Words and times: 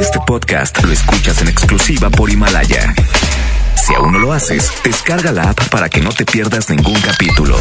Este 0.00 0.18
podcast 0.26 0.82
lo 0.82 0.92
escuchas 0.92 1.40
en 1.42 1.48
exclusiva 1.48 2.08
por 2.10 2.30
Himalaya. 2.30 2.94
Si 3.76 3.94
aún 3.94 4.12
no 4.12 4.18
lo 4.18 4.32
haces, 4.32 4.72
descarga 4.84 5.32
la 5.32 5.50
app 5.50 5.68
para 5.68 5.88
que 5.88 6.00
no 6.00 6.10
te 6.10 6.24
pierdas 6.24 6.68
ningún 6.70 7.00
capítulo. 7.00 7.58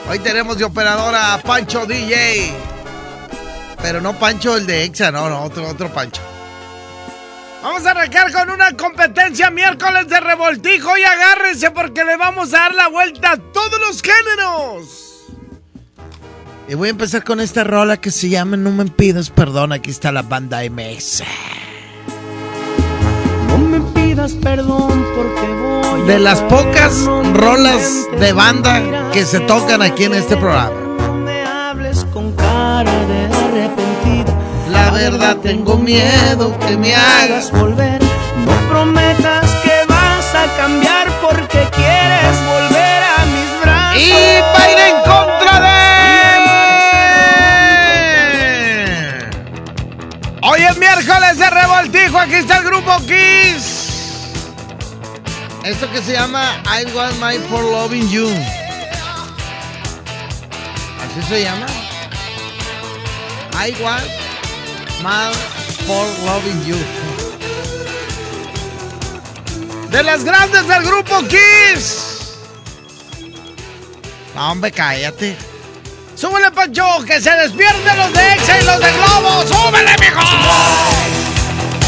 Hoy 0.09 0.19
tenemos 0.19 0.57
de 0.57 0.65
operadora 0.65 1.33
a 1.35 1.41
Pancho 1.41 1.85
DJ. 1.85 2.51
Pero 3.81 4.01
no 4.01 4.17
Pancho 4.19 4.57
el 4.57 4.65
de 4.65 4.83
Exa, 4.83 5.11
no, 5.11 5.29
no, 5.29 5.43
otro, 5.43 5.67
otro 5.67 5.91
Pancho. 5.93 6.21
Vamos 7.61 7.85
a 7.85 7.91
arrancar 7.91 8.31
con 8.31 8.49
una 8.49 8.75
competencia 8.77 9.51
miércoles 9.51 10.07
de 10.07 10.19
revoltijo 10.19 10.97
y 10.97 11.03
agárrense 11.03 11.71
porque 11.71 12.05
le 12.05 12.15
vamos 12.17 12.53
a 12.53 12.59
dar 12.59 12.73
la 12.73 12.87
vuelta 12.87 13.33
a 13.33 13.37
todos 13.37 13.79
los 13.81 14.01
géneros. 14.01 15.09
Y 16.67 16.75
voy 16.75 16.87
a 16.89 16.91
empezar 16.91 17.23
con 17.23 17.39
esta 17.39 17.63
rola 17.63 17.97
que 17.97 18.11
se 18.11 18.29
llama 18.29 18.55
No 18.55 18.71
me 18.71 18.85
pidas 18.85 19.29
perdón. 19.29 19.73
Aquí 19.73 19.89
está 19.89 20.11
la 20.11 20.21
banda 20.21 20.61
MS. 20.69 21.23
No 24.09 24.15
me 24.15 24.21
pidas 24.23 24.33
perdón 24.41 25.05
porque 25.15 25.47
voy 25.61 26.01
De 26.07 26.17
las 26.17 26.41
pocas 26.41 27.05
rolas 27.33 28.07
de 28.19 28.33
banda 28.33 29.11
que 29.13 29.23
se 29.23 29.39
tocan 29.41 29.83
aquí 29.83 30.05
en 30.05 30.15
este 30.15 30.35
programa. 30.35 30.71
No 30.97 31.13
me 31.13 31.43
hables 31.45 32.07
con 32.11 32.31
cara 32.33 32.91
de 32.91 33.25
arrepentido. 33.25 34.33
La 34.71 34.89
verdad 34.89 35.37
tengo 35.37 35.77
miedo 35.77 36.57
que 36.57 36.75
me 36.75 36.95
hagas. 36.95 37.51
volver. 37.51 38.01
No 38.45 38.53
prometas 38.67 39.45
que 39.63 39.85
vas 39.87 40.33
a 40.33 40.47
cambiar 40.57 41.07
porque 41.21 41.67
quieres 41.75 42.37
volver 42.47 43.03
a 43.15 43.25
mis 43.25 43.61
brazos. 43.61 44.01
Y 44.01 44.11
va 44.41 44.63
a 44.63 44.71
ir 44.71 44.79
en 44.89 44.95
contra 45.03 45.59
de. 45.61 45.69
Hoy 50.41 50.61
es 50.63 50.77
miércoles 50.79 51.37
de 51.37 51.49
revoltijo. 51.51 52.17
Aquí 52.17 52.35
está 52.35 52.57
el 52.57 52.63
grupo 52.65 52.97
Kiss. 53.05 53.78
Esto 55.63 55.91
que 55.91 56.01
se 56.01 56.13
llama 56.13 56.61
I 56.65 56.85
Want 56.93 57.15
My 57.21 57.37
For 57.49 57.63
Loving 57.63 58.09
You. 58.09 58.29
¿Así 61.01 61.27
se 61.27 61.43
llama? 61.43 61.65
I 63.53 63.75
Want 63.81 64.05
My 65.03 65.33
For 65.85 66.07
Loving 66.25 66.65
You. 66.65 66.77
De 69.91 70.03
las 70.03 70.23
grandes 70.23 70.67
del 70.67 70.83
grupo 70.83 71.19
Kiss. 71.27 72.37
No, 74.35 74.51
hombre, 74.51 74.71
cállate. 74.71 75.35
¡Súbele, 76.15 76.51
Pancho! 76.51 76.85
¡Que 77.05 77.19
se 77.19 77.31
despierten 77.31 77.97
los 77.97 78.13
de 78.13 78.33
Exa 78.33 78.59
y 78.59 78.63
los 78.63 78.79
de 78.79 78.91
Globo! 78.91 79.43
¡Súbele, 79.47 79.95
mijo! 79.99 80.21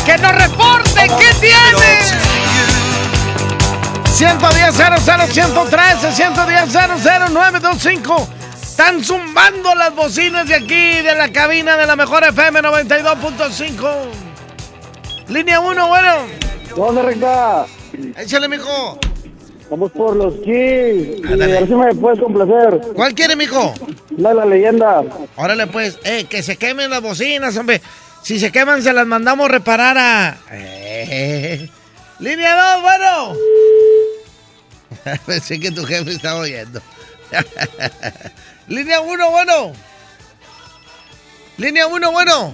¡Que 0.05 0.17
nos 0.17 0.35
reporte! 0.35 1.07
¿Qué 1.19 1.33
tiene? 1.39 2.41
110 4.21 4.75
00 4.75 5.27
113 5.27 6.11
110 6.11 6.71
00 7.01 7.29
925 7.29 8.27
Están 8.61 9.03
zumbando 9.03 9.73
las 9.73 9.95
bocinas 9.95 10.47
de 10.47 10.53
aquí, 10.53 11.01
de 11.01 11.15
la 11.15 11.31
cabina 11.31 11.75
de 11.75 11.87
la 11.87 11.95
mejor 11.95 12.23
FM 12.25 12.61
92.5. 12.61 13.89
Línea 15.27 15.59
1, 15.59 15.87
bueno. 15.87 16.09
¿Dónde 16.75 17.01
recta? 17.01 17.65
Échale, 18.15 18.47
mijo. 18.47 18.99
Vamos 19.71 19.91
por 19.91 20.15
los 20.15 20.35
Kiss. 20.35 20.45
Y 20.45 21.21
Ándale. 21.25 21.57
a 21.57 21.59
ver 21.61 21.67
si 21.67 21.73
me 21.73 21.95
puedes 21.95 22.19
complacer. 22.19 22.79
¿Cuál 22.93 23.15
quiere, 23.15 23.35
mijo? 23.35 23.73
La 24.17 24.29
de 24.29 24.35
la 24.35 24.45
leyenda. 24.45 25.01
Órale, 25.35 25.65
pues, 25.65 25.97
eh, 26.03 26.25
que 26.25 26.43
se 26.43 26.57
quemen 26.57 26.91
las 26.91 27.01
bocinas, 27.01 27.57
hombre. 27.57 27.81
Si 28.21 28.39
se 28.39 28.51
queman, 28.51 28.83
se 28.83 28.93
las 28.93 29.07
mandamos 29.07 29.49
reparar 29.49 29.97
a. 29.97 30.37
Eh. 30.51 31.67
Línea 32.19 32.55
2, 32.75 32.81
bueno. 32.83 33.33
Pensé 35.25 35.59
que 35.59 35.72
tu 35.72 35.85
jefe 35.85 36.12
estaba 36.12 36.41
oyendo. 36.41 36.81
Línea 38.67 39.01
1, 39.01 39.31
bueno. 39.31 39.73
Línea 41.57 41.88
1, 41.88 42.12
bueno. 42.12 42.53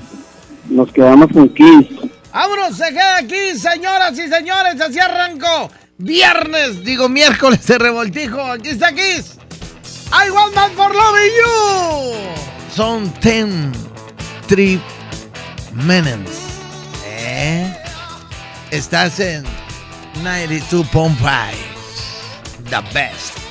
Nos 0.69 0.91
quedamos 0.91 1.31
con 1.31 1.50
Kiss. 1.50 1.88
Vámonos, 2.31 2.78
se 2.78 2.90
queda 2.90 3.18
aquí, 3.18 3.57
señoras 3.57 4.13
y 4.19 4.28
señores. 4.28 4.80
Así 4.80 5.00
arrancó. 5.00 5.72
Viernes, 5.97 6.84
digo 6.84 7.09
miércoles 7.09 7.66
de 7.66 7.78
revoltijo. 7.80 8.40
Aquí 8.41 8.69
está 8.69 8.94
Kiss. 8.94 9.38
I 10.12 10.30
want 10.30 10.53
man 10.56 10.72
for 10.72 10.94
loving 10.94 11.31
you. 11.38 12.13
Son 12.74 13.12
10 13.22 13.72
trip 14.47 14.81
minutes. 15.74 16.40
¿Eh? 17.06 17.75
Estás 18.72 19.19
en 19.19 19.44
92.5. 20.24 21.76
The 22.69 22.81
best. 22.94 23.46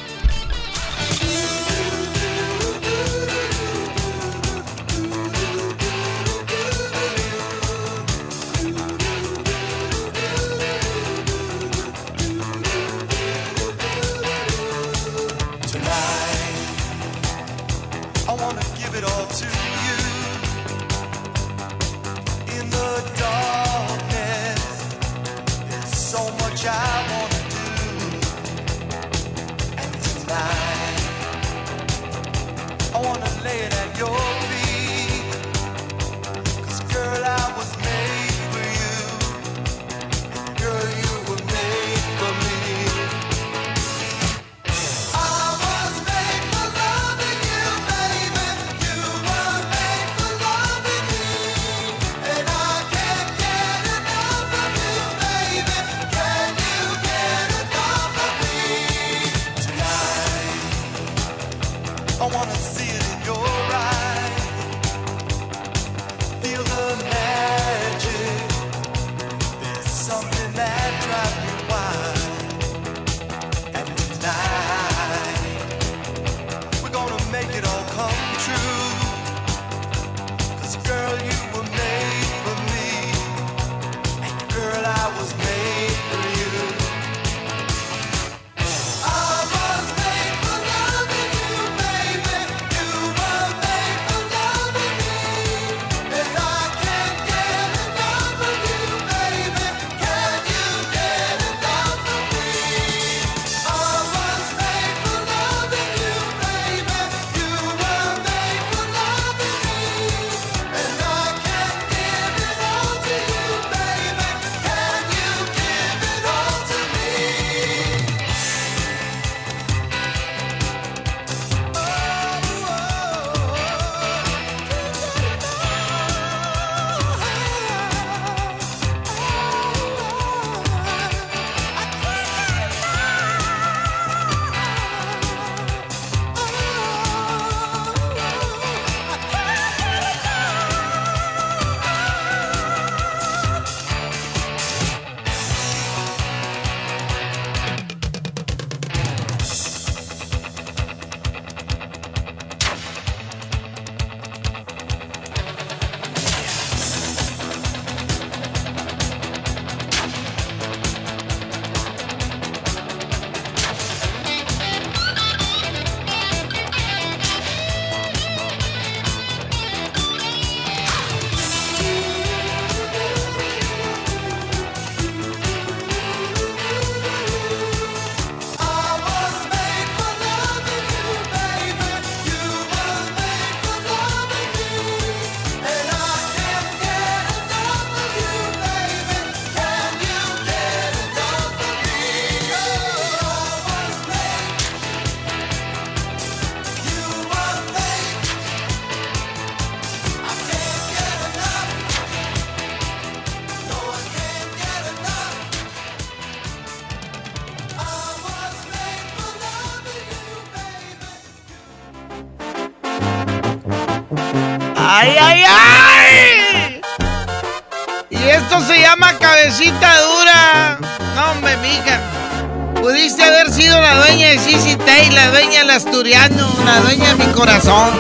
Pudiste 222.81 223.25
haber 223.25 223.53
sido 223.53 223.81
la 223.81 223.97
dueña 223.97 224.29
de 224.29 224.39
Sissy 224.39 224.77
Tay, 224.77 225.11
la 225.11 225.31
dueña 225.31 225.61
del 225.61 225.71
asturiano, 225.71 226.49
la 226.65 226.81
dueña 226.81 227.15
de 227.15 227.27
mi 227.27 227.33
corazón. 227.33 227.91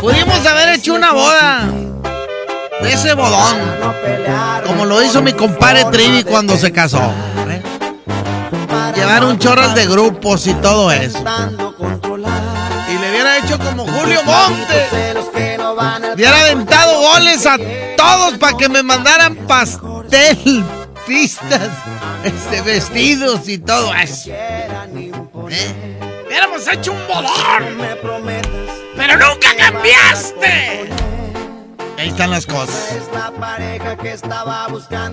Pudimos 0.00 0.46
haber 0.46 0.70
hecho 0.70 0.94
una 0.94 1.12
boda. 1.12 1.68
Ese 2.82 3.14
bodón. 3.14 3.56
Como 4.66 4.84
lo 4.84 5.02
hizo 5.02 5.22
mi 5.22 5.32
compadre 5.32 5.84
Trivi 5.86 6.24
cuando 6.24 6.56
se 6.56 6.72
casó. 6.72 7.12
¿eh? 7.50 7.62
Llevar 8.94 9.24
un 9.24 9.38
chorro 9.38 9.68
de 9.70 9.86
grupos 9.86 10.46
y 10.46 10.54
todo 10.54 10.90
eso. 10.90 11.18
Y 11.18 12.98
le 12.98 13.10
hubiera 13.10 13.38
hecho 13.38 13.58
como 13.58 13.86
Julio 13.86 14.22
Monte. 14.24 14.88
Hubiera 16.14 16.40
aventado 16.40 17.00
goles 17.00 17.44
a 17.46 17.56
todos 17.96 18.38
para 18.38 18.56
que 18.56 18.68
me 18.68 18.82
mandaran 18.82 19.36
pastel, 19.46 20.64
pistas, 21.06 21.68
este, 22.26 22.60
vestidos 22.62 23.48
y 23.48 23.58
todo 23.58 23.94
eso. 23.94 24.30
¿Eh? 24.32 24.68
Hubiéramos 26.26 26.66
hecho 26.68 26.92
un 26.92 27.06
bodón. 27.06 27.32
Pero 28.96 29.16
nunca 29.16 29.54
cambiaste. 29.56 30.90
Ahí 31.98 32.08
están 32.08 32.30
las 32.30 32.46
cosas. 32.46 32.98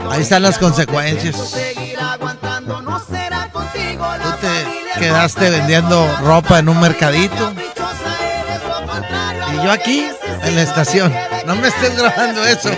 Ahí 0.10 0.22
están 0.22 0.42
las 0.42 0.58
consecuencias. 0.58 1.36
Tú 4.24 4.32
te 4.42 5.00
quedaste 5.00 5.50
vendiendo 5.50 6.18
ropa 6.24 6.60
en 6.60 6.70
un 6.70 6.80
mercadito. 6.80 7.54
Y 9.54 9.56
yo 9.64 9.72
aquí, 9.72 10.08
en 10.44 10.56
la 10.56 10.64
estación. 10.64 11.14
No 11.46 11.56
me 11.56 11.68
estés 11.68 11.96
grabando 11.96 12.44
eso. 12.46 12.70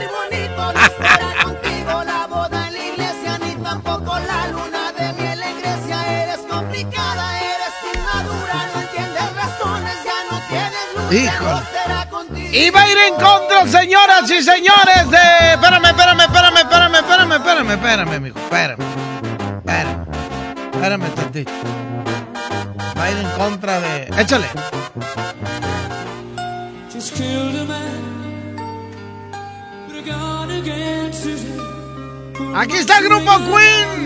Híjole. 11.12 11.62
Iba 12.52 12.82
a 12.82 12.90
ir 12.90 12.98
en 12.98 13.14
contra, 13.16 13.68
señoras 13.68 14.30
y 14.30 14.42
señores, 14.42 15.10
de. 15.12 15.54
Espérame, 15.54 15.86
espérame, 15.86 16.22
espérame, 16.22 16.58
espérame, 16.58 16.96
espérame, 16.96 17.36
espérame, 17.36 17.72
espérame, 17.72 18.20
mijo. 18.22 18.40
Espérame. 18.40 18.84
Espérame. 19.58 20.06
Espérame, 20.74 21.10
tantito. 21.16 21.52
Va 22.98 23.04
a 23.04 23.12
ir 23.12 23.18
en 23.18 23.30
contra 23.32 23.80
de. 23.82 24.08
Échale. 24.22 24.48
Just 26.92 27.14
killed 27.16 27.56
a 27.56 27.66
man, 27.66 28.56
but 29.88 29.98
a 29.98 30.02
gun 30.02 30.50
against 30.52 31.26
his 31.26 31.44
head. 31.44 32.56
Aquí 32.56 32.78
está 32.78 33.00
el 33.00 33.06
grupo 33.06 33.32
Queen. 33.40 34.06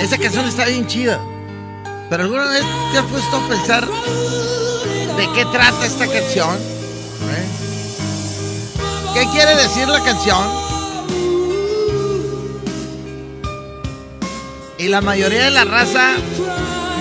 Esa 0.00 0.18
canción 0.18 0.46
está 0.46 0.66
bien 0.66 0.86
chida. 0.86 1.20
Pero 2.14 2.26
alguna 2.26 2.46
vez 2.46 2.62
te 2.92 2.98
has 2.98 3.04
puesto 3.06 3.36
a 3.36 3.48
pensar 3.48 3.84
de 3.84 5.32
qué 5.34 5.44
trata 5.46 5.84
esta 5.84 6.06
canción. 6.06 6.54
¿Eh? 6.54 7.46
¿Qué 9.14 9.28
quiere 9.32 9.56
decir 9.56 9.88
la 9.88 9.98
canción? 9.98 10.48
Y 14.78 14.86
la 14.86 15.00
mayoría 15.00 15.42
de 15.42 15.50
la 15.50 15.64
raza 15.64 16.12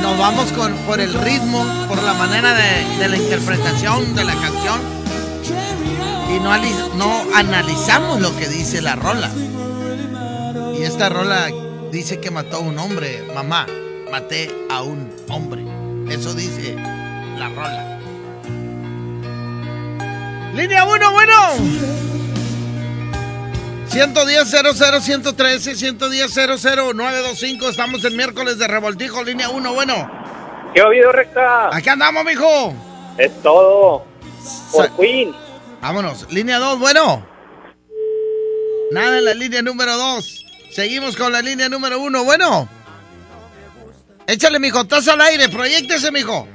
nos 0.02 0.18
vamos 0.18 0.52
con, 0.52 0.74
por 0.78 1.00
el 1.00 1.14
ritmo, 1.14 1.64
por 1.88 2.02
la 2.02 2.16
manera 2.16 2.56
de, 2.56 3.08
la 3.08 3.16
interpretación 3.16 4.16
de 4.16 4.24
la 4.24 4.34
canción. 4.34 4.82
Y 6.36 6.40
no, 6.40 6.58
no 6.96 7.36
analizamos 7.36 8.20
lo 8.20 8.36
que 8.36 8.48
dice 8.48 8.82
la 8.82 8.96
rola. 8.96 9.30
Y 10.76 10.82
esta 10.82 11.08
rola 11.10 11.52
dice 11.92 12.20
que 12.20 12.32
mató 12.32 12.58
a 12.58 12.62
un 12.62 12.80
hombre. 12.80 13.24
Mamá, 13.36 13.68
maté 14.14 14.48
a 14.70 14.84
un 14.84 15.10
hombre. 15.28 15.64
Eso 16.08 16.36
dice 16.36 16.76
la 17.40 17.50
rola. 17.50 18.00
Línea 20.54 20.86
1, 20.86 21.12
bueno. 21.12 21.34
110 23.88 24.48
00 24.52 25.02
113 25.02 25.76
110 25.76 26.32
00 26.32 26.94
925 26.94 27.70
Estamos 27.70 28.06
en 28.06 28.16
miércoles 28.16 28.60
de 28.60 28.68
revoltijo, 28.68 29.24
línea 29.24 29.50
1, 29.50 29.74
bueno. 29.74 30.12
¿Qué 30.76 30.82
ha 30.82 30.86
habido, 30.86 31.12
recta? 31.12 31.76
Aquí 31.76 31.90
andamos, 31.90 32.24
mijo. 32.24 32.72
Es 33.18 33.32
todo. 33.42 34.06
Por 34.72 34.86
Sa- 34.90 34.96
Queen. 34.96 35.34
Vámonos, 35.82 36.32
línea 36.32 36.60
2, 36.60 36.78
bueno. 36.78 37.26
Nada 38.92 39.18
en 39.18 39.26
la 39.26 39.34
línea 39.34 39.64
número 39.64 39.98
2. 39.98 40.46
Seguimos 40.72 41.16
con 41.16 41.32
la 41.32 41.42
línea 41.42 41.68
número 41.68 42.00
1, 42.00 42.24
bueno. 42.24 42.70
Échale, 44.28 44.60
mijo, 44.60 44.82
estás 44.82 45.08
al 45.08 45.22
aire, 45.22 45.50
proyectese, 45.50 46.12
mijo. 46.12 46.48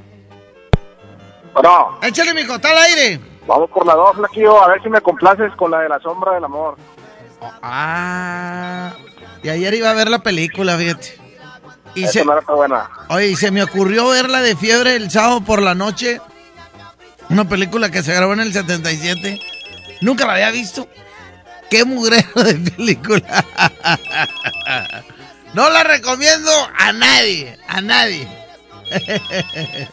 Bueno, 1.55 1.99
Échale, 2.03 2.35
mijo, 2.35 2.55
está 2.55 2.71
al 2.71 2.79
aire. 2.79 3.21
vamos 3.47 3.71
por 3.71 3.87
la 3.87 3.95
dos, 3.95 4.17
Flaquillo, 4.17 4.63
a 4.63 4.69
ver 4.69 4.83
si 4.83 4.89
me 4.89 5.01
complaces 5.01 5.53
con 5.57 5.71
la 5.71 5.81
de 5.81 5.89
la 5.89 5.99
sombra 6.01 6.33
del 6.35 6.45
amor. 6.45 6.77
Ah, 7.63 8.93
y 9.43 9.49
ayer 9.49 9.75
iba 9.75 9.91
a 9.91 9.95
ver 9.95 10.09
la 10.09 10.19
película, 10.21 10.77
fíjate. 10.77 11.19
Y 11.95 12.07
se, 12.07 12.25
no 12.25 12.33
era 12.33 12.43
tan 12.43 12.57
buena. 12.57 12.89
oye, 13.09 13.29
y 13.29 13.37
se 13.37 13.51
me 13.51 13.63
ocurrió 13.63 14.09
verla 14.09 14.41
de 14.41 14.55
fiebre 14.57 14.97
el 14.97 15.11
sábado 15.11 15.41
por 15.41 15.61
la 15.63 15.75
noche. 15.75 16.21
Una 17.31 17.47
película 17.49 17.91
que 17.91 18.03
se 18.03 18.15
grabó 18.15 18.33
en 18.35 18.41
el 18.41 18.53
77. 18.53 19.39
Nunca 20.01 20.27
la 20.27 20.35
había 20.35 20.51
visto. 20.51 20.87
Qué 21.71 21.85
mugrero 21.85 22.43
de 22.43 22.55
película. 22.71 23.45
No 25.55 25.71
la 25.71 25.83
recomiendo 25.83 26.51
a 26.77 26.93
nadie, 26.93 27.59
a 27.67 27.81
nadie. 27.81 28.29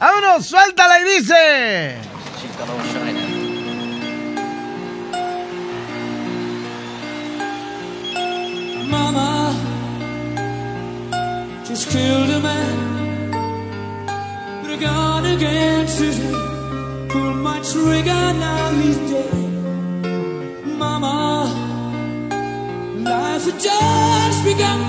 Vámonos, 0.00 0.46
suéltala 0.46 1.00
y 1.00 1.04
dice. 1.04 1.96
Mama 8.88 9.54
just 11.64 11.88
killed 11.90 12.30
a 12.30 12.40
man, 12.40 13.30
but 14.62 14.72
a 14.72 14.76
gun 14.76 15.26
against 15.26 15.98
his 16.00 16.18
head. 16.18 17.08
Pulled 17.10 17.36
my 17.36 17.60
trigger, 17.60 18.32
now 18.34 18.70
he's 18.80 18.98
dead. 19.10 19.34
Mama, 20.78 21.69
life 23.04 23.44
had 23.44 23.60
just 23.60 24.44
begun, 24.44 24.80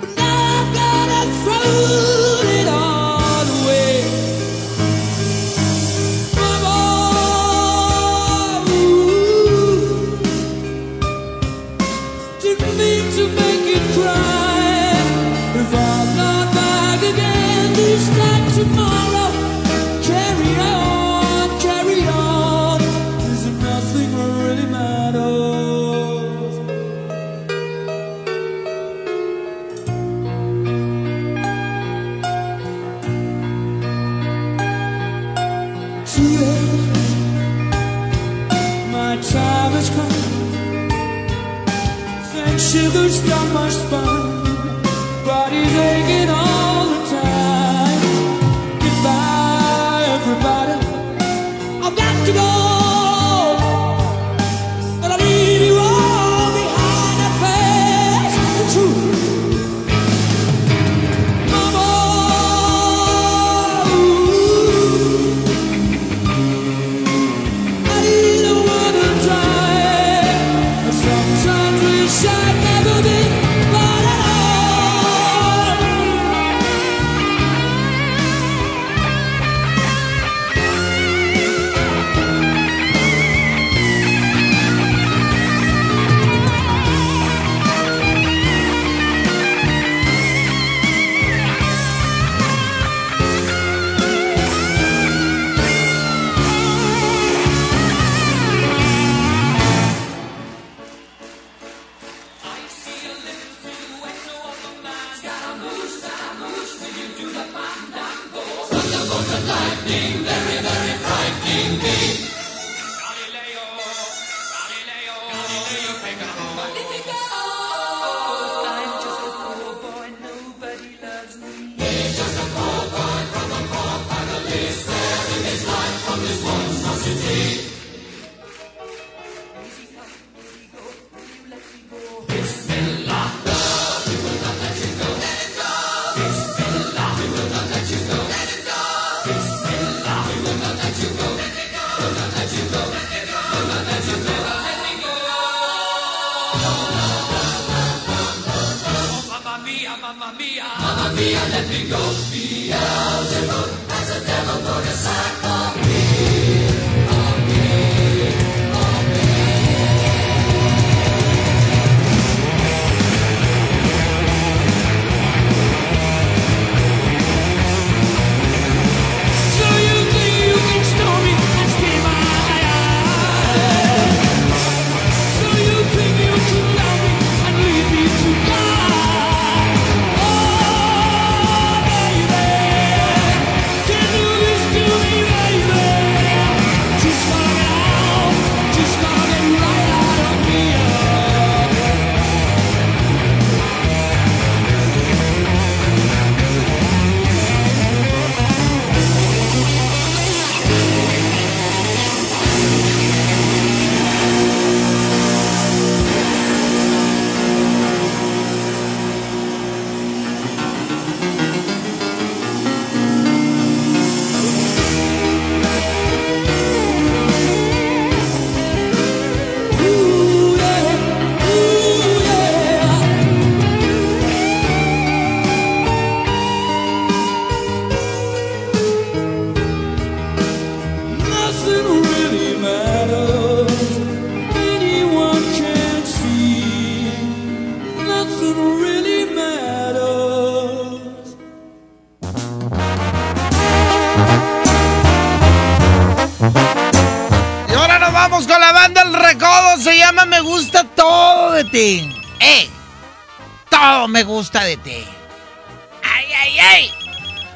but 0.00 0.10
now 0.16 0.60
I've 0.60 0.74
gotta 0.74 1.30
throw 1.42 2.50
it 2.50 2.68
all 2.68 2.91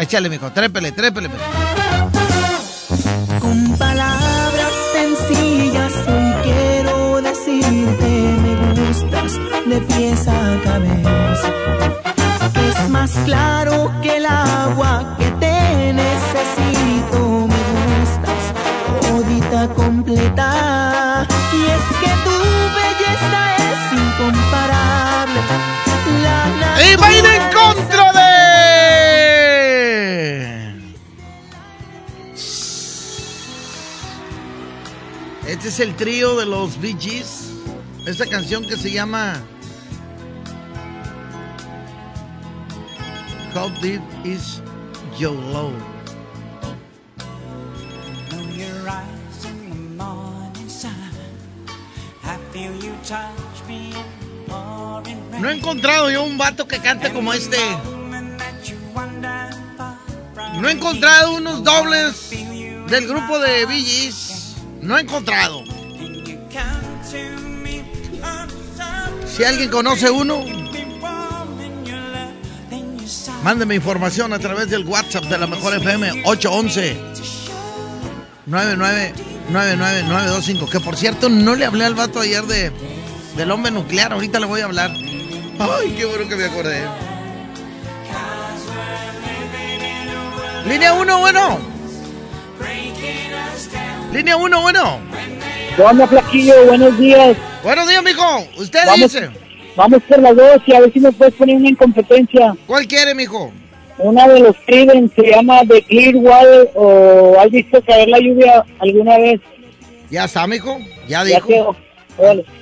Échale, 0.06 0.28
mijo. 0.28 0.50
Trépele, 0.50 0.92
trépele. 0.92 1.28
mijo. 1.28 1.55
Es 35.76 35.80
el 35.80 35.94
trío 35.94 36.36
de 36.36 36.46
los 36.46 36.80
Bee 36.80 36.96
Gees. 36.98 37.50
Esta 38.06 38.24
canción 38.24 38.64
que 38.64 38.78
se 38.78 38.90
llama. 38.90 39.42
How 43.54 43.68
deep 43.82 44.00
is 44.24 44.62
your 45.18 45.34
love? 45.34 45.74
Know 48.30 48.40
your 48.56 48.88
eyes 48.88 49.44
in 49.44 49.68
the 49.98 50.02
morning 50.02 50.68
sun. 50.70 50.94
I 52.24 52.38
feel 52.52 52.72
you 52.82 52.94
touch 53.04 53.28
me 53.68 53.88
in 53.88 54.46
the 54.46 54.50
pouring 54.50 55.30
rain. 55.30 55.42
No 55.42 55.50
he 55.50 55.56
encontrado 55.56 56.10
yo 56.10 56.24
un 56.24 56.38
vato 56.38 56.66
que 56.66 56.78
cante 56.78 57.12
como 57.12 57.34
este. 57.34 57.58
No 60.58 60.68
he 60.68 60.72
encontrado 60.72 61.34
unos 61.34 61.62
dobles 61.62 62.30
del 62.88 63.06
grupo 63.06 63.38
de 63.40 63.66
Bee 63.66 63.82
Gees. 63.82 64.54
No 64.80 64.96
he 64.96 65.00
encontrado. 65.00 65.55
Si 69.36 69.44
alguien 69.44 69.68
conoce 69.68 70.10
uno, 70.10 70.42
mándeme 73.42 73.74
información 73.74 74.32
a 74.32 74.38
través 74.38 74.70
del 74.70 74.86
WhatsApp 74.86 75.24
de 75.24 75.36
la 75.36 75.46
Mejor 75.46 75.74
FM 75.74 76.22
811 76.24 76.96
9999925. 78.48 80.70
Que 80.70 80.80
por 80.80 80.96
cierto, 80.96 81.28
no 81.28 81.54
le 81.54 81.66
hablé 81.66 81.84
al 81.84 81.94
vato 81.94 82.20
ayer 82.20 82.44
de, 82.44 82.72
del 83.36 83.50
hombre 83.50 83.70
nuclear. 83.70 84.14
Ahorita 84.14 84.40
le 84.40 84.46
voy 84.46 84.62
a 84.62 84.64
hablar. 84.64 84.90
Ay, 84.92 85.94
qué 85.98 86.06
bueno 86.06 86.26
que 86.26 86.36
me 86.36 86.44
acordé. 86.44 86.80
Línea 90.66 90.94
1, 90.94 91.18
bueno. 91.18 91.58
Línea 94.14 94.36
1, 94.38 94.62
bueno. 94.62 94.98
¿Qué 95.76 96.06
Flaquillo? 96.06 96.54
Buenos 96.68 96.98
días. 96.98 97.36
Buenos 97.62 97.88
días, 97.88 98.02
mijo. 98.02 98.24
Usted 98.58 98.80
Vamos- 98.86 99.12
dice. 99.12 99.28
Vamos 99.76 100.02
por 100.08 100.18
las 100.20 100.34
dos 100.36 100.62
y 100.66 100.74
a 100.74 100.80
ver 100.80 100.92
si 100.92 101.00
me 101.00 101.12
puedes 101.12 101.34
poner 101.34 101.56
una 101.56 101.68
en 101.68 101.74
competencia. 101.76 102.54
¿Cuál 102.66 102.86
quiere, 102.86 103.14
mijo? 103.14 103.52
Una 103.98 104.26
de 104.28 104.40
los 104.40 104.56
Creedence 104.66 105.14
se 105.14 105.30
llama 105.30 105.60
The 105.68 105.82
Clearwater 105.82 106.70
o 106.74 107.36
¿has 107.40 107.50
visto 107.50 107.82
caer 107.82 108.08
la 108.08 108.18
lluvia 108.18 108.64
alguna 108.78 109.18
vez? 109.18 109.40
Ya 110.10 110.24
está, 110.24 110.46
mijo. 110.46 110.78
Ya 111.08 111.24
Ya 111.24 111.24
dijo. 111.24 111.46
quedó. 111.46 111.76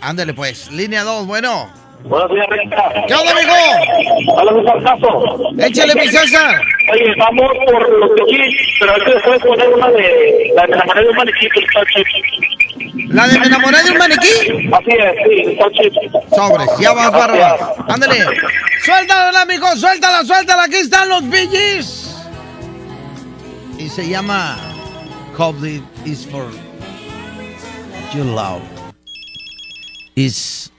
Ándale, 0.01 0.35
pues. 0.35 0.71
Línea 0.73 1.03
2, 1.05 1.27
bueno. 1.27 1.71
Buenos 2.05 2.31
días, 2.33 2.47
Recta. 2.49 2.93
¿Qué 3.07 3.15
onda, 3.15 3.35
mijo? 3.35 4.33
Hola, 4.35 4.53
mi 4.53 4.65
Sarcazo. 4.65 5.25
Échale, 5.59 5.95
mi 5.95 6.09
César. 6.09 6.61
Oye, 6.93 7.15
vamos 7.17 7.51
por 7.67 7.89
los 7.99 8.11
Bee 8.15 8.51
pero 8.81 8.93
a 8.93 8.99
ver 8.99 9.05
si 9.09 9.15
me 9.15 9.21
puedes 9.23 9.43
poner 9.43 9.69
una 9.69 9.89
de 9.91 10.53
la 10.55 10.63
de 10.67 10.77
la 10.77 10.85
manera 10.85 11.01
de 11.03 11.09
un 11.11 11.17
maniquí 11.17 11.49
que 11.49 11.61
está. 11.61 11.81
¿La 12.95 13.27
de 13.27 13.41
me 13.41 13.47
enamoré 13.47 13.83
de 13.83 13.91
un 13.91 13.99
maniquí? 13.99 14.29
Así 14.73 14.91
es, 14.91 15.17
sí. 15.27 15.59
Sobres, 16.35 16.71
ya 16.81 16.93
vas, 16.93 17.11
barba. 17.11 17.75
Ándale. 17.89 18.25
Suéltala, 18.85 19.45
mijo, 19.47 19.77
suéltala, 19.77 20.25
suéltala. 20.25 20.63
Aquí 20.65 20.77
están 20.77 21.09
los 21.09 21.23
Gees. 21.31 22.15
Y 23.79 23.89
se 23.89 24.07
llama 24.09 24.57
It 25.65 25.83
is 26.05 26.25
for 26.27 26.49
Your 28.15 28.27
Love. 28.27 28.63
Is 30.15 30.71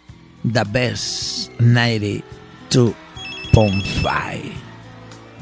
the 0.45 0.63
best 0.63 1.51
92.5 1.59 4.51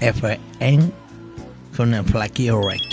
FM 0.02 0.92
con 1.78 1.94
el 1.94 2.04
flaquillo 2.04 2.68
recta. 2.68 2.93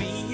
me 0.00 0.29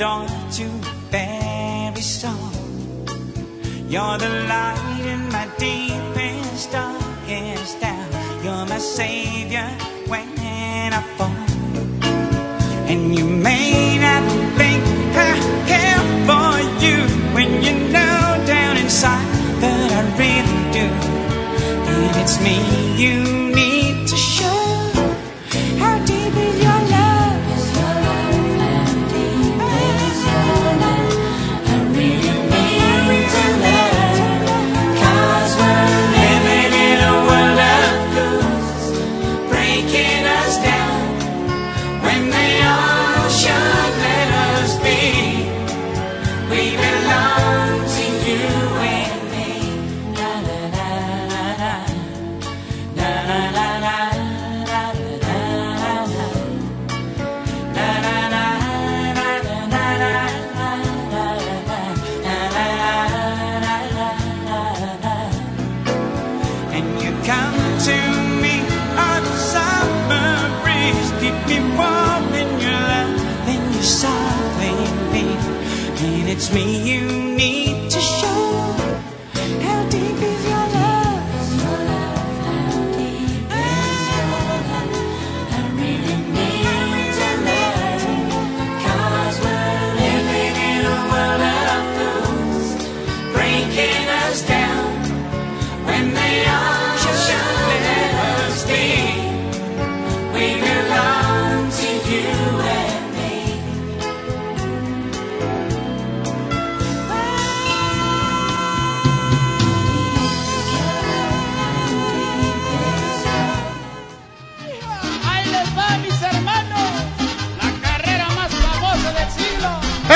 door 0.00 0.26
to 0.50 0.66
every 1.12 2.00
soul. 2.00 2.50
You're 3.86 4.16
the 4.16 4.30
light 4.48 5.04
in 5.04 5.28
my 5.28 5.46
deepest, 5.58 6.72
darkest 6.72 7.82
hour. 7.84 8.42
You're 8.42 8.64
my 8.64 8.78
savior 8.78 9.68
when 10.08 10.28
I 10.98 11.02
fall. 11.18 11.44
And 12.90 13.14
you 13.14 13.26
may 13.26 13.98
not 13.98 14.24
think 14.56 14.82
I 15.28 15.32
care 15.70 16.04
for 16.28 16.50
you 16.82 16.96
when 17.34 17.62
you 17.62 17.74
know 17.92 18.22
down 18.46 18.78
inside 18.78 19.28
that 19.60 19.88
I 19.98 20.02
really 20.22 20.60
do. 20.78 20.86
And 21.92 22.16
it's 22.22 22.40
me 22.40 22.56
you 22.96 23.49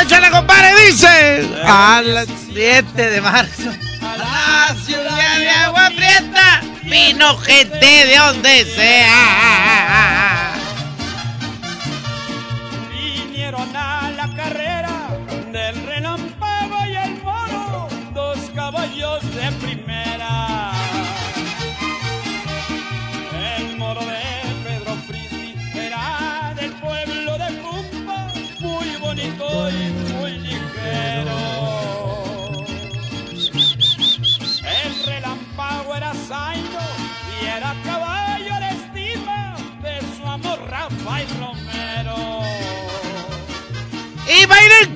Échale, 0.05 0.31
compadre, 0.31 0.69
dice. 0.87 1.49
A 1.65 2.03
las 2.05 2.29
7 2.53 3.11
de 3.11 3.21
marzo. 3.23 3.71
A 4.03 4.17
la 4.19 4.77
ciudad 4.85 5.39
de 5.39 5.49
Agua 5.49 5.91
Prieta 5.97 6.61
vino 6.83 7.39
gente 7.39 7.87
de 7.87 8.19
donde 8.19 8.67
sea. 8.67 10.24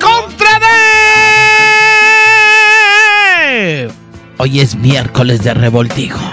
Contra 0.08 0.52
de. 3.50 3.92
Hoy 4.38 4.60
es 4.60 4.76
miércoles 4.76 5.42
de 5.42 5.54
revoltijo. 5.54 6.24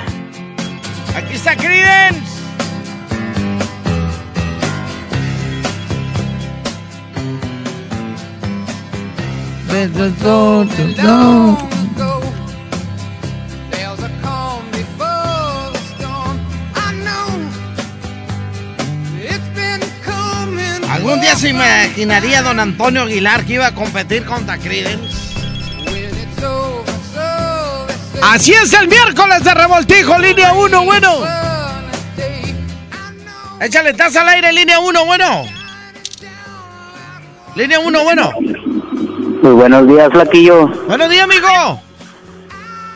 Aquí 1.15 1.35
está 1.35 1.55
Creedence. 1.55 2.35
There's 9.67 10.15
¿Algún 21.36 21.52
día 21.52 21.89
se 21.89 21.98
imaginaría 21.98 22.41
don 22.41 22.60
Antonio 22.62 23.02
Aguilar 23.02 23.45
que 23.45 23.54
iba 23.54 23.67
a 23.67 23.76
competir 23.76 24.24
contra 24.26 24.58
Creedence? 24.58 25.36
Así 28.21 28.54
es 28.54 28.74
el 28.74 28.88
miércoles 28.88 29.43
de 29.43 29.54
revoltijo, 29.54 30.17
línea 30.17 30.54
1, 30.54 30.86
bueno. 30.86 31.12
Échale 33.60 33.93
taza 33.93 34.21
al 34.21 34.30
aire, 34.30 34.54
línea 34.54 34.80
1, 34.80 35.06
bueno. 35.06 35.43
Línea 37.56 37.80
1, 37.80 38.04
bueno. 38.04 38.32
Muy 38.39 39.52
buenos 39.52 39.88
días, 39.88 40.10
Flaquillo. 40.12 40.67
Buenos 40.88 41.10
días, 41.10 41.24
amigo. 41.26 41.82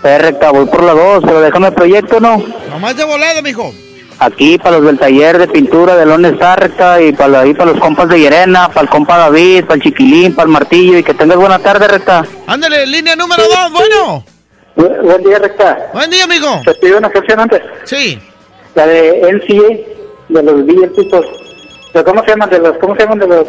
Recta, 0.01 0.51
voy 0.51 0.65
por 0.65 0.83
la 0.83 0.93
dos, 0.93 1.23
pero 1.25 1.41
déjame 1.41 1.67
el 1.67 1.73
proyecto, 1.73 2.21
¿no? 2.21 2.41
Nomás 2.69 2.95
de 2.95 3.03
volada, 3.03 3.41
mijo. 3.41 3.73
Aquí 4.21 4.57
para 4.57 4.77
los 4.77 4.85
del 4.87 4.99
taller 4.99 5.37
de 5.37 5.47
pintura 5.47 5.95
de 5.95 6.05
Lone 6.05 6.27
Star, 6.29 6.59
recta, 6.59 7.01
y 7.01 7.13
para, 7.13 7.39
ahí 7.41 7.53
para 7.53 7.71
los 7.71 7.79
compas 7.79 8.09
de 8.09 8.19
Yerena, 8.19 8.67
para 8.67 8.81
el 8.81 8.89
compa 8.89 9.17
David, 9.17 9.63
para 9.63 9.75
el 9.75 9.81
Chiquilín, 9.81 10.35
para 10.35 10.45
el 10.47 10.51
Martillo, 10.51 10.97
y 10.97 11.03
que 11.03 11.13
tengas 11.13 11.37
buena 11.37 11.57
tarde, 11.59 11.87
recta. 11.87 12.25
Ándale, 12.45 12.85
línea 12.85 13.15
número 13.15 13.43
2, 13.43 13.71
bueno. 13.71 14.23
Bu- 14.75 15.01
buen 15.03 15.23
día, 15.23 15.39
recta. 15.39 15.89
Buen 15.93 16.09
día, 16.09 16.25
amigo. 16.25 16.47
¿Te 16.65 16.73
pido 16.75 16.97
una 16.97 17.09
canción 17.09 17.39
antes? 17.39 17.61
Sí. 17.85 18.19
La 18.75 18.85
de 18.87 19.21
NCA, 19.31 19.77
de 20.29 20.43
los 20.43 20.65
BL 20.65 20.87
People. 20.95 21.21
¿Cómo 22.05 22.21
se 22.23 22.29
llaman? 22.31 22.49
De 22.49 22.59
los, 22.59 22.77
¿Cómo 22.77 22.95
se 22.95 23.01
llaman 23.03 23.19
de 23.19 23.27
los 23.27 23.47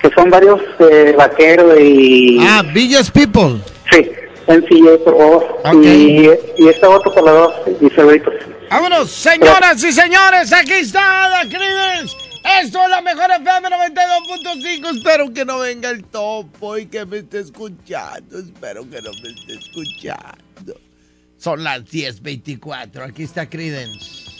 que 0.00 0.10
son 0.14 0.28
varios 0.28 0.60
eh, 0.80 1.14
vaqueros 1.16 1.80
y... 1.80 2.38
Ah, 2.46 2.62
Villas 2.74 3.10
People. 3.10 3.56
Sí, 3.90 4.10
NCA, 4.48 4.98
por 5.02 5.16
favor. 5.16 5.60
Y, 5.82 6.28
y 6.58 6.68
esta 6.68 6.90
otra 6.90 7.10
por 7.10 7.24
las 7.24 7.34
dos, 7.34 7.54
y 7.80 7.88
favoritos. 7.88 8.34
Vámonos, 8.70 9.10
señoras 9.10 9.82
y 9.84 9.92
señores, 9.92 10.52
aquí 10.52 10.72
está 10.72 11.28
la 11.28 11.48
Creedence. 11.48 12.16
Esto 12.62 12.82
es 12.82 12.90
la 12.90 13.00
mejor 13.00 13.30
FM 13.30 13.68
92.5. 13.68 14.96
Espero 14.98 15.32
que 15.32 15.44
no 15.44 15.60
venga 15.60 15.90
el 15.90 16.04
topo 16.04 16.76
y 16.76 16.86
que 16.86 17.06
me 17.06 17.18
esté 17.18 17.40
escuchando. 17.40 18.38
Espero 18.38 18.88
que 18.88 19.00
no 19.00 19.10
me 19.22 19.30
esté 19.30 19.54
escuchando. 19.54 20.80
Son 21.38 21.62
las 21.62 21.84
10.24. 21.84 23.08
Aquí 23.08 23.22
está 23.22 23.48
Creedence. 23.48 24.33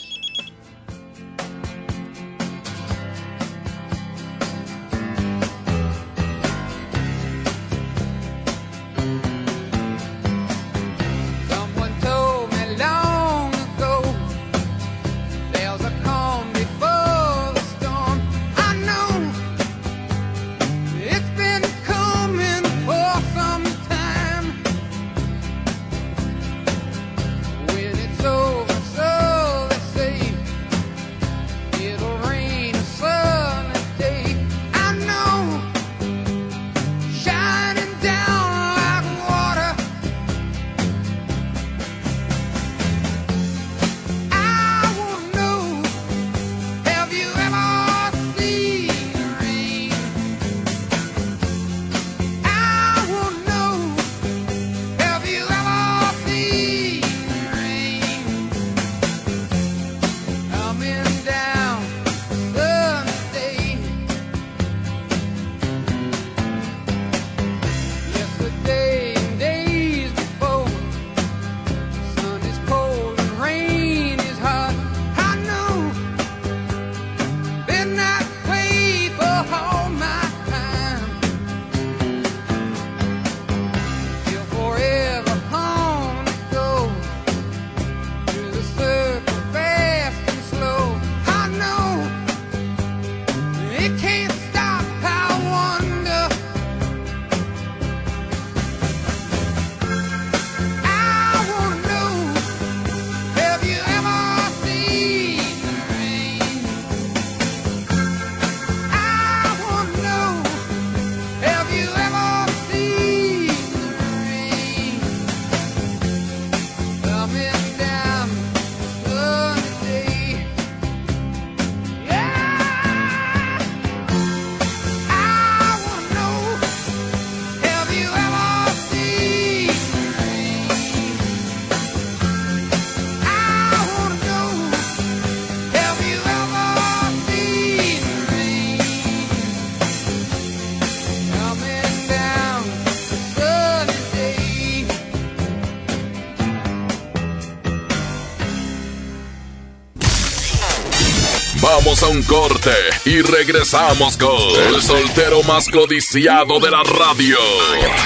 A 152.05 152.07
un 152.07 152.23
corte 152.23 152.71
y 153.05 153.21
regresamos 153.21 154.17
con 154.17 154.31
el 154.67 154.81
soltero 154.81 155.41
más 155.43 155.67
codiciado 155.69 156.59
de 156.59 156.69
la 156.69 156.83
radio. 156.83 157.37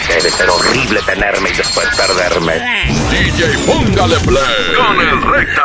Debe 0.07 0.29
ser 0.29 0.49
horrible 0.49 1.01
tenerme 1.05 1.49
y 1.49 1.53
después 1.53 1.87
perderme. 1.95 2.53
DJ, 3.09 3.57
póngale 3.65 4.15
play 4.19 4.75
con 4.75 4.99
el 5.01 5.21
recta. 5.21 5.63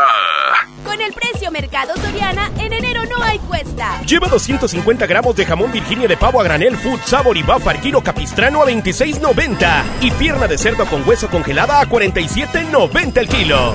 Con 0.84 1.00
el 1.00 1.12
precio 1.12 1.50
Mercado 1.50 1.94
Soriana, 1.96 2.50
en 2.58 2.72
enero 2.72 3.02
no 3.06 3.22
hay 3.22 3.38
cuesta. 3.40 4.00
Lleva 4.02 4.28
250 4.28 5.06
gramos 5.06 5.36
de 5.36 5.46
jamón 5.46 5.72
Virginia 5.72 6.08
de 6.08 6.16
pavo 6.16 6.40
a 6.40 6.44
granel 6.44 6.76
Food 6.76 7.00
Sabor 7.04 7.36
y 7.36 7.42
Buffer 7.42 7.76
al 7.76 7.80
kilo 7.80 8.02
capistrano 8.02 8.62
a 8.62 8.66
26.90 8.66 9.82
y 10.02 10.10
pierna 10.12 10.46
de 10.46 10.58
cerdo 10.58 10.86
con 10.86 11.06
hueso 11.08 11.28
congelada 11.28 11.80
a 11.80 11.86
47.90 11.86 13.16
el 13.16 13.28
kilo. 13.28 13.74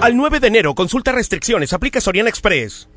Al 0.00 0.16
9 0.16 0.38
de 0.38 0.46
enero, 0.46 0.76
consulta 0.76 1.10
restricciones, 1.10 1.72
aplica 1.72 2.00
Soriana 2.00 2.28
Express. 2.28 2.88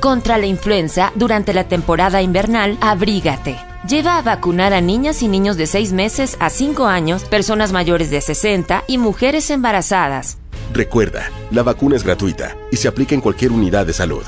Contra 0.00 0.36
la 0.36 0.44
influenza, 0.44 1.12
durante 1.14 1.54
la 1.54 1.66
temporada 1.66 2.20
invernal, 2.20 2.76
abrígate. 2.82 3.56
Lleva 3.88 4.18
a 4.18 4.22
vacunar 4.22 4.74
a 4.74 4.82
niñas 4.82 5.22
y 5.22 5.28
niños 5.28 5.56
de 5.56 5.66
6 5.66 5.94
meses 5.94 6.36
a 6.40 6.50
5 6.50 6.84
años, 6.84 7.24
personas 7.24 7.72
mayores 7.72 8.10
de 8.10 8.20
60 8.20 8.84
y 8.86 8.98
mujeres 8.98 9.48
embarazadas. 9.48 10.36
Recuerda, 10.74 11.30
la 11.50 11.62
vacuna 11.62 11.96
es 11.96 12.04
gratuita 12.04 12.54
y 12.70 12.76
se 12.76 12.88
aplica 12.88 13.14
en 13.14 13.22
cualquier 13.22 13.50
unidad 13.50 13.86
de 13.86 13.94
salud. 13.94 14.24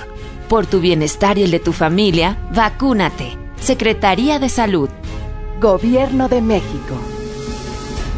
Por 0.49 0.65
tu 0.65 0.81
bienestar 0.81 1.37
y 1.37 1.43
el 1.43 1.51
de 1.51 1.61
tu 1.61 1.75
familia, 1.75 2.39
vacúnate. 2.55 3.37
Secretaría 3.61 4.39
de 4.39 4.49
Salud. 4.49 4.89
Gobierno 5.61 6.29
de 6.29 6.41
México. 6.41 7.14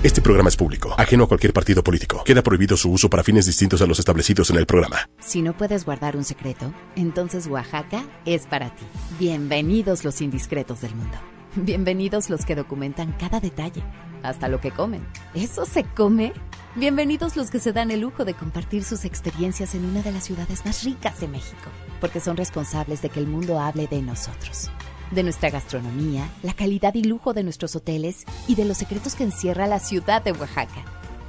Este 0.06 0.22
programa 0.22 0.48
es 0.48 0.56
público, 0.56 0.94
ajeno 0.96 1.24
a 1.24 1.26
cualquier 1.26 1.52
partido 1.52 1.82
político. 1.82 2.22
Queda 2.22 2.40
prohibido 2.40 2.76
su 2.76 2.92
uso 2.92 3.10
para 3.10 3.24
fines 3.24 3.44
distintos 3.44 3.82
a 3.82 3.86
los 3.86 3.98
establecidos 3.98 4.48
en 4.50 4.56
el 4.56 4.64
programa. 4.64 5.10
Si 5.18 5.42
no 5.42 5.56
puedes 5.56 5.84
guardar 5.84 6.16
un 6.16 6.22
secreto, 6.22 6.72
entonces 6.94 7.48
Oaxaca 7.48 8.04
es 8.24 8.46
para 8.46 8.72
ti. 8.72 8.84
Bienvenidos 9.18 10.04
los 10.04 10.20
indiscretos 10.20 10.82
del 10.82 10.94
mundo. 10.94 11.18
Bienvenidos 11.56 12.30
los 12.30 12.44
que 12.44 12.54
documentan 12.54 13.16
cada 13.18 13.40
detalle, 13.40 13.82
hasta 14.22 14.46
lo 14.46 14.60
que 14.60 14.70
comen. 14.70 15.04
¿Eso 15.34 15.64
se 15.64 15.82
come? 15.82 16.32
Bienvenidos 16.76 17.34
los 17.34 17.50
que 17.50 17.58
se 17.58 17.72
dan 17.72 17.90
el 17.90 18.02
lujo 18.02 18.24
de 18.24 18.34
compartir 18.34 18.84
sus 18.84 19.04
experiencias 19.04 19.74
en 19.74 19.84
una 19.84 20.02
de 20.02 20.12
las 20.12 20.22
ciudades 20.22 20.64
más 20.64 20.84
ricas 20.84 21.18
de 21.18 21.26
México, 21.26 21.68
porque 22.00 22.20
son 22.20 22.36
responsables 22.36 23.02
de 23.02 23.08
que 23.08 23.18
el 23.18 23.26
mundo 23.26 23.58
hable 23.58 23.88
de 23.88 24.02
nosotros, 24.02 24.70
de 25.10 25.22
nuestra 25.22 25.50
gastronomía, 25.50 26.28
la 26.42 26.54
calidad 26.54 26.94
y 26.94 27.04
lujo 27.04 27.34
de 27.34 27.42
nuestros 27.42 27.76
hoteles 27.76 28.24
y 28.48 28.54
de 28.54 28.64
los 28.64 28.76
secretos 28.76 29.14
que 29.14 29.24
encierra 29.24 29.66
la 29.66 29.78
ciudad 29.78 30.22
de 30.22 30.32
Oaxaca. 30.32 30.84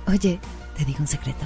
Oye, 0.07 0.39
¿te 0.75 0.85
digo 0.85 0.99
un 0.99 1.07
secreto? 1.07 1.45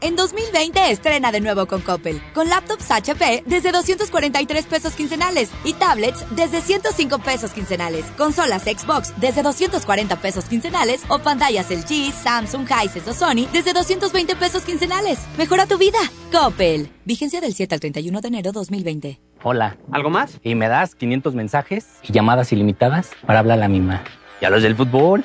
En 0.00 0.14
2020 0.14 0.92
estrena 0.92 1.32
de 1.32 1.40
nuevo 1.40 1.66
con 1.66 1.80
Coppel, 1.80 2.22
con 2.32 2.48
laptops 2.48 2.88
HP 2.88 3.42
desde 3.46 3.72
243 3.72 4.66
pesos 4.66 4.94
quincenales 4.94 5.50
y 5.64 5.72
tablets 5.72 6.24
desde 6.36 6.60
105 6.60 7.18
pesos 7.18 7.50
quincenales, 7.50 8.04
consolas 8.16 8.62
Xbox 8.62 9.12
desde 9.20 9.42
240 9.42 10.20
pesos 10.20 10.44
quincenales 10.44 11.02
o 11.08 11.18
pantallas 11.18 11.70
LG, 11.70 12.12
Samsung, 12.12 12.68
Hisense 12.68 13.10
o 13.10 13.12
Sony 13.12 13.48
desde 13.52 13.72
220 13.72 14.36
pesos 14.36 14.62
quincenales. 14.62 15.18
Mejora 15.36 15.66
tu 15.66 15.78
vida. 15.78 15.98
Coppel. 16.30 16.90
Vigencia 17.04 17.40
del 17.40 17.54
7 17.54 17.74
al 17.74 17.80
31 17.80 18.20
de 18.20 18.28
enero 18.28 18.52
2020. 18.52 19.20
Hola. 19.42 19.78
¿Algo 19.90 20.10
más? 20.10 20.38
Y 20.44 20.54
me 20.54 20.68
das 20.68 20.94
500 20.94 21.34
mensajes 21.34 21.86
y 22.04 22.12
llamadas 22.12 22.52
ilimitadas 22.52 23.10
para 23.26 23.40
hablar 23.40 23.58
a 23.58 23.62
la 23.62 23.68
misma. 23.68 24.04
¿Y 24.40 24.44
a 24.44 24.50
los 24.50 24.62
del 24.62 24.76
fútbol? 24.76 25.24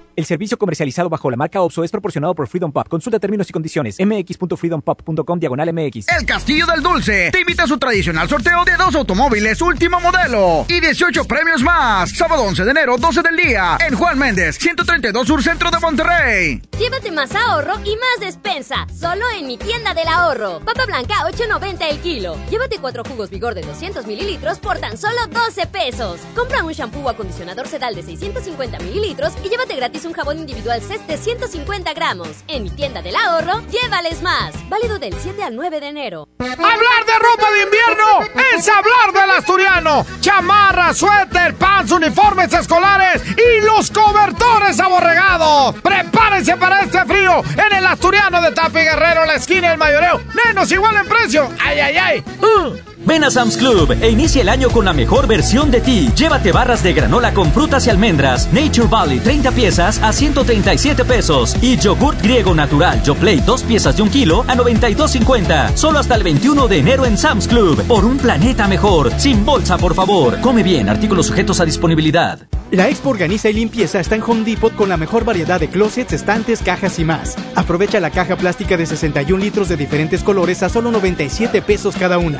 El 0.15 0.25
servicio 0.25 0.57
comercializado 0.57 1.09
bajo 1.09 1.31
la 1.31 1.37
marca 1.37 1.61
OPSO 1.61 1.83
es 1.83 1.91
proporcionado 1.91 2.35
por 2.35 2.47
Freedom 2.47 2.71
Pop. 2.71 2.87
Consulta 2.89 3.19
términos 3.19 3.49
y 3.49 3.53
condiciones. 3.53 3.97
mx.freedompop.com 3.99 5.39
diagonal 5.39 5.73
mx. 5.73 6.07
El 6.19 6.25
Castillo 6.25 6.65
del 6.65 6.81
Dulce 6.81 7.29
te 7.31 7.39
invita 7.39 7.63
a 7.63 7.67
su 7.67 7.77
tradicional 7.77 8.27
sorteo 8.27 8.65
de 8.65 8.75
dos 8.75 8.93
automóviles 8.95 9.61
último 9.61 9.99
modelo 10.01 10.65
y 10.67 10.79
18 10.81 11.25
premios 11.25 11.63
más. 11.63 12.09
Sábado 12.11 12.43
11 12.43 12.65
de 12.65 12.71
enero, 12.71 12.97
12 12.97 13.21
del 13.21 13.37
día, 13.37 13.77
en 13.87 13.95
Juan 13.95 14.19
Méndez, 14.19 14.57
132 14.57 15.25
Sur 15.25 15.41
Centro 15.43 15.71
de 15.71 15.79
Monterrey. 15.79 16.61
Llévate 16.77 17.11
más 17.11 17.33
ahorro 17.35 17.75
y 17.85 17.95
más 17.95 18.19
despensa, 18.19 18.87
solo 18.93 19.25
en 19.37 19.47
mi 19.47 19.57
tienda 19.57 19.93
del 19.93 20.07
ahorro. 20.07 20.59
Papa 20.65 20.85
blanca 20.85 21.15
8.90 21.25 21.89
el 21.89 21.99
kilo. 21.99 22.35
Llévate 22.49 22.79
cuatro 22.79 23.03
jugos 23.03 23.29
vigor 23.29 23.55
de 23.55 23.61
200 23.61 24.05
mililitros 24.05 24.59
por 24.59 24.77
tan 24.79 24.97
solo 24.97 25.27
12 25.31 25.67
pesos. 25.67 26.19
Compra 26.35 26.63
un 26.63 26.73
shampoo 26.73 27.03
o 27.03 27.09
acondicionador 27.09 27.67
sedal 27.67 27.95
de 27.95 28.03
650 28.03 28.79
mililitros 28.79 29.33
y 29.43 29.49
llévate 29.49 29.75
gratis 29.75 30.00
un 30.05 30.13
jabón 30.13 30.39
individual 30.39 30.81
CES 30.81 31.05
de 31.07 31.17
150 31.17 31.93
gramos. 31.93 32.29
En 32.47 32.63
mi 32.63 32.69
tienda 32.69 33.01
del 33.01 33.15
ahorro, 33.15 33.61
llévales 33.69 34.21
más. 34.21 34.53
Válido 34.69 34.99
del 34.99 35.13
7 35.19 35.43
al 35.43 35.55
9 35.55 35.79
de 35.79 35.87
enero. 35.87 36.27
Hablar 36.39 37.05
de 37.05 37.19
ropa 37.19 37.51
de 37.51 37.63
invierno 37.63 38.41
es 38.55 38.67
hablar 38.67 39.13
del 39.13 39.31
asturiano. 39.37 40.05
Chamarra, 40.21 40.93
suéter, 40.93 41.55
pants, 41.55 41.91
uniformes 41.91 42.51
escolares 42.53 43.21
y 43.25 43.65
los 43.65 43.91
cobertores 43.91 44.79
aborregados. 44.79 45.75
Prepárense 45.81 46.57
para 46.57 46.81
este 46.81 47.05
frío 47.05 47.41
en 47.53 47.77
el 47.77 47.85
asturiano 47.85 48.41
de 48.41 48.51
Tapi 48.51 48.79
Guerrero, 48.79 49.25
la 49.25 49.35
esquina 49.35 49.69
del 49.69 49.77
mayoreo. 49.77 50.21
Menos 50.45 50.71
igual 50.71 50.95
en 50.95 51.07
precio. 51.07 51.49
¡Ay, 51.59 51.79
ay, 51.79 51.97
ay! 51.97 52.23
Uh, 52.41 52.90
Ven 53.03 53.23
a 53.23 53.31
Sam's 53.31 53.57
Club 53.57 53.97
e 53.99 54.09
inicia 54.11 54.43
el 54.43 54.49
año 54.49 54.69
con 54.69 54.85
la 54.85 54.93
mejor 54.93 55.25
versión 55.25 55.71
de 55.71 55.81
ti. 55.81 56.09
Llévate 56.15 56.51
barras 56.51 56.83
de 56.83 56.93
granola 56.93 57.33
con 57.33 57.51
frutas 57.51 57.87
y 57.87 57.89
almendras, 57.89 58.47
Nature 58.53 58.87
Valley 58.87 59.19
30 59.19 59.51
piezas 59.51 59.99
a 60.03 60.13
137 60.13 61.03
pesos 61.05 61.55
y 61.61 61.77
yogurt 61.77 62.21
griego 62.21 62.53
natural 62.53 63.01
Yoplait 63.01 63.43
2 63.43 63.63
piezas 63.63 63.97
de 63.97 64.03
un 64.03 64.09
kilo 64.09 64.45
a 64.47 64.55
92.50. 64.55 65.75
Solo 65.75 65.97
hasta 65.97 66.15
el 66.15 66.23
21 66.23 66.67
de 66.67 66.77
enero 66.77 67.05
en 67.05 67.17
Sam's 67.17 67.47
Club. 67.47 67.81
Por 67.87 68.05
un 68.05 68.17
planeta 68.17 68.67
mejor. 68.67 69.11
Sin 69.17 69.43
bolsa, 69.45 69.77
por 69.77 69.95
favor. 69.95 70.39
Come 70.41 70.61
bien. 70.61 70.87
Artículos 70.87 71.25
sujetos 71.25 71.59
a 71.59 71.65
disponibilidad. 71.65 72.39
La 72.71 72.87
Expo 72.87 73.09
Organiza 73.09 73.49
y 73.49 73.53
Limpieza 73.53 73.99
está 73.99 74.15
en 74.15 74.21
Home 74.21 74.45
Depot 74.45 74.73
con 74.73 74.87
la 74.87 74.95
mejor 74.95 75.25
variedad 75.25 75.59
de 75.59 75.67
closets, 75.67 76.13
estantes, 76.13 76.61
cajas 76.61 76.99
y 76.99 77.03
más. 77.03 77.35
Aprovecha 77.53 77.99
la 77.99 78.11
caja 78.11 78.37
plástica 78.37 78.77
de 78.77 78.85
61 78.85 79.43
litros 79.43 79.67
de 79.67 79.75
diferentes 79.75 80.23
colores 80.23 80.63
a 80.63 80.69
solo 80.69 80.89
97 80.89 81.61
pesos 81.63 81.97
cada 81.97 82.17
una. 82.17 82.39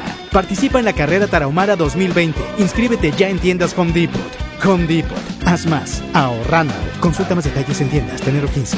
Participa 0.51 0.79
en 0.79 0.85
la 0.85 0.91
carrera 0.91 1.27
Tarahumara 1.27 1.77
2020. 1.77 2.37
Inscríbete 2.57 3.13
ya 3.17 3.29
en 3.29 3.39
tiendas 3.39 3.73
Home 3.77 3.93
Depot. 3.93 4.19
Home. 4.65 5.05
Haz 5.45 5.65
más. 5.65 6.03
Ahorrando. 6.13 6.73
Consulta 6.99 7.35
más 7.35 7.45
detalles 7.45 7.79
en 7.79 7.89
tiendas. 7.89 8.19
Tenero 8.19 8.49
15. 8.49 8.75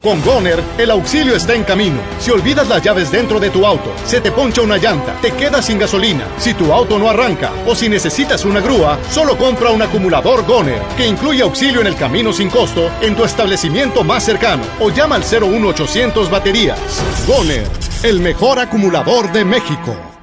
Con 0.00 0.24
Goner, 0.24 0.62
el 0.78 0.90
auxilio 0.90 1.36
está 1.36 1.54
en 1.54 1.64
camino. 1.64 1.98
Si 2.20 2.30
olvidas 2.30 2.70
las 2.70 2.82
llaves 2.82 3.12
dentro 3.12 3.38
de 3.38 3.50
tu 3.50 3.66
auto, 3.66 3.92
se 4.06 4.22
te 4.22 4.32
poncha 4.32 4.62
una 4.62 4.78
llanta, 4.78 5.12
te 5.20 5.32
quedas 5.32 5.66
sin 5.66 5.78
gasolina, 5.78 6.24
si 6.38 6.54
tu 6.54 6.72
auto 6.72 6.98
no 6.98 7.10
arranca 7.10 7.52
o 7.66 7.74
si 7.74 7.90
necesitas 7.90 8.46
una 8.46 8.60
grúa, 8.60 8.98
solo 9.10 9.36
compra 9.36 9.70
un 9.70 9.82
acumulador 9.82 10.46
Goner, 10.46 10.80
que 10.96 11.06
incluye 11.06 11.42
auxilio 11.42 11.82
en 11.82 11.86
el 11.86 11.96
camino 11.96 12.32
sin 12.32 12.48
costo 12.48 12.90
en 13.02 13.14
tu 13.14 13.24
establecimiento 13.24 14.04
más 14.04 14.24
cercano 14.24 14.64
o 14.80 14.88
llama 14.88 15.16
al 15.16 15.22
01800 15.22 16.30
baterías. 16.30 16.80
Goner, 17.28 17.68
el 18.04 18.20
mejor 18.20 18.58
acumulador 18.58 19.30
de 19.32 19.44
México. 19.44 20.11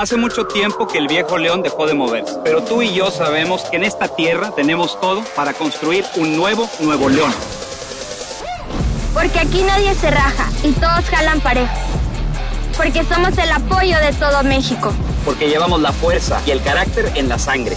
Hace 0.00 0.16
mucho 0.16 0.46
tiempo 0.46 0.86
que 0.86 0.96
el 0.98 1.08
viejo 1.08 1.38
león 1.38 1.60
dejó 1.60 1.84
de 1.84 1.92
moverse, 1.92 2.38
pero 2.44 2.62
tú 2.62 2.82
y 2.82 2.94
yo 2.94 3.10
sabemos 3.10 3.62
que 3.64 3.78
en 3.78 3.82
esta 3.82 4.06
tierra 4.06 4.52
tenemos 4.52 5.00
todo 5.00 5.24
para 5.34 5.54
construir 5.54 6.04
un 6.14 6.36
nuevo 6.36 6.70
Nuevo 6.78 7.08
León. 7.08 7.32
Porque 9.12 9.40
aquí 9.40 9.60
nadie 9.64 9.92
se 9.96 10.08
raja 10.08 10.48
y 10.62 10.70
todos 10.70 11.04
jalan 11.10 11.40
parejo. 11.40 11.74
Porque 12.76 13.02
somos 13.02 13.36
el 13.38 13.50
apoyo 13.50 13.98
de 13.98 14.12
todo 14.12 14.44
México. 14.44 14.92
Porque 15.24 15.48
llevamos 15.48 15.80
la 15.82 15.90
fuerza 15.90 16.40
y 16.46 16.52
el 16.52 16.62
carácter 16.62 17.10
en 17.16 17.28
la 17.28 17.40
sangre. 17.40 17.76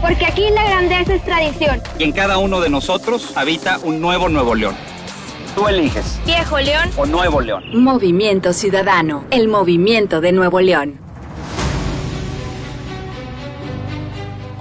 Porque 0.00 0.26
aquí 0.26 0.50
la 0.50 0.64
grandeza 0.64 1.14
es 1.14 1.24
tradición. 1.24 1.80
Y 1.96 2.02
en 2.02 2.10
cada 2.10 2.38
uno 2.38 2.60
de 2.60 2.70
nosotros 2.70 3.36
habita 3.36 3.78
un 3.84 4.00
nuevo 4.00 4.28
Nuevo 4.28 4.56
León. 4.56 4.74
Tú 5.54 5.68
eliges. 5.68 6.18
Viejo 6.26 6.58
León. 6.58 6.90
O 6.96 7.06
Nuevo 7.06 7.40
León. 7.40 7.62
Movimiento 7.72 8.52
Ciudadano, 8.52 9.26
el 9.30 9.46
movimiento 9.46 10.20
de 10.20 10.32
Nuevo 10.32 10.60
León. 10.60 11.01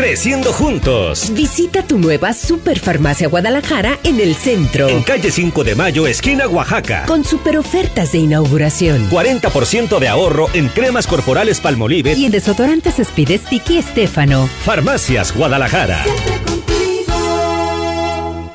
Creciendo 0.00 0.54
juntos. 0.54 1.30
Visita 1.34 1.82
tu 1.82 1.98
nueva 1.98 2.32
Superfarmacia 2.32 3.28
Guadalajara 3.28 3.98
en 4.02 4.18
el 4.18 4.34
centro. 4.34 4.88
En 4.88 5.02
calle 5.02 5.30
5 5.30 5.62
de 5.62 5.74
Mayo, 5.74 6.06
esquina 6.06 6.48
Oaxaca. 6.48 7.04
Con 7.04 7.22
super 7.22 7.58
ofertas 7.58 8.12
de 8.12 8.18
inauguración. 8.20 9.10
40% 9.10 9.98
de 9.98 10.08
ahorro 10.08 10.48
en 10.54 10.68
cremas 10.68 11.06
corporales 11.06 11.60
Palmolive 11.60 12.14
Y 12.14 12.24
en 12.24 12.32
desodorantes 12.32 12.98
Speed 12.98 13.42
Sticky 13.42 13.76
Estefano. 13.76 14.48
Farmacias 14.64 15.34
Guadalajara. 15.36 16.02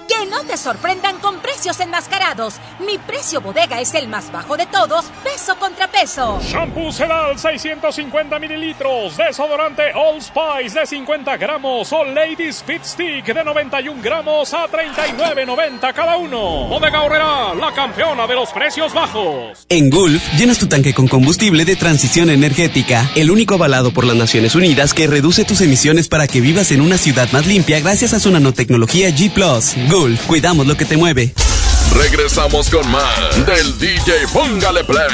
Que 0.08 0.26
no 0.28 0.42
te 0.48 0.58
sorprendan 0.58 1.20
con 1.20 1.40
precios 1.42 1.55
enmascarados. 1.66 2.56
Mi 2.80 2.98
precio 3.00 3.42
bodega 3.42 3.82
es 3.82 3.94
el 3.96 4.08
más 4.08 4.32
bajo 4.32 4.56
de 4.56 4.68
todos, 4.68 5.06
peso 5.24 5.56
contra 5.58 5.88
peso. 5.88 6.40
Shampoo 6.42 6.92
Sedal 6.92 7.40
650 7.40 8.38
mililitros, 8.40 9.18
desodorante 9.18 9.84
Old 9.96 10.22
Spice 10.22 10.80
de 10.80 10.86
50 10.86 11.38
gramos 11.38 11.92
o 11.92 12.04
Ladies 12.04 12.64
Fit 12.64 12.84
Stick 12.84 13.26
de 13.26 13.44
91 13.44 14.02
gramos 14.02 14.54
a 14.54 14.68
39.90 14.68 15.94
cada 15.94 16.18
uno. 16.18 16.68
Bodega 16.68 17.02
Horrera, 17.02 17.56
la 17.56 17.74
campeona 17.74 18.28
de 18.28 18.36
los 18.36 18.50
precios 18.52 18.94
bajos. 18.94 19.66
En 19.68 19.90
Gulf, 19.90 20.22
llenas 20.38 20.60
tu 20.60 20.68
tanque 20.68 20.94
con 20.94 21.08
combustible 21.08 21.66
de 21.66 21.76
transición 21.76 22.30
energética, 22.30 23.10
el 23.16 23.32
único 23.32 23.56
avalado 23.56 23.92
por 23.92 24.06
las 24.06 24.16
Naciones 24.16 24.54
Unidas 24.54 24.94
que 24.94 25.08
reduce 25.08 25.46
tus 25.46 25.62
emisiones 25.62 26.08
para 26.08 26.28
que 26.28 26.42
vivas 26.42 26.72
en 26.72 26.82
una 26.82 26.98
ciudad 26.98 27.32
más 27.32 27.48
limpia 27.48 27.80
gracias 27.80 28.14
a 28.14 28.20
su 28.20 28.30
nanotecnología 28.30 29.10
G⁇ 29.10 29.34
Gulf, 29.90 30.26
cuidamos 30.28 30.68
lo 30.68 30.78
que 30.78 30.86
te 30.86 30.98
mueve. 30.98 31.34
Regresamos 31.94 32.70
con 32.70 32.90
más 32.90 33.46
del 33.46 33.78
DJ 33.78 34.28
Póngale 34.34 34.84
Play 34.84 35.08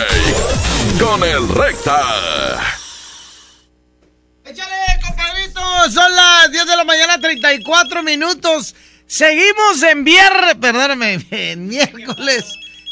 con 0.99 1.23
el 1.23 1.47
Recta. 1.49 2.01
compadrito, 5.03 5.62
son 5.91 6.15
las 6.15 6.51
10 6.51 6.65
de 6.65 6.75
la 6.75 6.84
mañana, 6.84 7.19
34 7.19 8.03
minutos. 8.03 8.75
Seguimos 9.07 9.84
en 9.84 10.03
viernes, 10.03 10.55
perdóname, 10.55 11.19
miércoles, 11.57 12.45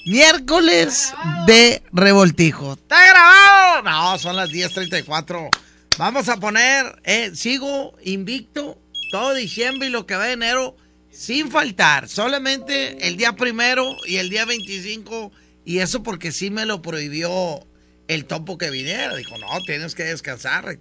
miércoles 0.05 1.13
de 1.45 1.81
revoltijo. 1.91 2.73
¿Está 2.73 3.07
grabado? 3.07 3.81
No, 3.83 4.17
son 4.19 4.35
las 4.35 4.49
10.34. 4.49 5.49
Vamos 5.97 6.29
a 6.29 6.37
poner, 6.37 7.01
eh, 7.03 7.31
sigo 7.33 7.93
invicto 8.03 8.77
todo 9.11 9.33
diciembre 9.33 9.87
y 9.87 9.91
lo 9.91 10.05
que 10.05 10.15
va 10.15 10.25
de 10.25 10.33
enero 10.33 10.75
sin 11.19 11.51
faltar. 11.51 12.07
Solamente 12.07 13.05
el 13.05 13.17
día 13.17 13.35
primero 13.35 13.97
y 14.07 14.15
el 14.17 14.29
día 14.29 14.45
25. 14.45 15.33
Y 15.65 15.79
eso 15.79 16.01
porque 16.01 16.31
sí 16.31 16.49
me 16.49 16.65
lo 16.65 16.81
prohibió 16.81 17.67
el 18.07 18.23
topo 18.23 18.57
que 18.57 18.69
viniera. 18.69 19.13
Dijo, 19.17 19.37
no, 19.37 19.47
tienes 19.65 19.95
que 19.95 20.05
descansar. 20.05 20.79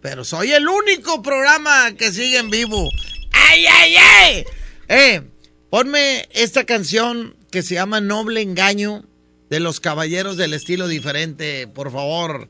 Pero 0.00 0.24
soy 0.24 0.52
el 0.52 0.68
único 0.68 1.20
programa 1.20 1.96
que 1.96 2.12
sigue 2.12 2.38
en 2.38 2.48
vivo. 2.48 2.88
¡Ay, 3.32 3.66
ay, 3.66 3.96
ay! 3.96 4.44
Eh, 4.88 5.22
ponme 5.68 6.28
esta 6.30 6.64
canción 6.64 7.36
que 7.50 7.62
se 7.62 7.74
llama 7.74 8.00
Noble 8.00 8.40
Engaño 8.40 9.04
de 9.50 9.58
los 9.58 9.80
Caballeros 9.80 10.36
del 10.36 10.54
Estilo 10.54 10.86
Diferente, 10.86 11.66
por 11.66 11.90
favor. 11.90 12.48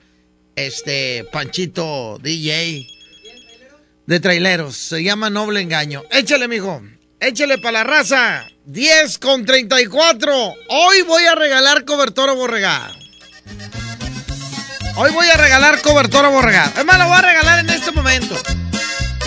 Este, 0.54 1.24
Panchito 1.32 2.18
DJ 2.22 2.86
de 4.06 4.20
traileros. 4.20 4.76
Se 4.76 5.02
llama 5.02 5.30
Noble 5.30 5.62
Engaño. 5.62 6.02
Échale, 6.10 6.46
mijo. 6.46 6.82
Échale 7.22 7.56
para 7.58 7.78
la 7.78 7.84
raza. 7.84 8.48
10 8.64 9.18
con 9.18 9.46
34. 9.46 10.54
Hoy 10.68 11.02
voy 11.02 11.24
a 11.24 11.36
regalar 11.36 11.84
cobertor 11.84 12.34
borregada. 12.34 12.96
Hoy 14.96 15.12
voy 15.12 15.28
a 15.28 15.36
regalar 15.36 15.80
cobertor 15.82 16.28
borregada. 16.32 16.72
Es 16.76 16.84
más, 16.84 16.98
lo 16.98 17.06
voy 17.06 17.18
a 17.18 17.22
regalar 17.22 17.60
en 17.60 17.70
este 17.70 17.92
momento. 17.92 18.34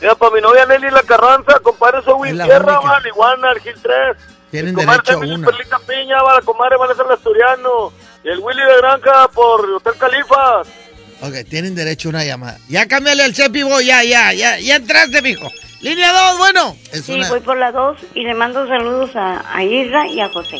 Mira, 0.00 0.14
para 0.14 0.34
mi 0.34 0.40
novia 0.40 0.66
Nelly 0.66 0.90
La 0.90 1.02
Carranza, 1.02 1.60
compadre, 1.60 2.02
soy 2.02 2.14
Will 2.14 2.42
Sierra, 2.42 2.80
man, 2.80 3.02
Iguana, 3.06 3.52
el 3.52 3.60
Gil 3.60 3.74
3. 3.80 4.16
Tienen 4.50 4.74
Comadre 4.74 5.02
derecho 5.02 5.24
a 5.24 5.34
una. 5.34 5.46
Perlita 5.46 5.78
Piña, 5.80 6.22
va 6.22 6.34
la 6.34 6.40
comadre 6.42 6.76
Vanessa 6.76 7.02
el 7.02 7.12
Asturiano. 7.12 7.92
Y 8.22 8.28
el 8.28 8.38
Willy 8.38 8.62
de 8.62 8.76
Granja 8.78 9.28
por 9.28 9.68
Hotel 9.68 9.94
Califa. 9.98 10.60
Ok, 11.20 11.48
tienen 11.48 11.74
derecho 11.74 12.08
a 12.08 12.10
una 12.10 12.24
llamada. 12.24 12.58
Ya 12.68 12.86
cámbiale 12.86 13.24
el 13.24 13.34
cepi, 13.34 13.62
ya, 13.84 14.02
ya, 14.04 14.32
ya, 14.32 14.58
ya 14.58 14.76
entraste, 14.76 15.22
mijo. 15.22 15.50
Línea 15.84 16.12
2, 16.30 16.38
bueno. 16.38 16.76
Es 16.92 17.04
Sí, 17.04 17.12
una... 17.12 17.28
voy 17.28 17.40
por 17.40 17.58
la 17.58 17.70
2 17.70 17.98
y 18.14 18.22
le 18.24 18.34
mando 18.34 18.66
saludos 18.66 19.14
a, 19.14 19.44
a 19.54 19.62
Isra 19.62 20.06
y 20.08 20.18
a 20.20 20.28
José. 20.30 20.58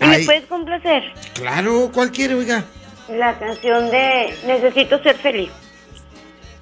¿Y 0.00 0.04
me 0.06 0.18
puedes 0.24 0.46
complacer? 0.46 1.02
Claro, 1.34 1.90
¿cuál 1.94 2.10
quiere, 2.10 2.34
oiga? 2.34 2.64
La 3.08 3.38
canción 3.38 3.90
de 3.90 4.34
Necesito 4.46 5.00
ser 5.02 5.16
feliz. 5.18 5.50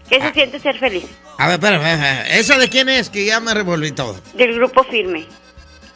¿Qué 0.09 0.17
Ah. 0.21 0.29
se 0.29 0.35
siente 0.35 0.59
ser 0.61 0.79
feliz? 0.79 1.05
A 1.39 1.47
ver, 1.47 1.55
espérame, 1.55 1.83
espérame. 1.87 2.39
¿Esa 2.39 2.59
de 2.59 2.69
quién 2.69 2.89
es? 2.89 3.11
Que 3.11 3.25
ya 3.25 3.41
me 3.41 3.55
revolví 3.55 3.93
todo. 3.93 4.17
Del 4.35 4.55
grupo 4.55 4.83
Firme. 4.85 5.27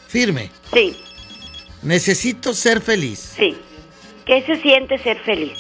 Firme. 0.09 0.51
Sí, 0.73 0.97
Necesito 1.83 2.55
ser 2.55 2.81
feliz. 2.81 3.35
sí. 3.37 3.57
¿Qué 4.25 4.41
se 4.47 4.57
siente 4.63 4.99
ser 4.99 5.19
feliz? 5.19 5.59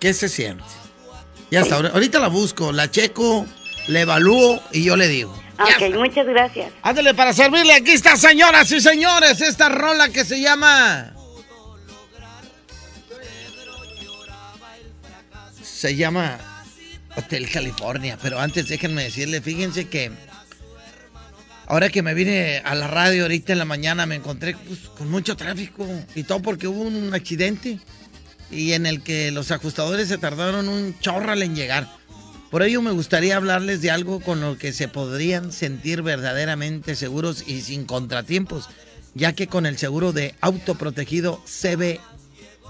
¿Qué 0.00 0.14
se 0.14 0.28
siente? 0.28 0.64
Ya 1.50 1.60
está, 1.60 1.76
ahor- 1.78 1.90
ahorita 1.92 2.18
la 2.18 2.28
busco, 2.28 2.72
la 2.72 2.90
checo, 2.90 3.44
la 3.86 4.00
evalúo 4.00 4.62
y 4.72 4.84
yo 4.84 4.96
le 4.96 5.08
digo. 5.08 5.32
Ok, 5.58 5.94
muchas 5.94 6.26
gracias. 6.26 6.72
Ándale, 6.82 7.14
para 7.14 7.32
servirle, 7.32 7.72
aquí 7.72 7.92
está, 7.92 8.16
señoras 8.16 8.70
y 8.72 8.80
señores, 8.80 9.40
esta 9.40 9.68
rola 9.68 10.08
que 10.10 10.24
se 10.24 10.40
llama... 10.40 11.12
Se 15.62 15.94
llama 15.94 16.38
Hotel 17.16 17.48
California, 17.50 18.18
pero 18.20 18.40
antes 18.40 18.68
déjenme 18.68 19.04
decirle, 19.04 19.40
fíjense 19.40 19.88
que 19.88 20.10
ahora 21.66 21.88
que 21.90 22.02
me 22.02 22.14
vine 22.14 22.62
a 22.64 22.74
la 22.74 22.88
radio 22.88 23.22
ahorita 23.22 23.52
en 23.52 23.58
la 23.58 23.64
mañana 23.64 24.06
me 24.06 24.16
encontré 24.16 24.56
pues, 24.56 24.80
con 24.96 25.10
mucho 25.10 25.36
tráfico 25.36 25.86
y 26.14 26.24
todo 26.24 26.40
porque 26.40 26.66
hubo 26.66 26.82
un 26.82 27.12
accidente 27.14 27.78
y 28.50 28.72
en 28.72 28.86
el 28.86 29.02
que 29.02 29.30
los 29.32 29.50
ajustadores 29.50 30.08
se 30.08 30.18
tardaron 30.18 30.68
un 30.68 30.98
chorral 31.00 31.42
en 31.42 31.54
llegar. 31.54 31.88
Por 32.50 32.62
ello 32.62 32.80
me 32.80 32.92
gustaría 32.92 33.36
hablarles 33.36 33.82
de 33.82 33.90
algo 33.90 34.20
con 34.20 34.40
lo 34.40 34.56
que 34.56 34.72
se 34.72 34.88
podrían 34.88 35.52
sentir 35.52 36.02
verdaderamente 36.02 36.94
seguros 36.94 37.44
y 37.46 37.60
sin 37.60 37.84
contratiempos, 37.84 38.68
ya 39.14 39.32
que 39.32 39.48
con 39.48 39.66
el 39.66 39.78
seguro 39.78 40.12
de 40.12 40.34
autoprotegido 40.40 41.42
CB, 41.44 41.98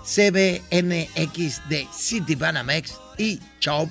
CBNX 0.03 1.69
de 1.69 1.87
Citibanamex 1.95 2.95
y 3.19 3.41
Chop 3.61 3.91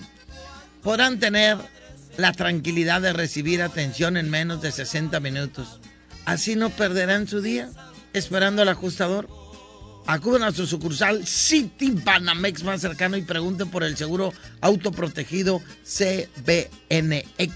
podrán 0.81 1.19
tener 1.19 1.57
la 2.17 2.31
tranquilidad 2.31 3.01
de 3.01 3.13
recibir 3.13 3.61
atención 3.61 4.17
en 4.17 4.29
menos 4.29 4.61
de 4.61 4.71
60 4.71 5.19
minutos. 5.19 5.79
Así 6.25 6.55
no 6.55 6.69
perderán 6.69 7.27
su 7.27 7.41
día 7.41 7.69
esperando 8.13 8.61
al 8.61 8.69
ajustador. 8.69 9.27
Acudan 10.07 10.43
a 10.43 10.51
su 10.51 10.67
sucursal 10.67 11.25
City 11.25 11.89
Banamex 11.91 12.63
más 12.63 12.81
cercano 12.81 13.17
y 13.17 13.23
pregunten 13.23 13.69
por 13.69 13.83
el 13.83 13.97
seguro 13.97 14.33
autoprotegido 14.61 15.61
CBNX. 15.83 17.47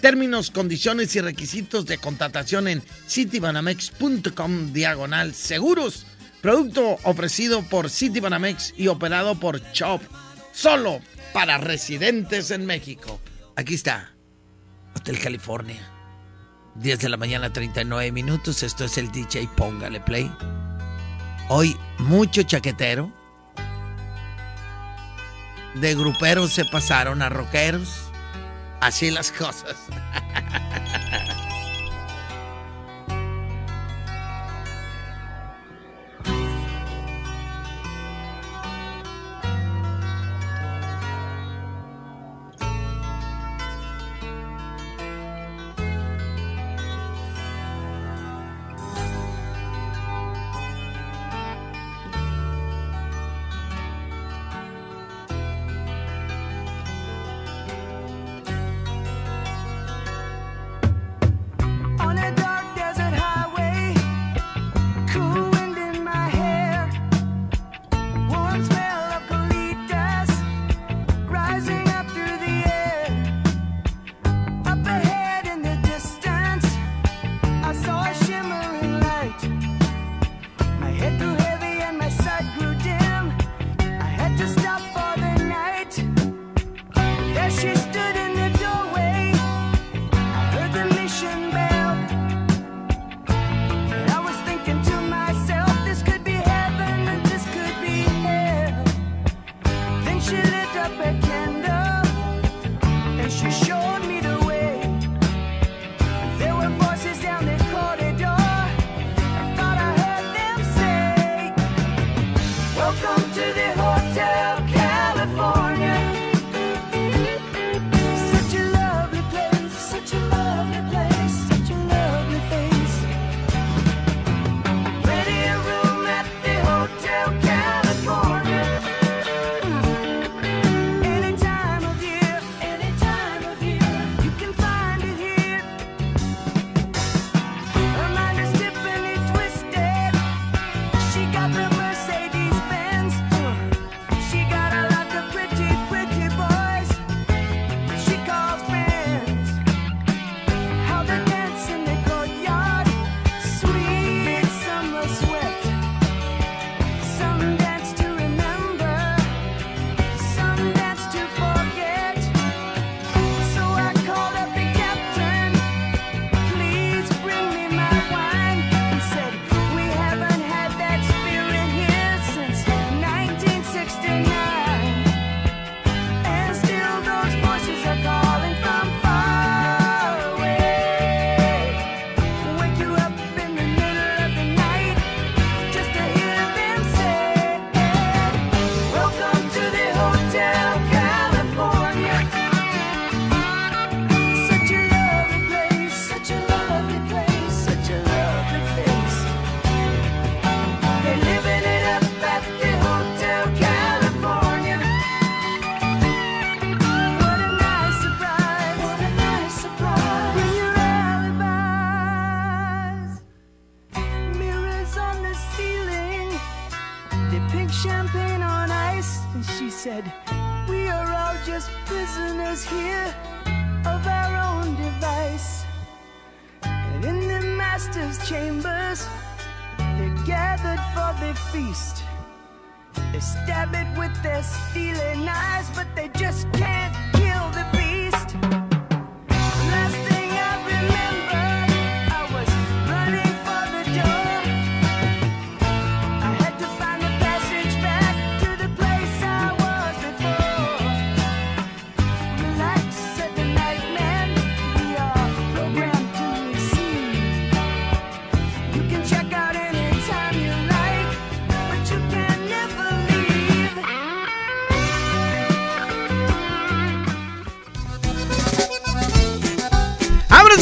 Términos, 0.00 0.50
condiciones 0.50 1.14
y 1.16 1.20
requisitos 1.20 1.86
de 1.86 1.98
contratación 1.98 2.68
en 2.68 2.82
citibanamex.com 3.08 4.72
diagonal 4.72 5.34
seguros. 5.34 6.06
Producto 6.42 6.98
ofrecido 7.04 7.62
por 7.62 7.88
Citibanamex 7.88 8.74
y 8.76 8.88
operado 8.88 9.38
por 9.38 9.60
Chop. 9.72 10.02
Solo 10.52 11.00
para 11.32 11.58
residentes 11.58 12.50
en 12.50 12.66
México. 12.66 13.20
Aquí 13.56 13.74
está. 13.74 14.12
Hotel 14.94 15.18
California. 15.18 15.92
10 16.76 16.98
de 16.98 17.08
la 17.08 17.16
mañana, 17.16 17.52
39 17.52 18.12
minutos. 18.12 18.62
Esto 18.62 18.84
es 18.84 18.98
el 18.98 19.10
DJ. 19.10 19.48
Póngale 19.56 20.00
play. 20.00 20.30
Hoy 21.48 21.76
mucho 21.98 22.42
chaquetero. 22.42 23.10
De 25.74 25.94
gruperos 25.94 26.52
se 26.52 26.64
pasaron 26.64 27.22
a 27.22 27.28
rockeros. 27.28 28.10
Así 28.80 29.10
las 29.10 29.30
cosas. 29.30 29.76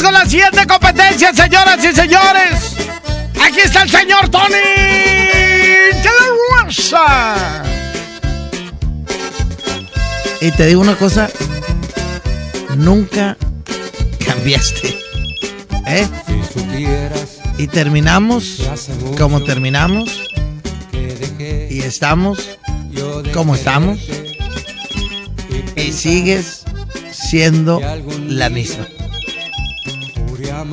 Con 0.01 0.13
la 0.13 0.25
siguiente 0.25 0.67
competencia, 0.67 1.33
señoras 1.33 1.83
y 1.83 1.95
señores. 1.95 2.75
Aquí 3.41 3.59
está 3.63 3.83
el 3.83 3.89
señor 3.89 4.29
Tony 4.29 4.53
de 4.53 6.03
la 6.03 6.63
Rosa. 6.63 7.63
Y 10.41 10.51
te 10.51 10.67
digo 10.67 10.81
una 10.81 10.95
cosa, 10.95 11.29
nunca 12.75 13.37
cambiaste. 14.25 14.99
¿Eh? 15.87 16.07
Y 17.57 17.67
terminamos 17.67 18.61
como 19.17 19.43
terminamos. 19.43 20.21
Y 21.69 21.79
estamos 21.81 22.57
como 23.33 23.55
estamos. 23.55 23.99
Y 25.75 25.91
sigues 25.93 26.63
siendo 27.11 27.81
la 28.27 28.49
misma. 28.49 28.87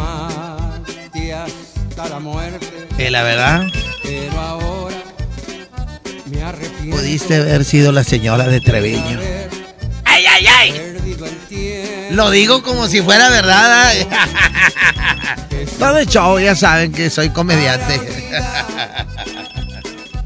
Pude 0.02 1.32
amarte 1.32 1.32
hasta 1.34 2.08
la 2.08 2.18
muerte, 2.18 3.10
la 3.10 3.22
verdad, 3.22 3.62
pero 4.02 4.40
ahora 4.40 4.96
me 6.30 6.42
arrepiento. 6.42 6.96
pudiste 6.96 7.36
haber 7.36 7.64
sido 7.64 7.92
la 7.92 8.02
señora 8.04 8.44
de 8.48 8.60
Treviño. 8.60 9.20
¡Ay, 10.04 10.24
ay, 10.26 10.46
ay! 10.46 10.72
Perdido 10.72 11.26
el 11.26 11.36
tiempo. 11.48 12.14
Lo 12.14 12.30
digo 12.30 12.62
como 12.62 12.88
si 12.88 13.00
fuera 13.00 13.28
verdad. 13.30 13.96
¿eh? 13.96 14.06
Todo 15.78 16.02
show, 16.04 16.38
ya 16.38 16.54
saben 16.54 16.92
que 16.92 17.08
soy 17.10 17.30
comediante. 17.30 17.98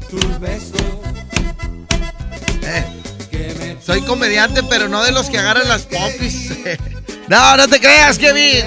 Tus 0.09 0.39
besos 0.39 0.71
Eh, 2.63 3.77
Soy 3.85 4.01
comediante, 4.01 4.61
pero 4.63 4.87
no 4.89 5.03
de 5.03 5.11
los 5.11 5.29
que 5.29 5.37
agarran 5.37 5.67
las 5.69 5.83
popis. 5.83 6.51
No, 7.29 7.57
no 7.57 7.67
te 7.67 7.81
creas, 7.81 8.17
Kevin. 8.17 8.63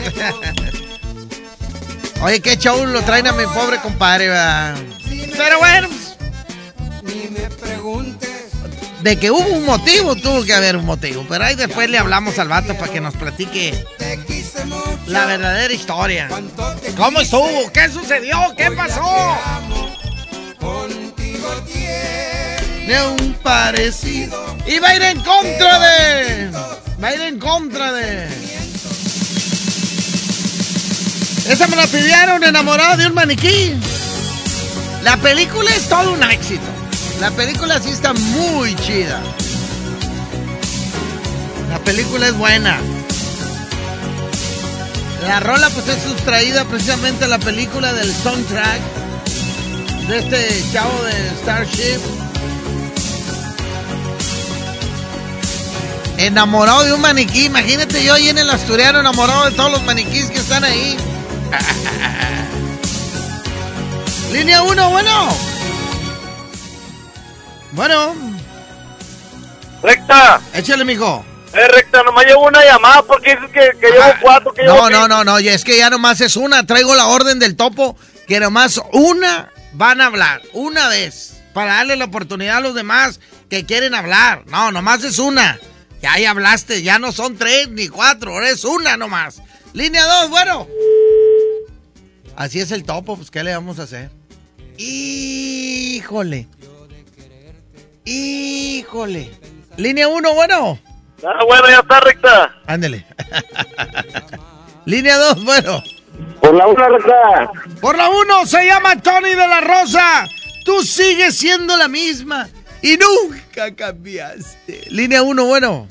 Oye, 2.23 2.41
qué 2.41 2.57
show 2.57 2.85
lo 2.85 3.03
traen 3.03 3.27
a 3.27 3.33
mi 3.33 3.45
pobre 3.47 3.79
compadre, 3.81 4.29
va. 4.29 4.75
Pero 5.37 5.59
bueno, 5.59 5.89
ni 7.03 7.31
me 7.31 7.49
preguntes. 7.49 8.31
de 9.03 9.17
que 9.17 9.31
hubo 9.31 9.49
un 9.49 9.65
motivo, 9.65 10.15
tuvo 10.17 10.45
que 10.45 10.53
haber 10.53 10.77
un 10.77 10.85
motivo. 10.85 11.25
Pero 11.29 11.45
ahí 11.45 11.55
después 11.55 11.89
le 11.89 11.99
hablamos 11.99 12.39
al 12.39 12.49
vato 12.49 12.75
para 12.75 12.93
que 12.93 13.01
nos 13.01 13.17
platique 13.17 13.73
la 15.07 15.25
verdadera 15.25 15.73
historia. 15.73 16.29
¿Cómo 16.97 17.21
estuvo? 17.21 17.73
¿Qué 17.73 17.89
sucedió? 17.89 18.55
¿Qué 18.55 18.71
pasó? 18.73 19.39
Contigo 20.59 21.49
De 22.87 23.07
un 23.19 23.33
parecido. 23.43 24.57
Y 24.67 24.79
va 24.79 24.91
a 24.91 24.97
ir 24.97 25.03
en 25.03 25.21
contra 25.23 25.79
de. 25.79 26.51
Va 27.03 27.09
a 27.09 27.15
ir 27.15 27.21
en 27.23 27.39
contra 27.39 27.93
de. 27.93 28.60
Esa 31.47 31.67
me 31.67 31.77
la 31.77 31.87
pidieron 31.87 32.45
enamorada 32.45 32.97
de 32.97 33.07
un 33.07 33.15
maniquí. 33.15 33.75
La 35.03 35.17
película 35.17 35.71
es 35.75 35.89
todo 35.89 36.13
un 36.13 36.23
éxito. 36.23 36.63
La 37.21 37.31
película 37.31 37.81
sí 37.81 37.91
está 37.91 38.13
muy 38.13 38.75
chida. 38.77 39.21
La 41.71 41.79
película 41.79 42.29
es 42.29 42.35
buena. 42.35 42.79
La 45.27 45.41
rola 45.41 45.69
pues 45.71 45.89
es 45.89 46.03
sustraída 46.03 46.65
precisamente 46.65 47.25
a 47.25 47.29
la 47.29 47.39
película 47.39 47.93
del 47.93 48.13
soundtrack 48.13 48.81
de 50.09 50.19
este 50.19 50.65
chavo 50.73 51.03
de 51.05 51.13
Starship. 51.43 52.01
Enamorado 56.17 56.85
de 56.85 56.93
un 56.93 57.01
maniquí. 57.01 57.47
Imagínate 57.47 58.05
yo 58.05 58.15
ahí 58.15 58.29
en 58.29 58.39
el 58.39 58.51
asturiano 58.51 59.01
enamorado 59.01 59.47
de 59.47 59.53
todos 59.53 59.71
los 59.71 59.83
maniquís 59.85 60.27
que 60.27 60.39
están 60.39 60.65
ahí. 60.65 60.97
Línea 64.33 64.63
1, 64.63 64.91
bueno. 64.91 65.37
Bueno. 67.73 68.15
Recta. 69.83 70.41
Échale, 70.55 70.85
mijo. 70.85 71.25
Eh, 71.53 71.67
recta, 71.69 72.03
nomás 72.05 72.27
llevo 72.27 72.47
una 72.47 72.65
llamada 72.65 73.03
porque 73.03 73.35
dices 73.35 73.51
que, 73.51 73.73
que 73.81 73.91
llevo 73.91 74.05
cuatro, 74.23 74.55
que 74.55 74.63
llevo 74.63 74.77
No, 74.77 74.91
no, 74.91 75.09
no, 75.09 75.25
no, 75.25 75.41
y 75.41 75.49
es 75.49 75.65
que 75.65 75.77
ya 75.77 75.91
nomás 75.91 76.21
es 76.21 76.37
una. 76.37 76.65
Traigo 76.65 76.95
la 76.95 77.09
orden 77.09 77.41
del 77.41 77.57
topo 77.57 77.97
que 78.29 78.39
nomás 78.39 78.81
una 78.93 79.51
van 79.73 80.01
a 80.01 80.07
hablar. 80.07 80.43
Una 80.53 80.89
vez. 80.89 81.43
para 81.53 81.75
darle 81.75 81.97
la 81.97 82.05
oportunidad 82.05 82.59
a 82.59 82.61
los 82.61 82.75
demás 82.75 83.19
que 83.49 83.67
quieren 83.67 83.95
hablar. 83.95 84.45
No, 84.47 84.71
nomás 84.71 85.03
es 85.03 85.19
una. 85.19 85.59
Ya 86.01 86.13
ahí 86.13 86.25
hablaste, 86.25 86.83
ya 86.83 86.99
no 86.99 87.13
son 87.13 87.37
tres 87.37 87.69
ni 87.69 87.89
cuatro, 87.89 88.43
es 88.43 88.65
una 88.65 88.97
nomás. 88.97 89.43
Línea 89.73 90.05
dos, 90.05 90.31
bueno. 90.31 90.67
Así 92.41 92.59
es 92.59 92.71
el 92.73 92.85
topo, 92.85 93.19
pues 93.19 93.31
¿qué 93.31 93.45
le 93.45 93.53
vamos 93.53 93.79
a 93.81 93.83
hacer? 93.83 94.09
Híjole. 94.79 96.49
Híjole. 98.07 99.31
Línea 99.77 100.09
uno, 100.09 100.33
bueno. 100.33 100.79
Ah, 101.23 101.45
bueno, 101.45 101.69
ya 101.69 101.81
está 101.81 102.01
recta. 102.01 102.55
Ándele. 102.67 103.05
Línea 104.87 105.19
dos, 105.19 105.45
bueno. 105.45 105.83
Por 106.41 106.55
la 106.55 106.67
una 106.67 106.89
recta. 106.89 107.53
Por 107.79 107.99
la 107.99 108.09
uno 108.09 108.47
se 108.47 108.65
llama 108.65 108.97
Tony 109.03 109.35
de 109.35 109.47
la 109.47 109.61
Rosa. 109.61 110.27
Tú 110.65 110.83
sigues 110.83 111.37
siendo 111.37 111.77
la 111.77 111.89
misma 111.89 112.49
y 112.81 112.97
nunca 112.97 113.77
cambiaste. 113.77 114.87
Línea 114.89 115.23
uno, 115.23 115.45
bueno. 115.45 115.87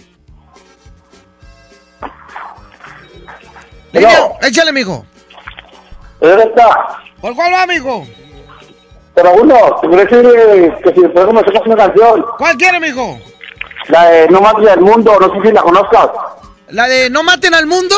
Línea, 3.93 4.31
échale, 4.41 4.71
mijo. 4.71 5.05
Recta. 6.21 6.97
¿Por 7.21 7.35
cuál 7.35 7.53
va, 7.53 7.65
mijo? 7.67 8.05
La 9.15 9.31
uno. 9.31 9.55
Te 9.81 9.87
quiero 10.07 10.31
decir 10.31 10.73
que 10.83 10.93
si 10.93 11.01
después 11.01 11.33
me 11.33 11.39
sacas 11.41 11.61
una 11.65 11.75
canción. 11.75 12.25
¿Cuál 12.37 12.57
quiere, 12.57 12.79
mijo? 12.79 13.19
La 13.87 14.05
de 14.05 14.27
No 14.29 14.39
mates 14.41 14.65
del 14.65 14.81
mundo, 14.81 15.17
no 15.19 15.33
sé 15.33 15.47
si 15.47 15.51
la 15.51 15.61
conozcas. 15.61 16.09
¿La 16.69 16.87
de 16.87 17.09
No 17.09 17.23
maten 17.23 17.53
al 17.53 17.65
mundo? 17.65 17.95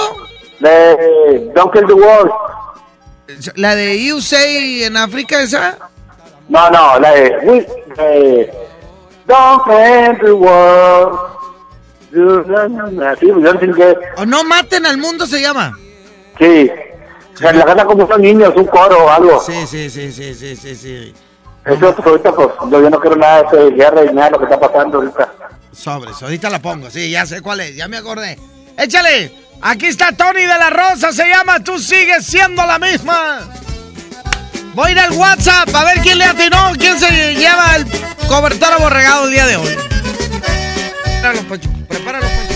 De 0.60 1.52
Don't 1.54 1.74
Kill 1.74 1.86
the 1.88 1.94
World. 1.94 2.32
¿La 3.56 3.76
de 3.76 4.14
USA 4.14 4.44
en 4.86 4.98
África 4.98 5.42
esa? 5.42 5.78
No, 6.50 6.70
no, 6.70 7.00
la 7.00 7.12
de, 7.12 8.52
Don't 9.26 9.64
Kill 9.66 10.20
the 10.24 10.32
World. 10.32 11.20
Sí, 12.12 13.28
yo 13.28 13.36
no 13.40 13.60
sé 13.60 13.72
qué. 13.76 13.98
¿O 14.18 14.26
No 14.26 14.44
maten 14.44 14.86
al 14.86 14.98
mundo 14.98 15.26
se 15.26 15.42
llama? 15.42 15.78
Sí. 16.40 16.70
La 17.42 17.52
la 17.52 17.66
canta 17.66 17.86
como 17.86 18.06
unos 18.06 18.20
niños, 18.20 18.54
un 18.56 18.66
coro 18.66 19.06
o 19.06 19.10
algo. 19.10 19.40
Sí, 19.42 19.66
sí, 19.66 19.90
sí, 19.90 20.12
sí, 20.12 20.34
sí, 20.36 20.56
sí, 20.56 20.76
sí. 20.76 21.14
Eso 21.66 21.96
pues, 21.96 22.08
ahorita 22.08 22.32
pues 22.34 22.50
yo, 22.72 22.82
yo 22.82 22.90
no 22.90 23.00
quiero 23.00 23.16
nada 23.16 23.44
de 23.52 23.72
guerra 23.72 24.04
y 24.06 24.14
nada 24.14 24.28
de 24.28 24.32
lo 24.32 24.38
que 24.40 24.44
está 24.46 24.60
pasando 24.60 24.98
ahorita. 24.98 25.34
Sobres, 25.72 26.22
ahorita 26.22 26.50
la 26.50 26.60
pongo, 26.60 26.90
sí, 26.90 27.10
ya 27.10 27.26
sé 27.26 27.42
cuál 27.42 27.62
es, 27.62 27.76
ya 27.76 27.88
me 27.88 27.98
acordé. 27.98 28.38
Échale, 28.78 29.34
aquí 29.62 29.88
está 29.88 30.12
Tony 30.12 30.42
de 30.42 30.48
la 30.48 30.70
Rosa, 30.70 31.12
se 31.12 31.28
llama 31.28 31.64
Tú 31.64 31.80
sigues 31.80 32.26
siendo 32.26 32.66
la 32.66 32.78
misma. 32.80 33.40
Voy 34.74 34.90
a 34.90 34.92
ir 34.92 35.00
al 35.00 35.12
WhatsApp 35.12 35.74
a 35.74 35.86
ver 35.86 36.00
quién 36.02 36.18
le 36.18 36.26
atinó, 36.26 36.72
quién 36.78 36.98
se 37.00 37.36
lleva 37.36 37.76
el 37.76 37.86
cobertor 38.28 38.74
aborregado 38.74 39.26
el 39.26 39.32
día 39.32 39.46
de 39.46 39.58
hoy. 39.58 39.78
Prepáralo, 41.04 41.42
Pacho, 41.48 41.70
prepáralo, 41.88 42.26
Pacho. 42.26 42.51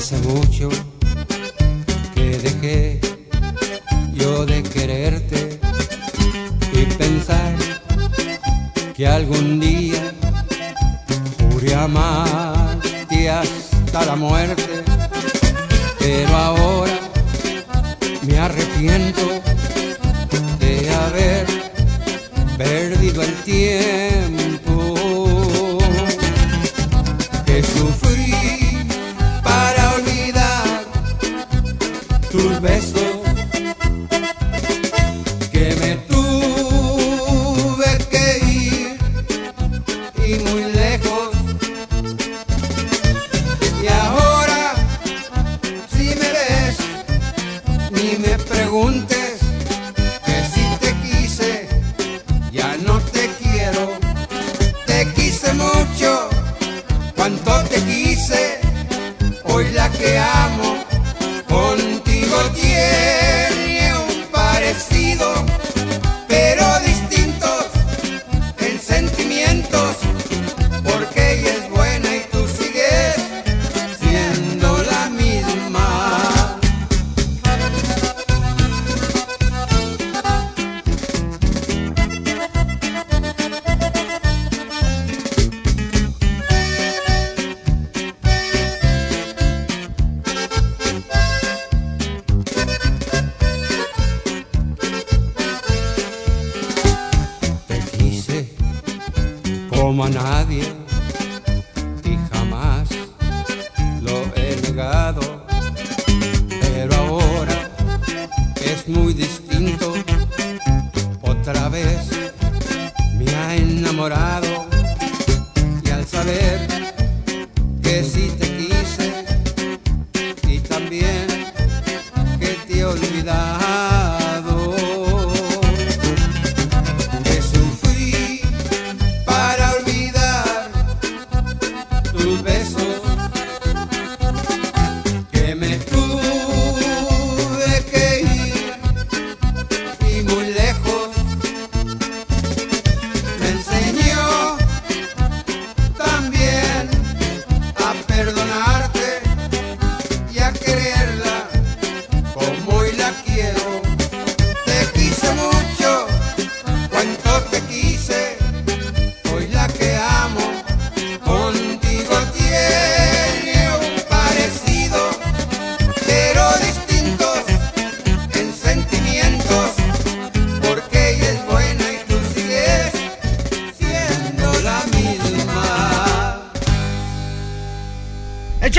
Hace 0.00 0.16
mucho 0.20 0.70
que 2.14 2.38
dejé 2.38 3.00
yo 4.14 4.46
de 4.46 4.62
quererte 4.62 5.60
y 6.72 6.86
pensar 6.96 7.54
que 8.94 9.06
algún 9.06 9.60
día 9.60 10.14
juré 11.38 11.74
amarte 11.74 13.28
hasta 13.28 14.06
la 14.06 14.16
muerte, 14.16 14.84
pero 15.98 16.34
ahora 16.34 16.98
me 18.22 18.38
arrepiento 18.38 19.26
de 20.60 20.90
haber 20.94 21.46
perdido 22.56 23.20
el 23.22 23.34
tiempo 23.42 24.39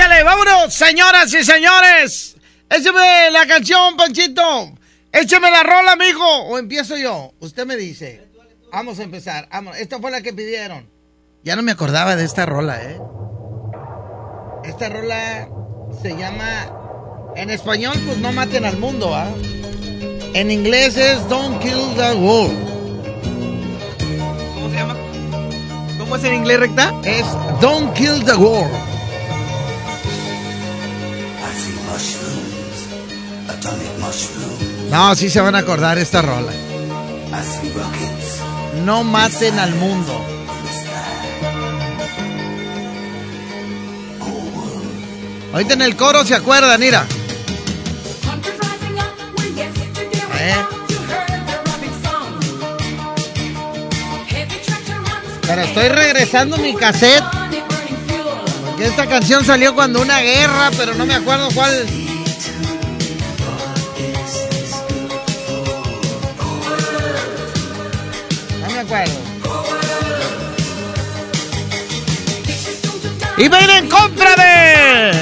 Échale, 0.02 0.24
vámonos, 0.24 0.74
señoras 0.74 1.32
y 1.32 1.44
señores. 1.44 2.34
Écheme 2.68 3.30
la 3.30 3.46
canción, 3.46 3.96
Panchito. 3.96 4.72
Écheme 5.12 5.48
la 5.48 5.62
rola, 5.62 5.94
mijo. 5.94 6.26
O 6.46 6.58
empiezo 6.58 6.96
yo. 6.96 7.32
Usted 7.38 7.64
me 7.66 7.76
dice. 7.76 8.28
Vamos 8.72 8.98
a 8.98 9.04
empezar. 9.04 9.48
Vamos. 9.52 9.76
Esta 9.76 10.00
fue 10.00 10.10
la 10.10 10.20
que 10.20 10.32
pidieron. 10.32 10.90
Ya 11.44 11.54
no 11.54 11.62
me 11.62 11.70
acordaba 11.70 12.16
de 12.16 12.24
esta 12.24 12.46
rola, 12.46 12.82
¿eh? 12.82 13.00
Esta 14.64 14.88
rola 14.88 15.48
se 16.02 16.16
llama. 16.16 17.32
En 17.36 17.50
español, 17.50 17.94
pues 18.04 18.18
no 18.18 18.32
maten 18.32 18.64
al 18.64 18.78
mundo, 18.78 19.14
¿ah? 19.14 19.28
En 20.34 20.50
inglés 20.50 20.96
es 20.96 21.28
Don't 21.28 21.62
Kill 21.62 21.94
the 21.94 22.12
World. 22.14 22.58
¿Cómo 24.54 24.68
se 24.68 24.74
llama? 24.74 24.96
¿Cómo 25.96 26.16
es 26.16 26.24
en 26.24 26.34
inglés, 26.34 26.58
recta? 26.58 26.92
Es 27.04 27.24
Don't 27.60 27.94
Kill 27.94 28.24
the 28.24 28.34
World. 28.34 28.91
No, 34.90 35.14
sí 35.14 35.30
se 35.30 35.40
van 35.40 35.54
a 35.54 35.58
acordar 35.58 35.98
esta 35.98 36.22
rola. 36.22 36.52
No 38.84 39.04
maten 39.04 39.58
al 39.58 39.74
mundo. 39.74 40.26
Ahorita 45.52 45.74
en 45.74 45.82
el 45.82 45.96
coro 45.96 46.24
se 46.24 46.34
acuerdan, 46.34 46.80
mira. 46.80 47.06
Eh. 50.38 50.54
Pero 55.46 55.62
estoy 55.62 55.88
regresando 55.88 56.56
mi 56.56 56.74
cassette. 56.74 57.24
Porque 58.66 58.86
esta 58.86 59.06
canción 59.06 59.44
salió 59.44 59.74
cuando 59.74 60.00
una 60.00 60.20
guerra, 60.20 60.70
pero 60.76 60.94
no 60.94 61.04
me 61.04 61.14
acuerdo 61.14 61.48
cuál. 61.54 62.01
Acuerdo. 68.92 69.14
Y 73.38 73.48
ven 73.48 73.70
en 73.70 73.88
contra 73.88 74.36
de. 74.36 75.12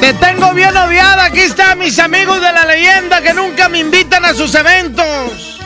Te 0.00 0.12
tengo 0.14 0.52
bien 0.52 0.76
odiada. 0.76 1.24
Aquí 1.24 1.40
están 1.40 1.78
mis 1.78 1.98
amigos 1.98 2.42
de 2.42 2.52
la 2.52 2.66
leyenda 2.66 3.22
que 3.22 3.32
nunca 3.32 3.70
me 3.70 3.78
invitan 3.78 4.22
a 4.26 4.34
sus 4.34 4.54
eventos. 4.54 5.60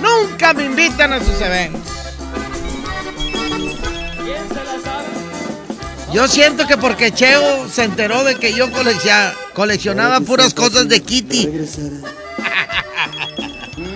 Nunca 0.00 0.54
me 0.54 0.64
invitan 0.64 1.12
a 1.12 1.20
sus 1.20 1.38
eventos. 1.42 1.82
Yo 6.14 6.28
siento 6.28 6.66
que 6.66 6.78
porque 6.78 7.12
Cheo 7.12 7.68
se 7.68 7.84
enteró 7.84 8.24
de 8.24 8.36
que 8.36 8.54
yo 8.54 8.68
coleccionaba 9.52 10.20
puras 10.20 10.54
cosas 10.54 10.88
de 10.88 11.02
Kitty. 11.02 11.50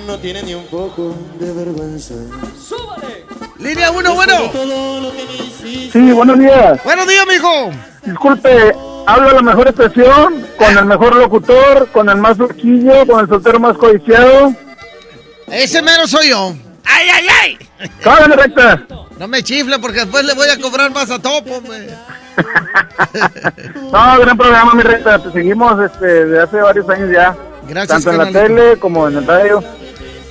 No 0.09 0.19
tiene 0.19 0.43
ni 0.43 0.55
un 0.55 0.65
poco 0.69 1.15
de 1.39 1.53
vergüenza. 1.53 2.15
Línea 3.59 3.91
1, 3.91 4.15
bueno. 4.15 4.51
Sí, 5.93 6.13
buenos 6.13 6.39
días. 6.39 6.83
Buenos 6.83 7.07
días, 7.07 7.27
mijo. 7.31 7.71
Disculpe, 8.07 8.75
habla 9.07 9.35
la 9.35 9.43
mejor 9.43 9.69
expresión, 9.69 10.47
con 10.57 10.79
el 10.79 10.87
mejor 10.87 11.15
locutor, 11.15 11.91
con 11.93 12.09
el 12.09 12.17
más 12.17 12.39
flaquillo, 12.39 13.07
con 13.07 13.21
el 13.21 13.29
soltero 13.29 13.61
más 13.61 13.77
codiciado. 13.77 14.55
Ese 15.47 15.83
mero 15.83 16.07
soy 16.07 16.31
yo. 16.31 16.55
¡Ay, 16.87 17.09
ay, 17.13 17.27
ay! 17.43 17.59
¡Cállate, 18.03 18.35
recta! 18.35 18.87
No 19.19 19.29
me 19.29 19.43
chifle 19.43 19.79
porque 19.79 20.01
después 20.01 20.25
le 20.25 20.33
voy 20.33 20.49
a 20.49 20.59
cobrar 20.59 20.91
más 20.91 21.11
a 21.11 21.19
topo, 21.19 21.57
hombre. 21.57 21.87
No, 23.93 24.21
gran 24.21 24.39
programa, 24.39 24.73
mi 24.73 24.83
recta. 24.83 25.19
Te 25.19 25.33
seguimos 25.33 25.79
este, 25.85 26.07
desde 26.07 26.41
hace 26.41 26.57
varios 26.57 26.89
años 26.89 27.11
ya. 27.13 27.37
Gracias, 27.69 28.05
Tanto 28.05 28.11
en 28.11 28.33
la 28.33 28.41
tele 28.41 28.79
como 28.79 29.07
en 29.07 29.19
el 29.19 29.27
radio. 29.27 29.63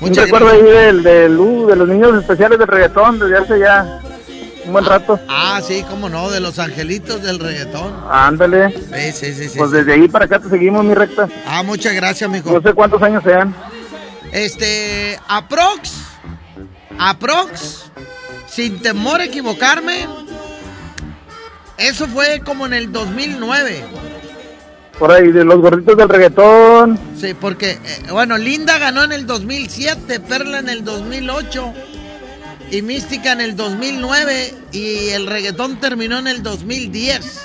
Muchas 0.01 0.25
recuerdo 0.25 0.49
ahí 0.49 0.61
del, 0.61 1.03
del, 1.03 1.39
uh, 1.39 1.67
de 1.67 1.75
los 1.75 1.87
niños 1.87 2.15
especiales 2.19 2.59
del 2.59 2.67
reggaetón 2.67 3.19
desde 3.19 3.37
hace 3.37 3.59
ya 3.59 3.99
un 4.65 4.73
buen 4.73 4.85
rato. 4.85 5.19
Ah, 5.27 5.59
sí, 5.65 5.83
cómo 5.89 6.09
no, 6.09 6.29
de 6.29 6.39
los 6.39 6.59
angelitos 6.59 7.21
del 7.23 7.39
reggaetón. 7.39 7.93
Ándale. 8.09 8.71
Sí, 8.71 9.11
sí, 9.13 9.33
sí. 9.33 9.49
sí, 9.49 9.57
Pues 9.57 9.71
sí. 9.71 9.77
desde 9.77 9.93
ahí 9.93 10.07
para 10.07 10.25
acá 10.25 10.39
te 10.39 10.49
seguimos, 10.49 10.83
mi 10.83 10.93
recta. 10.93 11.27
Ah, 11.47 11.63
muchas 11.63 11.93
gracias, 11.93 12.29
mijo. 12.29 12.51
No 12.51 12.61
sé 12.61 12.73
cuántos 12.73 13.01
años 13.01 13.23
sean. 13.23 13.55
Este, 14.31 15.17
aprox, 15.27 15.93
aprox, 16.99 17.85
sin 18.47 18.79
temor 18.81 19.21
a 19.21 19.25
equivocarme, 19.25 20.05
eso 21.77 22.07
fue 22.07 22.41
como 22.43 22.65
en 22.65 22.73
el 22.73 22.91
2009. 22.91 23.85
Por 24.99 25.11
ahí, 25.11 25.31
de 25.31 25.43
los 25.43 25.59
gorditos 25.61 25.95
del 25.95 26.09
reggaetón. 26.09 26.99
Sí, 27.19 27.35
porque, 27.39 27.71
eh, 27.71 27.79
bueno, 28.11 28.37
Linda 28.37 28.79
ganó 28.79 29.03
en 29.03 29.11
el 29.11 29.27
2007, 29.27 30.19
Perla 30.21 30.59
en 30.59 30.69
el 30.69 30.83
2008 30.83 31.73
y 32.71 32.81
Mística 32.81 33.31
en 33.31 33.41
el 33.41 33.55
2009 33.55 34.53
y 34.71 35.09
el 35.09 35.27
reggaetón 35.27 35.79
terminó 35.79 36.17
en 36.17 36.27
el 36.27 36.41
2010. 36.41 37.41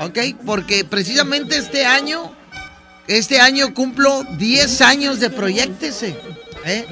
¿Ok? 0.00 0.18
Porque 0.44 0.84
precisamente 0.84 1.56
este 1.56 1.84
año, 1.84 2.32
este 3.08 3.40
año 3.40 3.74
cumplo 3.74 4.22
10 4.38 4.80
años 4.82 5.18
de 5.18 5.30
Proyectese. 5.30 6.16
¿eh? 6.64 6.86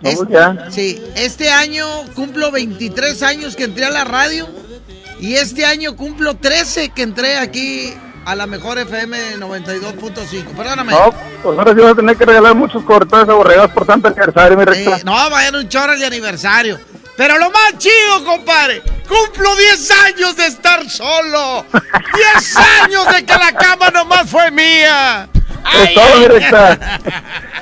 Vamos 0.00 0.28
ya. 0.28 0.68
Sí, 0.70 1.00
este 1.14 1.50
año 1.50 1.86
cumplo 2.14 2.50
23 2.50 3.22
años 3.22 3.54
que 3.54 3.64
entré 3.64 3.84
a 3.84 3.90
la 3.90 4.04
radio 4.04 4.48
y 5.20 5.34
este 5.34 5.66
año 5.66 5.96
cumplo 5.96 6.36
13 6.36 6.90
que 6.90 7.02
entré 7.02 7.36
aquí 7.36 7.92
a 8.24 8.34
la 8.34 8.46
mejor 8.46 8.78
FM 8.78 9.36
92.5. 9.38 10.44
Perdóname. 10.56 10.92
No, 10.92 11.12
pues 11.42 11.58
ahora 11.58 11.72
sí 11.74 11.80
vas 11.80 11.92
a 11.92 11.94
tener 11.94 12.16
que 12.16 12.24
regalar 12.26 12.54
muchos 12.54 12.82
cortales 12.84 13.28
aborregados 13.28 13.70
por 13.72 13.86
tanto 13.86 14.08
aniversario, 14.08 14.56
mi 14.56 14.64
recta. 14.64 14.96
Eh, 14.96 15.02
no, 15.04 15.30
vayan 15.30 15.56
un 15.56 15.68
chorro 15.68 15.96
de 15.96 16.04
aniversario. 16.06 16.78
Pero 17.16 17.36
lo 17.38 17.50
más 17.50 17.78
chido, 17.78 18.24
compadre, 18.24 18.80
cumplo 19.08 19.56
10 19.56 19.90
años 20.06 20.36
de 20.36 20.46
estar 20.46 20.88
solo. 20.88 21.64
10 21.72 22.56
años 22.84 23.06
de 23.12 23.24
que 23.24 23.32
la 23.32 23.52
cama 23.52 23.90
nomás 23.90 24.30
fue 24.30 24.50
mía. 24.52 25.28
Es 25.82 25.94
todo, 25.94 26.18
mi 26.20 26.26
recta. 26.28 27.00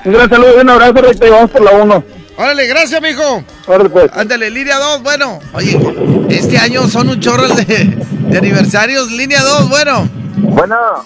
Un 0.04 0.12
gran 0.12 0.28
saludo 0.28 0.58
y 0.58 0.60
un 0.60 0.70
abrazo, 0.70 0.92
recta, 0.94 1.26
y 1.26 1.30
vamos 1.30 1.50
por 1.50 1.62
la 1.62 1.70
1. 1.70 2.04
Órale, 2.38 2.66
gracias, 2.66 3.00
mijo. 3.00 3.42
Órale, 3.66 3.88
pues. 3.88 4.10
Ándale, 4.12 4.50
línea 4.50 4.78
2, 4.78 5.02
bueno. 5.02 5.38
Oye, 5.54 5.80
este 6.28 6.58
año 6.58 6.86
son 6.88 7.08
un 7.08 7.18
chorro 7.18 7.48
de, 7.48 7.64
de 7.64 8.38
aniversarios. 8.38 9.10
Línea 9.10 9.40
2, 9.42 9.70
bueno. 9.70 10.06
Bueno, 10.36 11.04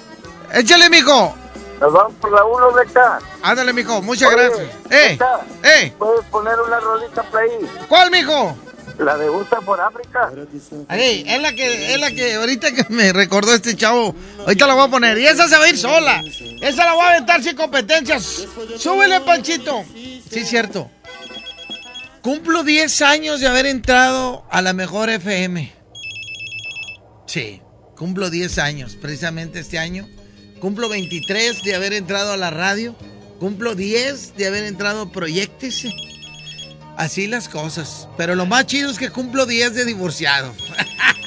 Échale, 0.53 0.91
mijo. 0.91 1.35
nos 1.81 1.93
vamos 1.93 2.15
por 2.21 2.33
la 2.33 2.45
1, 2.45 2.71
recta. 2.71 3.19
Ándale, 3.43 3.73
mijo, 3.73 4.03
muchas 4.03 4.29
Oye, 4.33 4.37
gracias. 4.49 4.69
Eh, 4.91 5.19
eh. 5.63 5.93
¿Puedes 5.99 6.25
poner 6.27 6.61
una 6.61 6.81
rolita 6.81 7.23
play? 7.31 7.51
¿Cuál, 7.89 8.11
mijo? 8.11 8.57
La 8.99 9.17
de 9.17 9.29
Gusta 9.29 9.61
por 9.63 9.81
África. 9.81 10.31
Ey, 10.91 11.25
es 11.27 11.41
la 11.41 11.55
que, 11.55 11.95
es 11.95 12.01
la 12.01 12.11
que 12.11 12.35
ahorita 12.35 12.73
que 12.73 12.85
me 12.91 13.13
recordó 13.13 13.55
este 13.55 13.75
chavo. 13.75 14.15
Ahorita 14.41 14.67
la 14.67 14.75
voy 14.75 14.89
a 14.89 14.91
poner. 14.91 15.17
Y 15.17 15.27
esa 15.27 15.49
se 15.49 15.57
va 15.57 15.65
a 15.65 15.69
ir 15.69 15.79
sola. 15.79 16.23
Esa 16.61 16.85
la 16.85 16.93
voy 16.95 17.05
a 17.05 17.11
aventar 17.11 17.43
sin 17.43 17.57
competencias. 17.57 18.47
Súbele, 18.77 19.21
Panchito. 19.21 19.85
Sí, 19.95 20.45
cierto. 20.45 20.91
Cumplo 22.21 22.63
10 22.63 23.01
años 23.03 23.41
de 23.41 23.47
haber 23.47 23.65
entrado 23.65 24.45
a 24.51 24.61
la 24.61 24.75
mejor 24.75 25.09
FM. 25.09 25.73
Sí, 27.25 27.63
cumplo 28.01 28.31
10 28.31 28.57
años, 28.61 28.97
precisamente 28.97 29.61
este 29.61 29.79
año. 29.79 30.09
Cumplo 30.59 30.89
23 30.89 31.63
de 31.63 31.75
haber 31.75 31.93
entrado 31.93 32.33
a 32.33 32.39
la 32.39 32.49
radio. 32.49 32.97
Cumplo 33.39 33.75
10 33.75 34.37
de 34.39 34.47
haber 34.47 34.65
entrado 34.65 35.13
a. 35.13 35.93
Así 36.97 37.27
las 37.27 37.51
cosas. 37.51 38.09
Pero 38.17 38.35
lo 38.37 38.47
más 38.47 38.65
chido 38.65 38.91
es 38.91 38.97
que 38.97 39.11
cumplo 39.11 39.45
10 39.45 39.75
de 39.75 39.85
divorciado. 39.85 40.55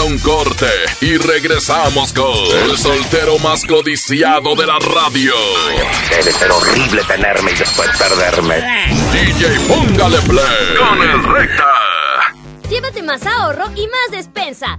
a 0.00 0.04
un 0.04 0.18
corte 0.18 0.66
y 1.00 1.16
regresamos 1.18 2.12
con 2.12 2.34
el 2.64 2.78
soltero 2.78 3.38
más 3.38 3.64
codiciado 3.64 4.54
de 4.54 4.66
la 4.66 4.78
radio. 4.78 5.34
Debe 6.08 6.32
ser 6.32 6.50
horrible 6.50 7.02
tenerme 7.04 7.52
y 7.52 7.54
después 7.54 7.88
perderme. 7.98 8.56
DJ 9.12 9.60
Póngale 9.68 10.18
Play 10.22 10.76
con 10.78 11.02
el 11.02 11.22
recta. 11.24 11.64
Llévate 12.70 13.02
más 13.02 13.26
ahorro 13.26 13.64
y 13.74 13.86
más 13.88 14.10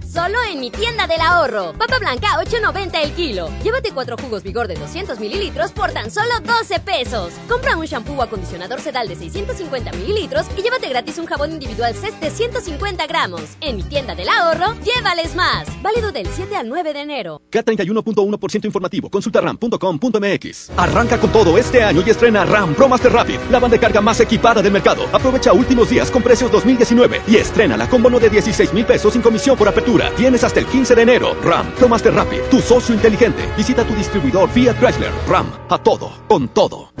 solo 0.06 0.38
en 0.50 0.60
mi 0.60 0.70
tienda 0.70 1.06
del 1.06 1.20
ahorro. 1.20 1.72
Papa 1.78 1.98
blanca 1.98 2.38
8.90 2.38 3.02
el 3.02 3.12
kilo. 3.12 3.48
Llévate 3.62 3.90
cuatro 3.92 4.16
jugos 4.16 4.42
vigor 4.42 4.68
de 4.68 4.74
200 4.74 5.18
mililitros 5.18 5.72
por 5.72 5.90
tan 5.90 6.10
solo 6.10 6.40
12 6.44 6.80
pesos. 6.80 7.32
Compra 7.48 7.76
un 7.76 7.84
shampoo 7.86 8.14
o 8.16 8.22
acondicionador 8.22 8.80
sedal 8.80 9.08
de 9.08 9.16
650 9.16 9.92
mililitros 9.92 10.46
y 10.56 10.62
llévate 10.62 10.88
gratis 10.88 11.18
un 11.18 11.26
jabón 11.26 11.52
individual 11.52 11.94
CES 11.94 12.20
de 12.20 12.30
150 12.30 13.06
gramos. 13.06 13.42
En 13.60 13.76
mi 13.76 13.82
tienda 13.82 14.14
del 14.14 14.28
ahorro, 14.28 14.74
llévales 14.84 15.34
más. 15.34 15.66
Válido 15.82 16.12
del 16.12 16.28
7 16.28 16.54
al 16.56 16.68
9 16.68 16.92
de 16.92 17.00
enero. 17.00 17.42
K31.1% 17.50 18.64
informativo. 18.64 19.10
Consulta 19.10 19.40
ram.com.mx. 19.40 20.70
Arranca 20.76 21.18
con 21.18 21.32
todo 21.32 21.58
este 21.58 21.82
año 21.82 22.02
y 22.06 22.10
estrena 22.10 22.44
RAM 22.44 22.74
Pro 22.74 22.88
Master 22.88 23.12
Rapid, 23.12 23.38
la 23.50 23.58
banda 23.58 23.76
de 23.76 23.80
carga 23.80 24.00
más 24.00 24.20
equipada 24.20 24.62
del 24.62 24.72
mercado. 24.72 25.08
Aprovecha 25.12 25.52
últimos 25.52 25.90
días 25.90 26.10
con 26.10 26.22
precios 26.22 26.50
2019 26.52 27.22
y 27.26 27.36
estrénala 27.36 27.88
con 27.88 28.02
bono 28.02 28.20
de 28.20 28.30
16 28.30 28.72
mil 28.72 28.84
pesos 28.84 29.12
sin 29.12 29.22
comisión 29.22 29.56
por 29.56 29.71
apertura. 29.72 30.10
Tienes 30.16 30.44
hasta 30.44 30.60
el 30.60 30.66
15 30.66 30.94
de 30.94 31.02
enero. 31.02 31.34
RAM 31.42 31.72
Pro 31.72 31.88
Master 31.88 32.14
Rapid, 32.14 32.42
tu 32.50 32.60
socio 32.60 32.94
inteligente. 32.94 33.42
Visita 33.56 33.84
tu 33.84 33.94
distribuidor 33.94 34.48
Fiat 34.48 34.78
Chrysler. 34.78 35.10
RAM, 35.28 35.50
a 35.68 35.78
todo, 35.78 36.12
con 36.28 36.48
todo. 36.48 36.92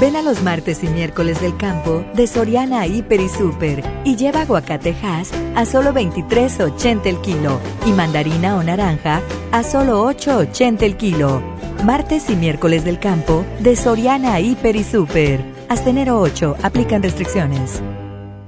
Ven 0.00 0.14
a 0.14 0.22
los 0.22 0.44
martes 0.44 0.84
y 0.84 0.86
miércoles 0.86 1.40
del 1.40 1.56
campo 1.56 2.04
de 2.14 2.28
Soriana 2.28 2.86
Hiper 2.86 3.20
y 3.20 3.28
Super 3.28 3.82
y 4.04 4.14
lleva 4.14 4.42
aguacate 4.42 4.94
Hass 5.02 5.32
a 5.56 5.66
solo 5.66 5.92
23.80 5.92 7.06
el 7.06 7.20
kilo 7.20 7.58
y 7.84 7.90
mandarina 7.90 8.56
o 8.56 8.62
naranja 8.62 9.20
a 9.50 9.64
solo 9.64 10.04
8.80 10.08 10.82
el 10.82 10.96
kilo. 10.96 11.42
Martes 11.82 12.30
y 12.30 12.36
miércoles 12.36 12.84
del 12.84 13.00
campo 13.00 13.44
de 13.58 13.74
Soriana 13.74 14.38
Hiper 14.38 14.76
y 14.76 14.84
Super. 14.84 15.44
Hasta 15.68 15.90
enero 15.90 16.20
8 16.20 16.58
aplican 16.62 17.02
restricciones. 17.02 17.82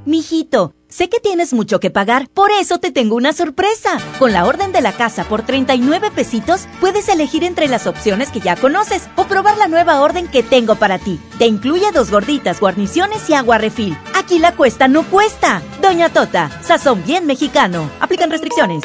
Mijito, 0.05 0.73
sé 0.91 1.09
que 1.09 1.21
tienes 1.21 1.55
mucho 1.55 1.81
que 1.81 1.91
pagar, 1.91 2.29
por 2.29 2.51
eso 2.51 2.79
te 2.79 2.91
tengo 2.91 3.17
una 3.17 3.33
sorpresa. 3.33 3.99
Con 4.19 4.33
la 4.33 4.45
orden 4.47 4.73
de 4.73 4.83
la 4.83 4.93
casa 4.93 5.25
por 5.25 5.43
39 5.43 6.11
pesitos, 6.15 6.69
puedes 6.81 7.09
elegir 7.09 7.45
entre 7.45 7.69
las 7.69 7.87
opciones 7.87 8.31
que 8.31 8.41
ya 8.41 8.57
conoces 8.57 9.09
o 9.17 9.25
probar 9.25 9.57
la 9.57 9.69
nueva 9.69 10.03
orden 10.03 10.29
que 10.29 10.43
tengo 10.43 10.75
para 10.75 10.99
ti. 10.99 11.19
Te 11.39 11.47
incluye 11.47 11.91
dos 11.93 12.11
gorditas, 12.11 12.61
guarniciones 12.61 13.29
y 13.31 13.35
agua 13.35 13.59
refil. 13.59 13.97
Aquí 14.15 14.39
la 14.39 14.55
cuesta 14.55 14.89
no 14.89 15.05
cuesta. 15.05 15.63
Doña 15.81 16.11
Tota, 16.11 16.51
sazón 16.63 17.03
bien 17.05 17.27
mexicano. 17.27 17.89
Aplican 18.01 18.31
restricciones. 18.31 18.83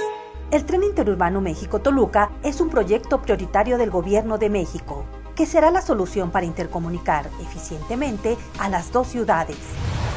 El 0.51 0.63
tren 0.63 0.83
interurbano 0.83 1.41
México-Toluca 1.41 2.31
es 2.43 2.61
un 2.61 2.69
proyecto 2.69 3.21
prioritario 3.21 3.77
del 3.77 3.89
Gobierno 3.89 4.37
de 4.37 4.49
México, 4.49 5.05
que 5.35 5.45
será 5.45 5.71
la 5.71 5.81
solución 5.81 6.31
para 6.31 6.45
intercomunicar 6.45 7.29
eficientemente 7.41 8.37
a 8.59 8.69
las 8.69 8.91
dos 8.91 9.07
ciudades. 9.07 9.57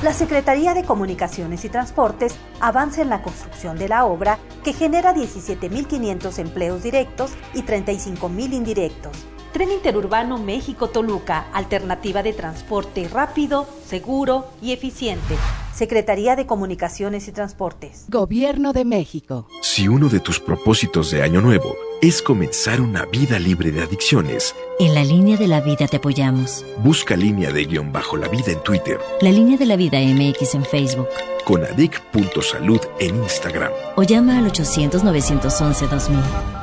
La 0.02 0.12
Secretaría 0.12 0.74
de 0.74 0.84
Comunicaciones 0.84 1.64
y 1.64 1.68
Transportes 1.68 2.36
avanza 2.60 3.02
en 3.02 3.08
la 3.08 3.20
construcción 3.20 3.76
de 3.76 3.88
la 3.88 4.04
obra 4.04 4.38
que 4.62 4.72
genera 4.72 5.12
17.500 5.12 6.38
empleos 6.38 6.84
directos 6.84 7.32
y 7.52 7.62
35.000 7.62 8.52
indirectos. 8.52 9.26
Tren 9.52 9.72
Interurbano 9.72 10.38
México-Toluca, 10.38 11.46
alternativa 11.52 12.22
de 12.22 12.32
transporte 12.32 13.08
rápido, 13.08 13.66
seguro 13.84 14.46
y 14.62 14.70
eficiente. 14.70 15.34
Secretaría 15.78 16.34
de 16.34 16.44
Comunicaciones 16.44 17.28
y 17.28 17.32
Transportes. 17.32 18.06
Gobierno 18.08 18.72
de 18.72 18.84
México. 18.84 19.46
Si 19.62 19.86
uno 19.86 20.08
de 20.08 20.18
tus 20.18 20.40
propósitos 20.40 21.12
de 21.12 21.22
Año 21.22 21.40
Nuevo 21.40 21.76
es 22.02 22.20
comenzar 22.20 22.80
una 22.80 23.04
vida 23.04 23.38
libre 23.38 23.70
de 23.70 23.82
adicciones, 23.82 24.56
En 24.80 24.92
la 24.92 25.04
línea 25.04 25.36
de 25.36 25.46
la 25.46 25.60
vida 25.60 25.86
te 25.86 25.98
apoyamos. 25.98 26.66
busca 26.82 27.14
línea 27.14 27.52
de 27.52 27.64
guion 27.64 27.92
bajo 27.92 28.16
la 28.16 28.26
vida 28.26 28.50
en 28.50 28.60
Twitter, 28.64 28.98
La 29.20 29.30
línea 29.30 29.56
de 29.56 29.66
la 29.66 29.76
vida 29.76 30.00
MX 30.00 30.56
en 30.56 30.64
Facebook. 30.64 31.06
con 31.44 31.62
adic.salud 31.62 32.80
en 32.98 33.14
Instagram. 33.22 33.70
O 33.94 34.02
llama 34.02 34.36
al 34.38 34.50
800-911-2000. 34.50 36.20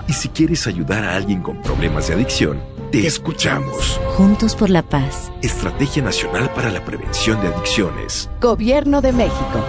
Y 0.09 0.13
si 0.13 0.27
quieres 0.27 0.67
ayudar 0.67 1.05
a 1.05 1.15
alguien 1.15 1.41
con 1.41 1.61
problemas 1.61 2.09
de 2.09 2.15
adicción, 2.15 2.59
te 3.01 3.07
escuchamos. 3.07 3.99
Juntos 4.15 4.55
por 4.55 4.69
la 4.69 4.81
paz. 4.81 5.29
Estrategia 5.41 6.01
Nacional 6.01 6.49
para 6.53 6.71
la 6.71 6.85
Prevención 6.85 7.41
de 7.41 7.49
Adicciones. 7.49 8.29
Gobierno 8.39 9.01
de 9.01 9.11
México. 9.11 9.65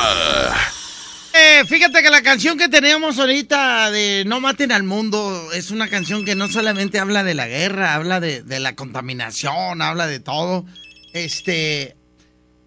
Eh, 1.33 1.65
fíjate 1.67 2.01
que 2.03 2.09
la 2.09 2.21
canción 2.21 2.57
que 2.57 2.69
teníamos 2.69 3.19
ahorita 3.19 3.91
de 3.91 4.23
No 4.25 4.39
maten 4.39 4.71
al 4.71 4.83
mundo 4.83 5.51
es 5.51 5.71
una 5.71 5.89
canción 5.89 6.23
que 6.23 6.35
no 6.35 6.47
solamente 6.47 6.99
habla 6.99 7.25
de 7.25 7.33
la 7.33 7.47
guerra, 7.47 7.95
habla 7.95 8.21
de, 8.21 8.43
de 8.43 8.61
la 8.61 8.75
contaminación, 8.75 9.81
habla 9.81 10.07
de 10.07 10.21
todo. 10.21 10.65
Este, 11.13 11.95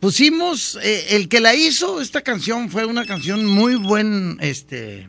pusimos, 0.00 0.78
eh, 0.82 1.16
el 1.16 1.28
que 1.28 1.40
la 1.40 1.54
hizo, 1.54 2.00
esta 2.00 2.22
canción 2.22 2.70
fue 2.70 2.86
una 2.86 3.04
canción 3.04 3.44
muy 3.44 3.74
buen, 3.74 4.38
este, 4.40 5.08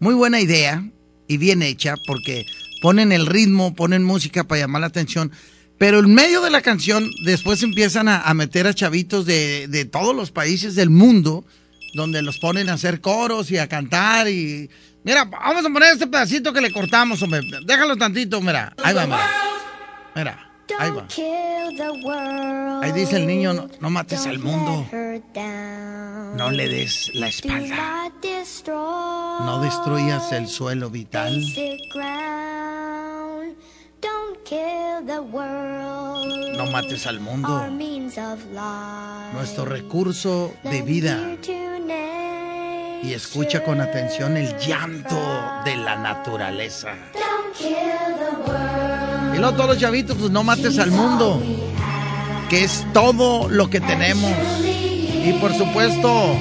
muy 0.00 0.14
buena 0.14 0.40
idea 0.40 0.84
y 1.28 1.36
bien 1.36 1.62
hecha 1.62 1.94
porque 2.06 2.44
ponen 2.82 3.12
el 3.12 3.26
ritmo, 3.26 3.74
ponen 3.74 4.02
música 4.02 4.44
para 4.44 4.62
llamar 4.62 4.80
la 4.80 4.88
atención. 4.88 5.30
Pero 5.78 6.00
en 6.00 6.12
medio 6.12 6.42
de 6.42 6.50
la 6.50 6.60
canción, 6.60 7.08
después 7.24 7.62
empiezan 7.62 8.08
a, 8.08 8.34
meter 8.34 8.66
a 8.66 8.74
chavitos 8.74 9.24
de, 9.24 9.68
de 9.68 9.84
todos 9.84 10.14
los 10.14 10.32
países 10.32 10.74
del 10.74 10.90
mundo, 10.90 11.44
donde 11.94 12.20
los 12.22 12.38
ponen 12.38 12.68
a 12.68 12.72
hacer 12.72 13.00
coros 13.00 13.52
y 13.52 13.58
a 13.58 13.68
cantar. 13.68 14.28
Y 14.28 14.68
mira, 15.04 15.26
vamos 15.26 15.64
a 15.64 15.70
poner 15.70 15.92
este 15.92 16.08
pedacito 16.08 16.52
que 16.52 16.60
le 16.60 16.72
cortamos, 16.72 17.22
hombre. 17.22 17.42
Déjalo 17.64 17.96
tantito, 17.96 18.40
mira. 18.40 18.74
Ahí 18.82 18.92
va, 18.92 19.06
mira. 20.16 20.47
Ahí 20.78 20.90
va. 20.90 21.06
Ahí 22.82 22.92
dice 22.92 23.16
el 23.16 23.26
niño, 23.26 23.52
no, 23.52 23.68
no 23.80 23.90
mates 23.90 24.26
al 24.26 24.38
mundo. 24.38 24.86
No 26.36 26.50
le 26.50 26.68
des 26.68 27.10
la 27.14 27.28
espalda. 27.28 28.10
No 29.40 29.60
destruyas 29.62 30.32
el 30.32 30.48
suelo 30.48 30.90
vital. 30.90 31.42
No 36.56 36.66
mates 36.66 37.06
al 37.06 37.20
mundo. 37.20 37.66
Nuestro 39.32 39.64
recurso 39.64 40.54
de 40.64 40.82
vida. 40.82 41.36
Y 43.02 43.12
escucha 43.12 43.62
con 43.62 43.80
atención 43.80 44.36
el 44.36 44.56
llanto 44.58 45.16
de 45.64 45.76
la 45.76 45.96
naturaleza. 45.96 46.94
Luego 49.38 49.54
todos 49.54 49.70
los 49.70 49.78
chavitos, 49.78 50.16
pues 50.18 50.30
no 50.30 50.42
mates 50.42 50.78
al 50.78 50.90
mundo. 50.90 51.42
que 52.48 52.64
es 52.64 52.86
todo 52.94 53.48
lo 53.48 53.68
que 53.68 53.78
tenemos. 53.80 54.32
Y 54.62 55.32
por 55.34 55.52
supuesto, 55.54 56.34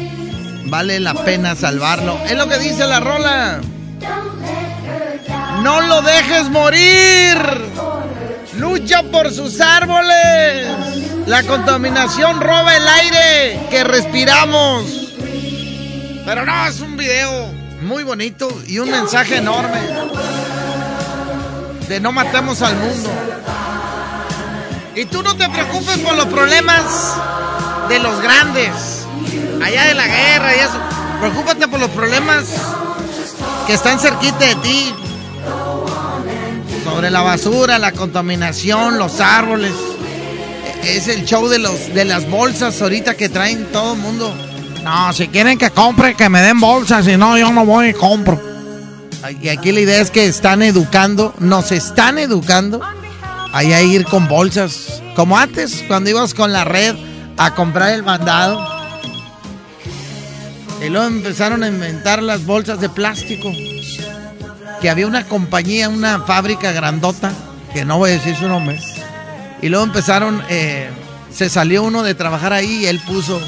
vale 0.65 0.99
la 1.01 1.13
pena 1.13 1.53
salvarlo. 1.55 2.17
Es 2.25 2.37
lo 2.37 2.47
que 2.47 2.57
dice 2.59 2.87
la 2.87 2.99
rola. 3.01 3.59
No 5.63 5.81
lo 5.81 6.01
dejes 6.01 6.49
morir. 6.49 7.37
Lucha 8.57 9.03
por 9.03 9.33
sus 9.33 9.59
árboles. 9.59 10.67
La 11.25 11.43
contaminación 11.43 12.39
roba 12.39 12.77
el 12.77 12.87
aire 12.87 13.59
que 13.69 13.83
respiramos. 13.83 14.85
Pero 16.25 16.45
no, 16.45 16.67
es 16.67 16.79
un 16.79 16.95
video 16.95 17.51
muy 17.81 18.03
bonito 18.03 18.47
y 18.65 18.79
un 18.79 18.89
mensaje 18.89 19.37
enorme. 19.37 19.79
De 21.87 21.99
no 22.01 22.11
matemos 22.11 22.61
al 22.61 22.75
mundo. 22.75 23.09
Y 24.95 25.05
tú 25.05 25.21
no 25.21 25.35
te 25.37 25.47
preocupes 25.47 25.99
por 25.99 26.15
los 26.15 26.25
problemas 26.25 26.83
de 27.87 27.99
los 27.99 28.21
grandes. 28.21 29.05
Allá 29.63 29.85
de 29.85 29.93
la 29.93 30.07
guerra 30.07 30.55
y 30.55 30.59
eso. 30.59 30.79
Preocúpate 31.19 31.67
por 31.67 31.79
los 31.79 31.89
problemas 31.91 32.45
que 33.67 33.73
están 33.73 33.99
cerquita 33.99 34.39
de 34.39 34.55
ti. 34.55 34.93
Sobre 36.83 37.09
la 37.09 37.21
basura, 37.21 37.79
la 37.79 37.91
contaminación, 37.91 38.97
los 38.97 39.19
árboles. 39.21 39.73
Es 40.83 41.07
el 41.07 41.25
show 41.25 41.47
de, 41.47 41.59
los, 41.59 41.93
de 41.93 42.05
las 42.05 42.29
bolsas 42.29 42.81
ahorita 42.81 43.15
que 43.15 43.29
traen 43.29 43.71
todo 43.71 43.93
el 43.93 43.99
mundo. 43.99 44.35
No, 44.83 45.13
si 45.13 45.27
quieren 45.27 45.57
que 45.57 45.69
compre, 45.71 46.15
que 46.15 46.27
me 46.27 46.41
den 46.41 46.59
bolsas. 46.59 47.05
Si 47.05 47.17
no, 47.17 47.37
yo 47.37 47.51
no 47.51 47.65
voy 47.65 47.89
y 47.89 47.93
compro. 47.93 48.56
Y 49.41 49.49
aquí 49.49 49.71
la 49.71 49.79
idea 49.81 50.01
es 50.01 50.11
que 50.11 50.25
están 50.25 50.61
educando, 50.61 51.33
nos 51.39 51.71
están 51.71 52.17
educando 52.17 52.81
ahí 53.51 53.73
a 53.73 53.81
ir 53.81 54.05
con 54.05 54.27
bolsas. 54.27 55.01
Como 55.15 55.37
antes, 55.37 55.83
cuando 55.87 56.09
ibas 56.09 56.33
con 56.33 56.53
la 56.53 56.63
red 56.63 56.95
a 57.37 57.53
comprar 57.55 57.91
el 57.91 58.03
mandado. 58.03 58.65
Y 60.81 60.89
luego 60.89 61.07
empezaron 61.07 61.63
a 61.63 61.67
inventar 61.67 62.21
las 62.21 62.45
bolsas 62.45 62.79
de 62.79 62.89
plástico. 62.89 63.51
Que 64.81 64.89
había 64.89 65.07
una 65.07 65.25
compañía, 65.25 65.89
una 65.89 66.21
fábrica 66.21 66.71
grandota, 66.71 67.31
que 67.73 67.83
no 67.83 67.97
voy 67.97 68.11
a 68.11 68.13
decir 68.13 68.35
su 68.35 68.47
nombre. 68.47 68.79
Y 69.61 69.69
luego 69.69 69.85
empezaron, 69.85 70.43
eh, 70.49 70.89
se 71.31 71.49
salió 71.49 71.83
uno 71.83 72.03
de 72.03 72.13
trabajar 72.13 72.53
ahí 72.53 72.85
él 72.85 73.01
puso 73.07 73.41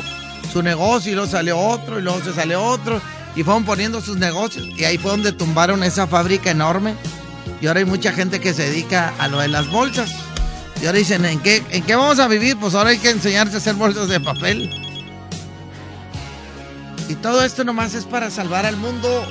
su 0.51 0.63
negocio 0.63 1.11
y 1.11 1.15
luego 1.15 1.29
salió 1.29 1.59
otro 1.59 1.99
y 1.99 2.01
luego 2.01 2.21
se 2.23 2.33
salió 2.33 2.63
otro 2.63 2.99
y 3.35 3.43
fueron 3.43 3.65
poniendo 3.65 4.01
sus 4.01 4.17
negocios 4.17 4.67
y 4.75 4.83
ahí 4.83 4.97
fue 4.97 5.11
donde 5.11 5.31
tumbaron 5.31 5.83
esa 5.83 6.07
fábrica 6.07 6.51
enorme 6.51 6.95
y 7.61 7.67
ahora 7.67 7.79
hay 7.79 7.85
mucha 7.85 8.11
gente 8.11 8.39
que 8.39 8.53
se 8.53 8.69
dedica 8.69 9.13
a 9.19 9.27
lo 9.27 9.39
de 9.39 9.47
las 9.47 9.69
bolsas 9.69 10.11
y 10.81 10.85
ahora 10.85 10.97
dicen 10.97 11.25
¿en 11.25 11.39
qué, 11.39 11.63
en 11.69 11.83
qué 11.83 11.95
vamos 11.95 12.19
a 12.19 12.27
vivir? 12.27 12.57
Pues 12.57 12.73
ahora 12.73 12.91
hay 12.91 12.99
que 12.99 13.09
enseñarse 13.09 13.55
a 13.55 13.57
hacer 13.57 13.75
bolsas 13.75 14.07
de 14.07 14.19
papel 14.19 14.69
y 17.07 17.15
todo 17.15 17.43
esto 17.43 17.63
nomás 17.63 17.93
es 17.93 18.05
para 18.05 18.29
salvar 18.29 18.65
al 18.65 18.77
mundo 18.77 19.25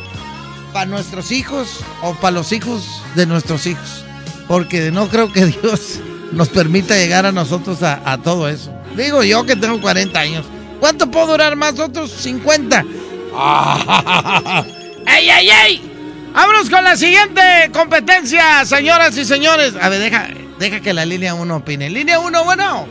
para 0.72 0.86
nuestros 0.86 1.32
hijos 1.32 1.80
o 2.02 2.14
para 2.14 2.32
los 2.32 2.52
hijos 2.52 3.02
de 3.14 3.26
nuestros 3.26 3.66
hijos 3.66 4.04
porque 4.46 4.90
no 4.90 5.08
creo 5.08 5.32
que 5.32 5.46
Dios 5.62 6.00
nos 6.32 6.48
permita 6.48 6.96
llegar 6.96 7.26
a 7.26 7.32
nosotros 7.32 7.82
a, 7.82 8.00
a 8.04 8.18
todo 8.18 8.48
eso 8.48 8.72
digo 8.96 9.22
yo 9.22 9.44
que 9.44 9.56
tengo 9.56 9.80
40 9.80 10.18
años 10.18 10.44
¿Cuánto 10.80 11.10
puedo 11.10 11.28
durar 11.28 11.56
más? 11.56 11.78
Otros 11.78 12.10
50. 12.10 12.84
¡Ey, 15.06 15.30
ey, 15.30 15.50
ey! 15.50 16.30
Vámonos 16.32 16.68
con 16.70 16.84
la 16.84 16.96
siguiente 16.96 17.40
competencia, 17.72 18.64
señoras 18.64 19.16
y 19.16 19.24
señores. 19.24 19.74
A 19.80 19.88
ver, 19.88 20.00
deja, 20.00 20.28
deja 20.58 20.80
que 20.80 20.92
la 20.92 21.04
línea 21.04 21.34
1 21.34 21.56
opine. 21.56 21.90
Línea 21.90 22.20
1, 22.20 22.44
bueno. 22.44 22.86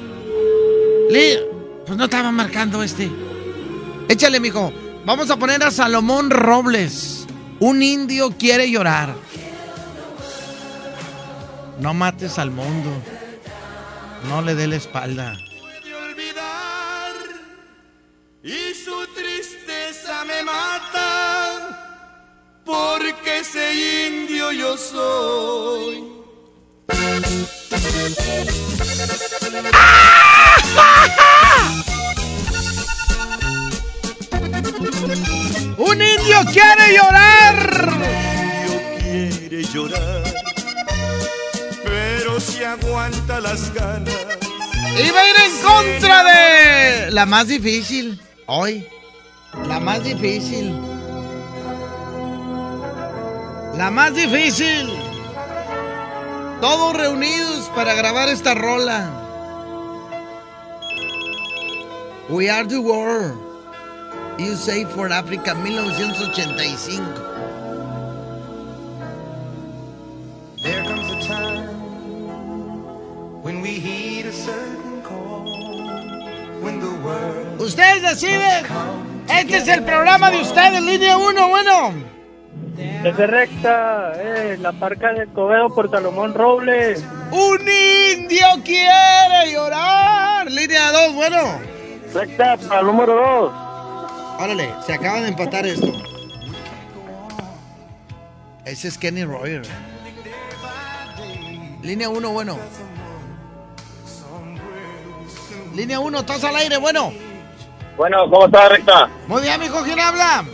Li- 1.10 1.38
pues 1.86 1.98
no 1.98 2.06
estaba 2.06 2.32
marcando 2.32 2.84
este. 2.84 3.10
Échale, 4.10 4.40
mijo. 4.40 4.74
Vamos 5.06 5.30
a 5.30 5.38
poner 5.38 5.64
a 5.64 5.72
Salomón 5.72 6.30
Robles. 6.30 7.26
Un 7.60 7.82
indio 7.82 8.32
quiere 8.38 8.70
llorar. 8.70 9.16
No 11.80 11.94
mates 11.94 12.38
al 12.40 12.52
mundo. 12.52 12.90
No 14.30 14.42
le 14.42 14.56
dé 14.56 14.68
la 14.68 14.76
espalda. 14.76 15.38
y 18.44 18.74
su 18.74 19.06
porque 22.68 23.40
ese 23.40 24.08
indio 24.08 24.52
yo 24.52 24.78
soy. 24.78 26.04
¡Un 35.78 36.02
indio 36.02 36.40
quiere 36.52 36.98
llorar! 36.98 37.90
Quiere 39.00 39.64
llorar, 39.64 40.24
pero 41.86 42.40
si 42.42 42.64
aguanta 42.64 43.40
las 43.40 43.74
ganas. 43.74 44.14
Iba 45.06 45.22
a 45.22 45.30
ir 45.30 45.36
en 45.46 45.62
contra 45.62 46.24
de 46.24 47.12
la 47.12 47.26
más 47.26 47.48
difícil. 47.48 48.20
Hoy. 48.48 48.86
La 49.68 49.80
más 49.80 50.04
difícil. 50.04 50.97
La 53.78 53.92
más 53.92 54.14
difícil. 54.16 54.90
Todos 56.60 56.98
reunidos 56.98 57.70
para 57.76 57.94
grabar 57.94 58.28
esta 58.28 58.56
rola. 58.56 59.08
We 62.28 62.50
are 62.50 62.68
the 62.68 62.80
world. 62.80 63.38
You 64.40 64.56
say 64.56 64.84
for 64.86 65.12
Africa 65.14 65.54
1985. 65.54 67.04
There 70.64 70.84
comes 70.84 71.12
a 71.12 71.28
time 71.28 71.68
when 73.44 73.62
we 73.62 73.80
heed 73.80 74.26
a 74.26 74.34
certain 74.34 75.04
call, 75.04 75.46
when 76.64 76.80
the 76.80 76.90
world 77.06 77.62
Ustedes 77.62 78.02
deciden. 78.02 78.66
Este 79.30 79.58
es 79.58 79.68
el 79.68 79.84
programa 79.84 80.32
de 80.32 80.42
ustedes, 80.42 80.82
línea 80.82 81.16
1, 81.18 81.48
bueno. 81.48 82.17
Desde 82.78 83.26
recta, 83.26 84.14
eh, 84.18 84.58
la 84.62 84.72
parca 84.72 85.12
de 85.12 85.24
Escobedo 85.24 85.74
por 85.74 85.90
Salomón 85.90 86.36
Robles. 86.36 87.04
Un 87.32 87.62
indio 87.62 88.46
quiere 88.64 89.52
llorar. 89.52 90.50
Línea 90.52 90.92
2, 90.92 91.14
bueno. 91.16 91.38
Recta, 92.14 92.56
para 92.58 92.82
el 92.82 92.86
número 92.86 93.16
2. 93.16 93.54
Órale, 94.40 94.70
se 94.86 94.94
acaba 94.94 95.22
de 95.22 95.30
empatar 95.30 95.66
esto. 95.66 95.92
Ese 98.64 98.90
es 98.90 98.98
Kenny 99.00 99.24
Royer. 99.24 99.64
Línea 101.82 102.10
1, 102.10 102.30
bueno. 102.30 102.60
Línea 105.74 106.00
1, 106.00 106.26
todos 106.26 106.44
al 106.44 106.56
aire, 106.58 106.78
bueno. 106.78 107.12
Bueno, 107.98 108.30
¿cómo 108.30 108.46
está, 108.46 108.70
Recta? 108.70 109.10
Muy 109.28 109.42
bien, 109.42 109.60
mijo, 109.60 109.82
¿quién 109.84 110.00
habla? 110.00 110.46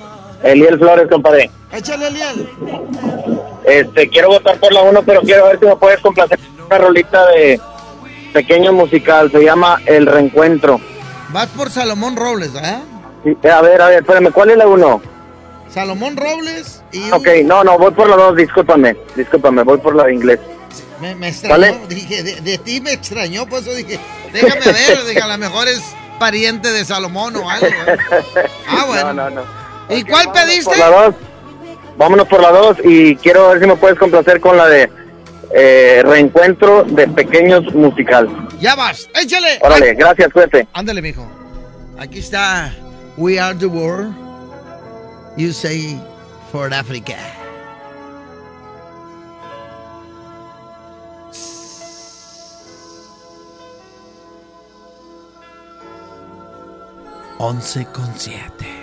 Eliel 0.44 0.78
Flores, 0.78 1.08
compadre. 1.10 1.50
Échale, 1.72 2.08
Eliel. 2.08 2.50
Este, 3.66 4.10
quiero 4.10 4.28
votar 4.30 4.58
por 4.60 4.74
la 4.74 4.82
1, 4.82 5.04
pero 5.04 5.22
quiero 5.22 5.46
ver 5.48 5.60
si 5.60 5.66
me 5.66 5.76
puedes 5.76 6.00
complacer 6.02 6.40
una 6.66 6.78
rolita 6.78 7.26
de 7.28 7.60
pequeño 8.34 8.74
musical. 8.74 9.32
Se 9.32 9.44
llama 9.44 9.82
El 9.86 10.06
Reencuentro. 10.06 10.80
Vas 11.30 11.48
por 11.50 11.70
Salomón 11.70 12.16
Robles. 12.16 12.52
Sí, 13.24 13.48
A 13.48 13.62
ver, 13.62 13.82
a 13.82 13.88
ver, 13.88 14.00
espérame, 14.02 14.32
¿cuál 14.32 14.50
es 14.52 14.58
la 14.58 14.68
1? 14.68 15.02
Salomón 15.70 16.16
Robles 16.18 16.84
y 16.92 17.00
un- 17.00 17.14
Ok, 17.14 17.28
no, 17.46 17.64
no, 17.64 17.80
voy 17.80 17.92
por 17.92 18.08
la 18.10 18.16
2, 18.18 18.36
discúlpame. 18.36 18.96
Discúlpame, 19.16 19.64
voy 19.64 19.78
por 19.80 19.96
la 19.96 20.04
de 20.04 20.14
inglés. 20.14 20.40
me, 21.02 21.16
me 21.16 21.30
extrañó. 21.30 21.54
¿Vale? 21.54 21.76
Dije, 21.88 22.22
de, 22.22 22.42
de 22.42 22.58
ti 22.60 22.80
me 22.82 22.92
extrañó, 22.94 23.48
por 23.48 23.60
eso 23.60 23.74
dije, 23.74 24.00
déjame 24.32 24.66
ver, 24.66 25.04
dije, 25.08 25.22
a 25.22 25.28
lo 25.28 25.38
mejor 25.40 25.68
es 25.68 25.82
pariente 26.20 26.70
de 26.72 26.86
Salomón 26.86 27.36
o 27.38 27.50
algo. 27.50 27.66
¿eh? 27.66 27.98
Ah, 28.70 28.86
bueno. 28.88 29.14
No, 29.14 29.30
no, 29.30 29.42
no. 29.42 29.63
¿Y 29.90 30.04
cuál 30.04 30.32
pediste? 30.32 30.66
Por 30.66 30.78
la 30.78 30.90
2. 30.90 31.16
Vámonos 31.98 32.28
por 32.28 32.42
la 32.42 32.52
2 32.52 32.78
y 32.84 33.16
quiero 33.18 33.50
ver 33.50 33.62
si 33.62 33.68
me 33.68 33.76
puedes 33.76 34.00
complacer 34.00 34.40
con 34.40 34.58
la 34.58 34.68
de 34.68 34.90
eh, 35.54 36.02
Reencuentro 36.04 36.84
de 36.84 37.08
Pequeños 37.08 37.74
Musical. 37.74 38.28
Ya 38.60 38.76
vas, 38.76 39.08
échale. 39.22 39.60
Órale, 39.62 39.94
gracias, 39.94 40.30
cuídate. 40.34 40.68
Ándale, 40.74 41.02
mijo. 41.02 41.28
Aquí 42.00 42.20
está 42.20 42.74
We 43.18 43.40
Are 43.40 43.58
the 43.58 43.68
World. 43.68 44.16
You 45.38 45.52
say 45.52 46.00
for 46.52 46.74
Africa. 46.74 47.18
Once 57.40 57.86
con 57.94 58.10
siete. 58.16 58.83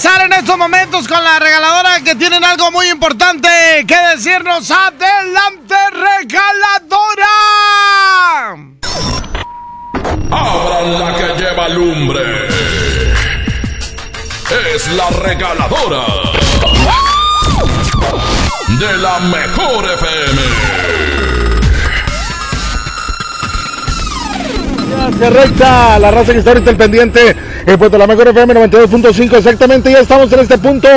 Enlazar 0.00 0.26
en 0.26 0.32
estos 0.32 0.56
momentos 0.56 1.06
con 1.06 1.22
la 1.22 1.38
regaladora 1.38 2.00
que 2.02 2.14
tienen 2.14 2.42
algo 2.42 2.70
muy 2.70 2.88
importante 2.88 3.48
que 3.86 3.96
decirnos. 4.14 4.70
¡Adelante, 4.70 5.74
regaladora! 5.92 7.26
Abran 10.30 11.00
la 11.00 11.14
que 11.16 11.42
lleva 11.42 11.68
lumbre. 11.68 12.48
Es 14.74 14.88
la 14.92 15.10
regaladora 15.10 16.06
de 18.68 18.96
la 18.98 19.18
mejor 19.20 19.84
FM. 19.84 20.42
Correcta, 25.18 25.98
la 25.98 26.10
raza 26.10 26.32
que 26.32 26.38
está 26.38 26.50
ahorita 26.52 26.70
el 26.70 26.76
pendiente, 26.76 27.36
eh, 27.70 27.78
pues 27.78 27.92
de 27.92 27.98
la 27.98 28.06
mejor 28.06 28.26
FM 28.26 28.52
92.5 28.52 29.38
exactamente, 29.38 29.92
ya 29.92 30.00
estamos 30.00 30.32
en 30.32 30.40
este 30.40 30.58
punto, 30.58 30.88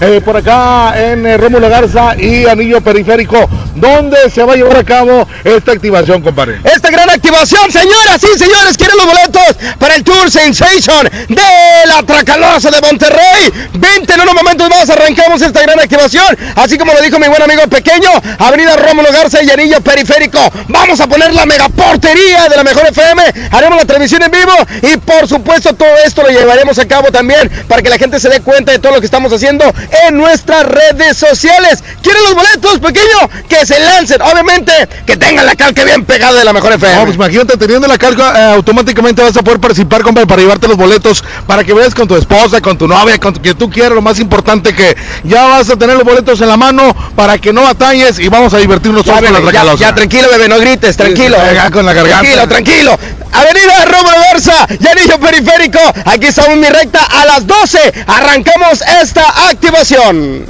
eh, 0.00 0.22
por 0.24 0.34
acá 0.34 0.94
en 0.96 1.26
eh, 1.26 1.36
Rómulo 1.36 1.68
Garza 1.68 2.16
y 2.18 2.46
Anillo 2.46 2.80
Periférico, 2.80 3.50
donde 3.74 4.30
se 4.30 4.42
va 4.42 4.54
a 4.54 4.56
llevar 4.56 4.78
a 4.78 4.84
cabo 4.84 5.28
esta 5.44 5.72
activación, 5.72 6.22
compadre. 6.22 6.58
Esta 6.64 6.90
gran 6.90 7.10
activación, 7.10 7.70
señoras 7.70 8.22
y 8.22 8.38
señores, 8.38 8.78
quieren 8.78 8.96
los 8.96 9.06
boletos 9.06 9.56
para 9.78 9.94
el 9.94 10.04
Tour 10.04 10.30
Sensation 10.30 11.06
de 11.28 11.86
la 11.86 12.02
Tracalosa 12.02 12.70
de 12.70 12.80
Monterrey. 12.80 13.52
Vente 13.74 14.14
en 14.14 14.20
unos 14.22 14.34
momentos 14.34 14.70
más, 14.70 14.88
arrancamos 14.88 15.42
esta 15.42 15.60
gran 15.60 15.78
activación. 15.80 16.38
Así 16.56 16.78
como 16.78 16.94
lo 16.94 17.02
dijo 17.02 17.18
mi 17.18 17.28
buen 17.28 17.42
amigo 17.42 17.62
pequeño, 17.68 18.08
Avenida 18.38 18.76
Rómulo 18.76 19.12
Garza 19.12 19.42
y 19.42 19.50
Anillo 19.50 19.82
Periférico. 19.82 20.40
Vamos 20.68 20.98
a 20.98 21.06
poner 21.06 21.34
la 21.34 21.44
megaportería 21.44 22.48
de 22.48 22.56
la 22.56 22.64
mejor 22.64 22.86
FM, 22.86 23.22
haremos 23.50 23.78
la 23.78 23.84
transmisión 23.84 24.22
en 24.22 24.30
vivo 24.30 24.52
y 24.82 24.96
por 24.96 25.28
supuesto 25.28 25.74
todo 25.74 25.94
esto 26.06 26.21
lo 26.22 26.30
llevaremos 26.30 26.78
a 26.78 26.86
cabo 26.86 27.10
también 27.10 27.50
para 27.68 27.82
que 27.82 27.90
la 27.90 27.98
gente 27.98 28.20
se 28.20 28.28
dé 28.28 28.40
cuenta 28.40 28.72
de 28.72 28.78
todo 28.78 28.94
lo 28.94 29.00
que 29.00 29.06
estamos 29.06 29.32
haciendo 29.32 29.64
en 30.06 30.16
nuestras 30.16 30.64
redes 30.64 31.16
sociales. 31.16 31.82
¿Quieren 32.02 32.22
los 32.24 32.34
boletos, 32.34 32.80
pequeño? 32.80 33.28
Que 33.48 33.64
se 33.66 33.78
lancen, 33.80 34.20
obviamente, 34.22 34.72
que 35.06 35.16
tengan 35.16 35.46
la 35.46 35.54
calca 35.54 35.84
bien 35.84 36.04
pegada 36.04 36.38
de 36.38 36.44
la 36.44 36.52
mejor 36.52 36.72
FM. 36.72 36.96
No, 36.96 37.04
pues 37.04 37.16
imagínate, 37.16 37.56
teniendo 37.56 37.86
la 37.86 37.98
carga, 37.98 38.32
eh, 38.36 38.54
automáticamente 38.54 39.22
vas 39.22 39.36
a 39.36 39.42
poder 39.42 39.60
participar, 39.60 40.02
compadre, 40.02 40.26
para 40.26 40.42
llevarte 40.42 40.68
los 40.68 40.76
boletos, 40.76 41.22
para 41.46 41.64
que 41.64 41.72
veas 41.72 41.94
con 41.94 42.08
tu 42.08 42.16
esposa, 42.16 42.60
con 42.60 42.76
tu 42.78 42.88
novia, 42.88 43.18
con 43.18 43.32
quien 43.34 43.56
tú 43.56 43.70
quieras, 43.70 43.92
lo 43.92 44.02
más 44.02 44.18
importante 44.18 44.74
que 44.74 44.96
ya 45.24 45.44
vas 45.44 45.70
a 45.70 45.76
tener 45.76 45.96
los 45.96 46.04
boletos 46.04 46.40
en 46.40 46.48
la 46.48 46.56
mano 46.56 46.94
para 47.14 47.38
que 47.38 47.52
no 47.52 47.62
batalles 47.62 48.18
y 48.18 48.28
vamos 48.28 48.54
a 48.54 48.58
divertirnos 48.58 49.04
todos 49.04 49.20
con 49.20 49.32
la 49.32 49.40
bebé, 49.40 49.76
ya, 49.78 49.94
tranquilo, 49.94 50.28
bebé, 50.30 50.48
no 50.48 50.58
grites, 50.58 50.96
tranquilo. 50.96 51.36
Sí, 51.36 51.72
con 51.72 51.86
la 51.86 51.92
garganta. 51.92 52.20
Tranquilo, 52.20 52.48
tranquilo. 52.48 52.98
Avenida 53.32 53.84
Rómulo 53.86 54.16
Garza 54.30 54.66
y 54.78 54.86
Anillo 54.86 55.18
Periférico. 55.18 55.78
Aquí 56.04 56.26
estamos 56.26 56.56
mi 56.56 56.66
recta 56.66 57.04
a 57.04 57.24
las 57.24 57.46
12. 57.46 58.04
Arrancamos 58.06 58.82
esta 59.02 59.48
activación. 59.48 60.46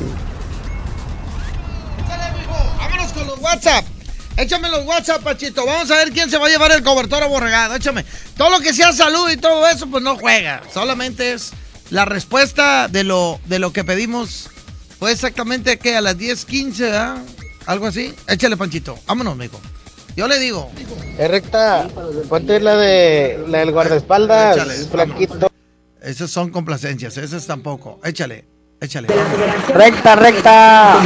Vámonos 2.79 3.13
con 3.13 3.27
los 3.27 3.39
WhatsApp. 3.39 3.85
Échame 4.37 4.69
los 4.71 4.87
WhatsApp, 4.87 5.23
Pachito. 5.23 5.67
Vamos 5.67 5.91
a 5.91 5.97
ver 5.97 6.11
quién 6.13 6.31
se 6.31 6.39
va 6.39 6.47
a 6.47 6.51
llevar 6.51 6.73
el 6.73 6.83
cobertor 6.83 7.23
aborregado. 7.23 7.75
Échame. 7.75 8.05
Todo 8.37 8.51
lo 8.51 8.61
que 8.61 8.73
sea 8.73 8.93
salud 8.93 9.31
y 9.31 9.37
todo 9.37 9.69
eso, 9.69 9.87
pues 9.89 10.03
no 10.03 10.17
juega. 10.17 10.63
Solamente 10.73 11.35
es 11.35 11.53
la 11.91 12.07
respuesta 12.07 12.89
de 12.89 13.05
lo, 13.05 13.39
de 13.47 13.59
lo 13.59 13.73
que 13.73 13.85
pedimos. 13.85 14.49
Fue 14.99 15.13
exactamente 15.13 15.79
que 15.79 15.97
a 15.97 16.01
las 16.01 16.17
10:15, 16.17 16.79
¿verdad? 16.79 17.17
Algo 17.67 17.87
así. 17.87 18.15
Échale, 18.27 18.57
Panchito. 18.57 18.99
Vámonos, 19.07 19.37
mijo. 19.37 19.61
Yo 20.17 20.29
le 20.29 20.39
digo. 20.39 20.71
Es 21.19 21.31
recta, 21.31 21.89
ponte 22.29 22.61
la 22.61 22.77
de 22.77 23.45
la 23.49 23.59
del 23.59 23.73
guardaespaldas, 23.73 24.57
Échale. 24.57 24.75
flaquito. 24.87 25.49
Esas 26.03 26.31
son 26.31 26.51
complacencias, 26.51 27.17
esas 27.17 27.47
tampoco. 27.47 28.01
Échale, 28.05 28.45
échale. 28.81 29.09
Recta, 29.75 30.17
recta. 30.17 30.99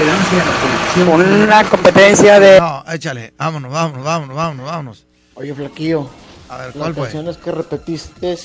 Una 0.97 1.65
competencia 1.69 2.41
de. 2.41 2.59
No, 2.59 2.85
échale. 2.93 3.35
Vámonos, 3.37 3.71
vámonos, 3.73 4.05
vámonos, 4.05 4.37
vámonos, 4.37 4.67
vámonos. 4.67 5.07
Oye, 5.35 5.55
flaquillo. 5.55 6.09
A 6.49 6.57
ver, 6.59 6.67
Las 6.69 6.77
¿cuál 6.77 6.95
fue? 6.95 7.03
canciones 7.05 7.37
que 7.37 7.53
repetiste 7.53 8.39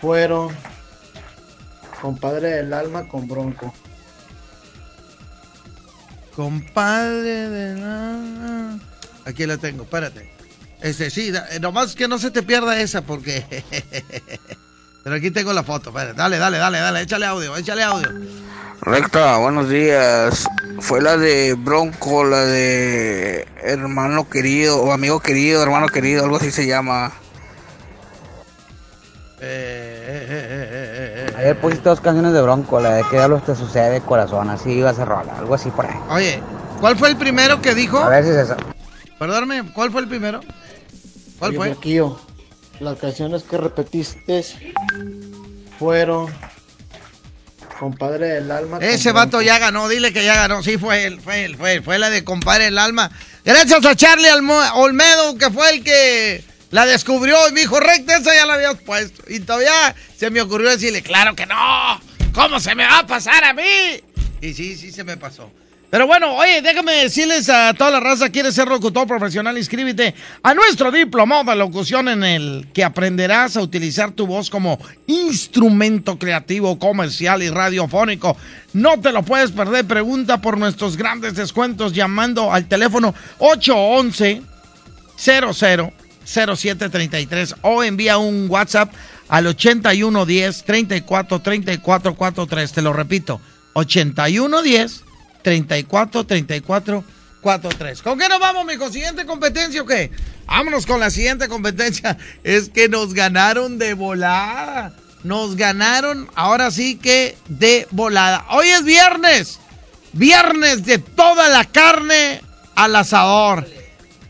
fueron 0.00 0.48
Compadre 2.02 2.50
del 2.50 2.72
Alma 2.72 3.08
con 3.08 3.26
Bronco. 3.26 3.72
Compadre 6.36 7.48
de 7.48 7.80
la... 7.80 8.78
Aquí 9.26 9.46
la 9.46 9.56
tengo, 9.58 9.84
espérate. 9.84 10.30
Este, 10.80 11.08
sí, 11.10 11.30
da- 11.30 11.46
eh, 11.50 11.60
nomás 11.60 11.94
que 11.94 12.08
no 12.08 12.18
se 12.18 12.30
te 12.30 12.42
pierda 12.42 12.78
esa 12.80 13.02
porque... 13.02 13.44
Pero 15.04 15.16
aquí 15.16 15.30
tengo 15.30 15.52
la 15.52 15.62
foto, 15.62 15.90
espérate. 15.90 16.14
Dale, 16.14 16.38
dale, 16.38 16.58
dale, 16.58 16.78
dale, 16.78 17.00
échale 17.02 17.26
audio, 17.26 17.56
échale 17.56 17.82
audio. 17.82 18.08
Recta, 18.80 19.36
buenos 19.38 19.68
días. 19.68 20.44
Fue 20.80 21.00
la 21.00 21.16
de 21.16 21.54
Bronco, 21.54 22.24
la 22.24 22.40
de 22.44 23.46
hermano 23.62 24.28
querido, 24.28 24.80
o 24.82 24.92
amigo 24.92 25.20
querido, 25.20 25.62
hermano 25.62 25.88
querido, 25.88 26.24
algo 26.24 26.36
así 26.36 26.50
se 26.50 26.66
llama. 26.66 27.12
Ayer 31.36 31.58
pusiste 31.60 31.88
dos 31.88 32.00
canciones 32.00 32.32
de 32.32 32.40
Bronco, 32.42 32.80
la 32.80 32.94
de 32.94 33.02
que 33.04 33.16
diablos 33.16 33.44
te 33.44 33.54
sucede, 33.54 34.00
corazón, 34.00 34.48
así 34.50 34.70
iba 34.72 34.90
a 34.90 34.94
ser 34.94 35.06
rola, 35.08 35.34
algo 35.38 35.54
así 35.54 35.70
por 35.70 35.86
ahí. 35.86 35.96
Oye, 36.10 36.42
¿cuál 36.80 36.96
fue 36.96 37.08
el 37.08 37.16
primero 37.16 37.60
que 37.60 37.74
dijo? 37.74 37.98
A 37.98 38.08
ver 38.08 38.24
si 38.24 38.30
es 38.30 38.36
esa. 38.36 38.56
Perdóname, 39.18 39.70
¿cuál 39.72 39.90
fue 39.90 40.00
el 40.02 40.08
primero? 40.08 40.40
¿Cuál 41.38 41.50
Oye, 41.50 41.56
fue? 41.58 41.70
flaquillo, 41.72 42.20
las 42.80 42.98
canciones 42.98 43.42
que 43.44 43.56
repetiste 43.56 44.44
fueron 45.78 46.32
Compadre 47.78 48.26
del 48.28 48.50
Alma. 48.50 48.78
Ese 48.80 49.12
vato 49.12 49.42
ya 49.42 49.58
ganó, 49.58 49.88
dile 49.88 50.12
que 50.12 50.24
ya 50.24 50.36
ganó. 50.36 50.62
Sí, 50.62 50.78
fue 50.78 51.04
él, 51.04 51.20
fue 51.20 51.44
él, 51.44 51.56
fue 51.56 51.74
él. 51.74 51.82
Fue 51.82 51.98
la 51.98 52.08
de 52.08 52.22
Compadre 52.24 52.68
el 52.68 52.78
Alma. 52.78 53.10
Gracias 53.44 53.84
a 53.84 53.96
Charlie 53.96 54.28
Almo- 54.28 54.62
Olmedo, 54.74 55.36
que 55.36 55.50
fue 55.50 55.70
el 55.70 55.84
que 55.84 56.44
la 56.70 56.86
descubrió 56.86 57.36
y 57.48 57.52
me 57.52 57.60
dijo, 57.62 57.80
recta, 57.80 58.16
esa 58.16 58.34
ya 58.34 58.46
la 58.46 58.54
habías 58.54 58.76
puesto. 58.82 59.22
Y 59.28 59.40
todavía 59.40 59.94
se 60.16 60.30
me 60.30 60.40
ocurrió 60.40 60.70
decirle, 60.70 61.02
claro 61.02 61.34
que 61.34 61.46
no. 61.46 62.00
¿Cómo 62.32 62.60
se 62.60 62.74
me 62.74 62.84
va 62.84 63.00
a 63.00 63.06
pasar 63.06 63.42
a 63.44 63.52
mí? 63.52 63.62
Y 64.40 64.54
sí, 64.54 64.76
sí 64.76 64.92
se 64.92 65.02
me 65.04 65.16
pasó. 65.16 65.50
Pero 65.94 66.08
bueno, 66.08 66.34
oye, 66.34 66.60
déjame 66.60 66.90
decirles 66.90 67.48
a 67.48 67.72
toda 67.72 67.92
la 67.92 68.00
raza, 68.00 68.28
quieres 68.28 68.56
ser 68.56 68.66
locutor 68.66 69.06
profesional, 69.06 69.56
inscríbete 69.56 70.12
a 70.42 70.52
nuestro 70.52 70.90
diplomado 70.90 71.44
de 71.44 71.54
locución 71.54 72.08
en 72.08 72.24
el 72.24 72.66
que 72.74 72.82
aprenderás 72.82 73.56
a 73.56 73.60
utilizar 73.60 74.10
tu 74.10 74.26
voz 74.26 74.50
como 74.50 74.76
instrumento 75.06 76.18
creativo, 76.18 76.80
comercial 76.80 77.44
y 77.44 77.48
radiofónico. 77.48 78.36
No 78.72 79.00
te 79.00 79.12
lo 79.12 79.22
puedes 79.22 79.52
perder, 79.52 79.84
pregunta 79.84 80.40
por 80.40 80.58
nuestros 80.58 80.96
grandes 80.96 81.36
descuentos 81.36 81.92
llamando 81.92 82.52
al 82.52 82.66
teléfono 82.66 83.14
811 83.38 84.42
00 85.16 85.92
0733 86.24 87.54
o 87.62 87.84
envía 87.84 88.18
un 88.18 88.50
WhatsApp 88.50 88.92
al 89.28 89.46
8110 89.46 90.64
34 90.64 91.38
34 91.38 92.14
43. 92.16 92.72
Te 92.72 92.82
lo 92.82 92.92
repito, 92.92 93.40
8110 93.74 95.04
34 95.44 96.24
34 96.24 97.04
43. 97.42 98.02
¿Con 98.02 98.18
qué 98.18 98.28
nos 98.28 98.40
vamos, 98.40 98.64
mijo? 98.64 98.90
¿Siguiente 98.90 99.26
competencia 99.26 99.82
o 99.82 99.86
qué? 99.86 100.10
Vámonos 100.46 100.86
con 100.86 100.98
la 100.98 101.10
siguiente 101.10 101.46
competencia. 101.46 102.16
Es 102.42 102.70
que 102.70 102.88
nos 102.88 103.12
ganaron 103.14 103.78
de 103.78 103.94
volada. 103.94 104.96
Nos 105.22 105.54
ganaron 105.54 106.28
ahora 106.34 106.70
sí 106.70 106.96
que 106.96 107.36
de 107.48 107.86
volada. 107.90 108.46
Hoy 108.50 108.68
es 108.68 108.84
viernes. 108.84 109.60
Viernes 110.12 110.86
de 110.86 110.98
toda 110.98 111.48
la 111.50 111.64
carne 111.64 112.40
al 112.74 112.96
asador. 112.96 113.68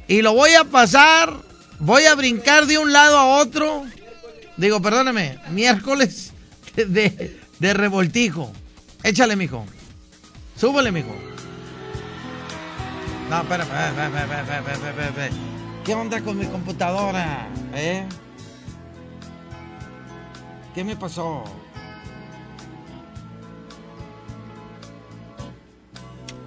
Y 0.08 0.22
lo 0.22 0.34
voy 0.34 0.54
a 0.54 0.64
pasar. 0.64 1.36
Voy 1.78 2.04
a 2.04 2.16
brincar 2.16 2.66
de 2.66 2.78
un 2.78 2.92
lado 2.92 3.16
a 3.16 3.38
otro. 3.38 3.84
Digo, 4.56 4.82
perdóname. 4.82 5.38
Miércoles 5.50 6.32
de, 6.76 7.38
de 7.60 7.74
revoltijo. 7.74 8.52
Échale, 9.04 9.36
mijo. 9.36 9.64
Súbele, 10.56 10.92
mijo. 10.92 11.14
No, 13.28 13.40
espérame, 13.40 13.68
espérame. 14.68 15.30
¿Qué 15.84 15.94
onda 15.94 16.20
con 16.20 16.38
mi 16.38 16.46
computadora? 16.46 17.48
¿Eh? 17.74 18.06
¿Qué 20.74 20.84
me 20.84 20.96
pasó? 20.96 21.44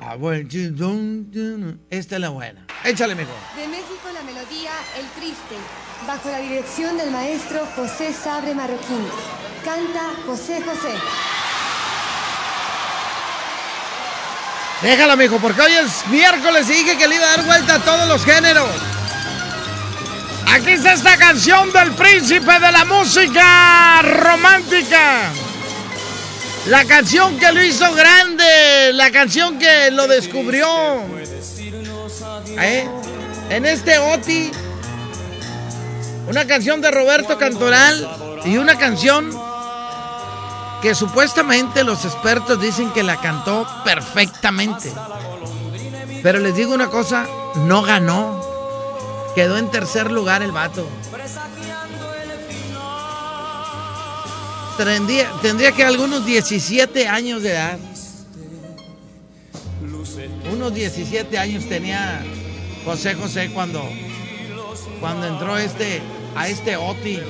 Ah, 0.02 0.16
bueno, 0.16 0.48
esta 1.90 2.16
es 2.16 2.22
la 2.22 2.30
buena. 2.30 2.66
Échale, 2.86 3.14
mijo. 3.16 3.32
De 3.58 3.68
México 3.68 4.08
la 4.14 4.22
melodía 4.24 4.72
El 4.98 5.06
Triste, 5.20 5.56
bajo 6.08 6.30
la 6.30 6.40
dirección 6.40 6.98
del 6.98 7.12
maestro 7.12 7.66
José 7.76 8.14
Sabre 8.14 8.56
Marroquín. 8.56 9.04
Canta 9.66 10.14
José 10.26 10.62
José. 10.62 10.94
Déjala, 14.82 15.16
mijo, 15.16 15.40
porque 15.40 15.62
hoy 15.62 15.74
es 15.74 16.08
miércoles 16.08 16.70
y 16.70 16.74
dije 16.74 16.98
que 16.98 17.08
le 17.08 17.16
iba 17.16 17.26
a 17.26 17.38
dar 17.38 17.45
vuelta 17.45 17.76
a 17.76 17.80
todos 17.80 18.08
los 18.08 18.24
géneros. 18.24 18.70
Aquí 20.48 20.72
está 20.72 20.94
esta 20.94 21.18
canción 21.18 21.72
del 21.74 21.91
príncipe 21.94 22.54
de 22.60 22.72
la 22.72 22.86
música 22.86 24.02
romántica. 24.04 25.32
La 26.68 26.86
canción 26.86 27.38
que 27.40 27.52
lo 27.52 27.64
hizo 27.64 27.91
grande, 27.94 28.94
la 28.94 29.10
canción 29.12 29.58
que 29.58 29.90
lo 29.91 30.08
descubrió. 30.08 30.68
¿Eh? 32.60 32.88
En 33.49 33.66
este 33.66 33.98
OTI, 33.98 34.52
una 36.28 36.45
canción 36.45 36.82
de 36.82 36.91
Roberto 36.91 37.38
Cantoral 37.38 38.41
y 38.45 38.58
una 38.58 38.78
canción 38.78 39.47
que 40.88 40.96
supuestamente 40.96 41.84
los 41.84 42.06
expertos 42.06 42.62
dicen 42.62 42.92
que 42.92 43.04
la 43.04 43.20
cantó 43.20 43.68
perfectamente. 43.84 44.90
Pero 46.24 46.40
les 46.40 46.56
digo 46.56 46.74
una 46.74 46.88
cosa, 46.88 47.28
no 47.56 47.82
ganó. 47.82 48.42
Quedó 49.36 49.58
en 49.58 49.70
tercer 49.70 50.10
lugar 50.10 50.42
el 50.44 50.54
vato. 50.54 50.88
Tendría, 54.78 55.30
tendría 55.42 55.74
que 55.74 55.84
algunos 55.84 56.26
17 56.26 57.06
años 57.10 57.44
de 57.44 57.52
edad. 57.52 57.80
Unos 60.54 60.74
17 60.74 61.38
años 61.38 61.68
tenía 61.68 62.24
José 62.86 63.14
José 63.16 63.52
cuando, 63.54 63.84
cuando 65.02 65.28
entró 65.28 65.58
este, 65.58 66.02
a 66.34 66.48
este 66.48 66.78
OTI. 66.78 67.24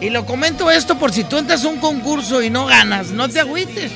Y 0.00 0.10
lo 0.10 0.24
comento 0.24 0.70
esto 0.70 0.98
por 0.98 1.12
si 1.12 1.24
tú 1.24 1.38
entras 1.38 1.64
a 1.64 1.68
un 1.68 1.78
concurso 1.78 2.42
y 2.42 2.50
no 2.50 2.66
ganas, 2.66 3.08
no 3.08 3.28
te 3.28 3.40
agüites. 3.40 3.90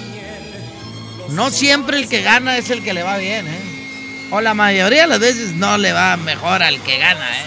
No 1.30 1.50
siempre 1.50 1.98
el 1.98 2.08
que 2.08 2.22
gana 2.22 2.56
es 2.56 2.70
el 2.70 2.82
que 2.82 2.92
le 2.92 3.02
va 3.02 3.16
bien, 3.16 3.46
¿eh? 3.46 4.28
O 4.30 4.40
la 4.40 4.54
mayoría 4.54 5.02
de 5.02 5.08
las 5.08 5.20
veces 5.20 5.52
no 5.52 5.78
le 5.78 5.92
va 5.92 6.16
mejor 6.16 6.62
al 6.62 6.80
que 6.82 6.98
gana, 6.98 7.38
¿eh? 7.38 7.46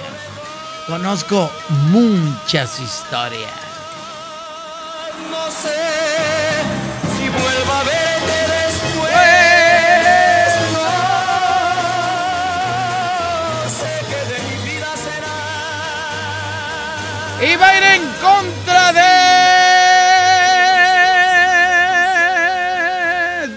Conozco 0.87 1.51
muchas 1.89 2.79
historias. 2.79 3.51
No 5.29 5.51
sé 5.51 6.54
Y 17.55 17.57
va 17.57 17.69
a 17.69 17.77
ir 17.77 17.83
en 17.83 18.01
contra 18.21 18.91
de. 18.91 19.01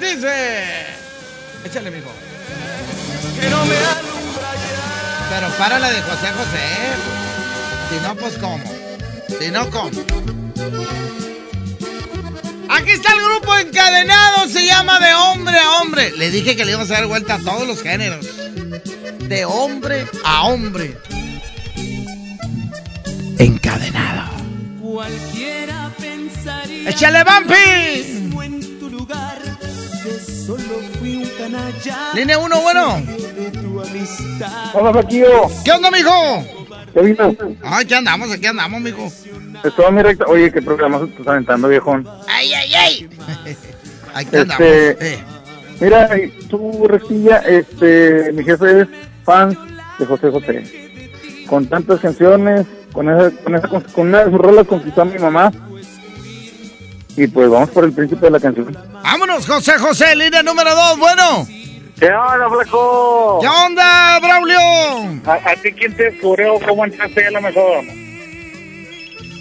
Dice. 0.07 0.87
Échale, 1.65 1.91
mijo. 1.91 2.13
Que 3.41 3.51
no 3.51 3.65
me 3.67 3.77
alumbra 3.77 4.47
Pero 5.31 5.49
para 5.59 5.79
la 5.81 5.91
de 5.91 6.01
José 6.03 6.29
José. 6.33 6.65
Si 7.91 7.97
no, 8.07 8.15
pues 8.15 8.39
cómo. 8.39 8.65
Si 9.41 9.51
no, 9.51 9.69
cómo. 9.71 9.91
Aquí 12.71 12.91
está 12.93 13.15
el 13.15 13.21
grupo 13.21 13.57
encadenado, 13.57 14.49
se 14.49 14.65
llama 14.65 15.01
De 15.01 15.13
Hombre 15.15 15.59
a 15.59 15.81
Hombre. 15.81 16.13
Le 16.13 16.31
dije 16.31 16.55
que 16.55 16.65
le 16.65 16.71
íbamos 16.73 16.91
a 16.93 16.95
dar 16.95 17.07
vuelta 17.07 17.35
a 17.35 17.39
todos 17.41 17.67
los 17.67 17.83
géneros. 17.83 18.27
De 19.29 19.45
hombre 19.45 20.07
a 20.25 20.45
hombre. 20.45 20.97
Encadenado. 23.39 24.31
Cualquiera 24.83 25.91
pensaría. 25.97 26.91
¡Échale, 26.91 27.23
Vampi! 27.23 27.55
que 27.55 28.45
en 28.45 28.79
tu 28.81 28.91
lugar, 28.91 29.39
que 30.03 30.11
solo 30.11 30.81
fui 30.99 31.17
un 31.19 31.29
canalla. 31.39 32.15
Línea 32.15 32.37
1, 32.37 32.61
bueno. 32.61 33.01
Hola, 34.75 34.93
Paquillo. 34.93 35.47
¿Qué 35.65 35.71
onda, 35.71 35.89
mijo? 35.93 36.45
¿Qué 36.93 37.01
vino? 37.01 37.37
Ay, 37.63 37.85
aquí 37.85 37.95
andamos, 37.95 38.33
aquí 38.33 38.47
andamos, 38.47 38.81
mijo. 38.81 39.09
Estoy 39.63 39.93
mi 39.93 40.03
recta. 40.03 40.25
Oye, 40.27 40.51
qué 40.51 40.61
programa 40.61 41.01
estás 41.05 41.29
aventando, 41.29 41.69
viejón. 41.69 42.09
¡Ay, 42.29 42.53
ay, 42.55 42.75
ay! 42.75 43.09
Aquí 44.15 44.37
andamos. 44.37 44.67
Este, 44.67 45.15
eh. 45.15 45.19
mira, 45.81 46.11
tú, 46.49 46.89
Restilla, 46.89 47.37
este, 47.39 48.33
mi 48.33 48.43
jefe 48.43 48.81
es 48.81 48.89
fan 49.25 49.57
de 49.99 50.07
José 50.07 50.31
José. 50.31 51.45
Con 51.47 51.67
tantas 51.67 52.01
canciones, 52.01 52.67
con 52.93 53.09
esa, 53.09 53.31
con 53.43 53.55
esa, 53.55 53.69
con 53.69 54.09
una 54.09 54.25
de 54.25 54.31
sus 54.31 54.41
rolas 54.41 54.67
conquistó 54.67 55.03
a 55.03 55.05
mi 55.05 55.19
mamá. 55.19 55.53
Y 57.17 57.27
pues 57.27 57.49
vamos 57.51 57.71
por 57.71 57.85
el 57.85 57.93
príncipe 57.93 58.27
de 58.27 58.31
la 58.31 58.41
canción. 58.41 58.77
Vámonos, 59.03 59.47
José 59.47 59.77
José, 59.79 60.15
línea 60.15 60.43
número 60.43 60.75
2, 60.75 60.99
bueno. 60.99 61.47
¿Qué 61.99 62.07
onda, 62.13 62.49
flaco? 62.49 63.39
¿Qué 63.41 63.49
onda, 63.49 64.21
Braulio? 64.21 64.59
¿A, 65.27 65.35
a 65.51 65.57
ti 65.57 65.73
quién 65.73 65.97
te 65.97 66.05
descubrió 66.13 66.55
cómo 66.67 66.85
entraste 66.85 67.27
a 67.27 67.31
la 67.33 67.41
mejor? 67.41 67.85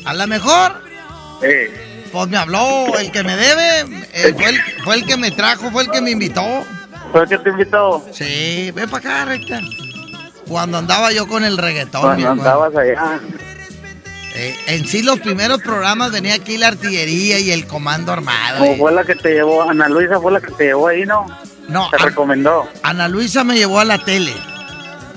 A 0.05 0.13
la 0.13 0.25
mejor, 0.25 0.81
Eh, 1.43 1.69
pues 2.11 2.27
me 2.29 2.37
habló 2.37 2.97
el 2.97 3.11
que 3.11 3.23
me 3.23 3.35
debe, 3.35 3.81
eh, 4.13 4.33
fue, 4.33 4.49
el, 4.49 4.61
fue 4.83 4.95
el 4.95 5.05
que 5.05 5.17
me 5.17 5.29
trajo, 5.29 5.69
fue 5.69 5.83
el 5.83 5.91
que 5.91 6.01
me 6.01 6.11
invitó. 6.11 6.41
¿Fue 7.11 7.21
el 7.23 7.29
que 7.29 7.37
te 7.37 7.49
invitó? 7.51 8.03
Sí, 8.11 8.71
ven 8.73 8.89
para 8.89 8.97
acá, 9.21 9.25
recta. 9.25 9.61
Cuando 10.47 10.77
andaba 10.77 11.11
yo 11.11 11.27
con 11.27 11.43
el 11.43 11.57
reggaetón, 11.57 12.01
Cuando 12.01 12.29
andabas 12.31 12.75
allá. 12.75 13.19
Eh, 14.35 14.55
en 14.67 14.85
sí, 14.87 15.01
los 15.01 15.19
primeros 15.19 15.61
programas 15.61 16.11
venía 16.11 16.35
aquí 16.35 16.57
la 16.57 16.67
artillería 16.67 17.39
y 17.39 17.51
el 17.51 17.65
comando 17.65 18.11
armado. 18.13 18.59
¿Cómo 18.59 18.73
y- 18.73 18.77
fue 18.77 18.91
la 18.91 19.03
que 19.03 19.15
te 19.15 19.33
llevó? 19.33 19.63
Ana 19.67 19.89
Luisa 19.89 20.19
fue 20.19 20.31
la 20.31 20.39
que 20.41 20.51
te 20.51 20.65
llevó 20.65 20.87
ahí, 20.87 21.05
¿no? 21.05 21.25
No, 21.67 21.89
Te 21.89 21.97
An- 21.97 22.09
recomendó. 22.09 22.69
Ana 22.83 23.07
Luisa 23.07 23.43
me 23.43 23.55
llevó 23.57 23.79
a 23.79 23.85
la 23.85 23.97
tele. 24.05 24.33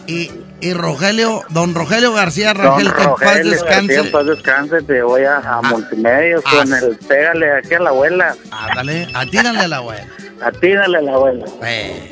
Y, 0.06 0.30
y 0.60 0.72
Rogelio, 0.72 1.42
don 1.50 1.74
Rogelio 1.74 2.12
García 2.14 2.54
Don 2.54 2.64
Rangel, 2.64 2.92
que 2.94 3.02
en 3.02 3.08
paz 3.10 3.20
Rogelio, 3.20 3.50
descanse. 3.52 3.94
en 3.96 4.10
paz 4.10 4.26
descanse, 4.26 4.82
te 4.82 5.02
voy 5.02 5.22
a, 5.24 5.36
a 5.36 5.62
multimedios 5.62 6.42
ah, 6.46 6.50
con 6.56 6.72
el 6.74 6.96
pégale 7.06 7.52
aquí 7.58 7.74
a 7.74 7.80
la 7.80 7.90
abuela. 7.90 8.34
Ándale, 8.50 9.06
atírale 9.14 9.60
a 9.60 9.68
la 9.68 9.76
abuela. 9.76 10.06
Atínale 10.42 10.98
a 10.98 11.02
la 11.02 11.12
abuela. 11.12 11.44
Eh, 11.62 12.10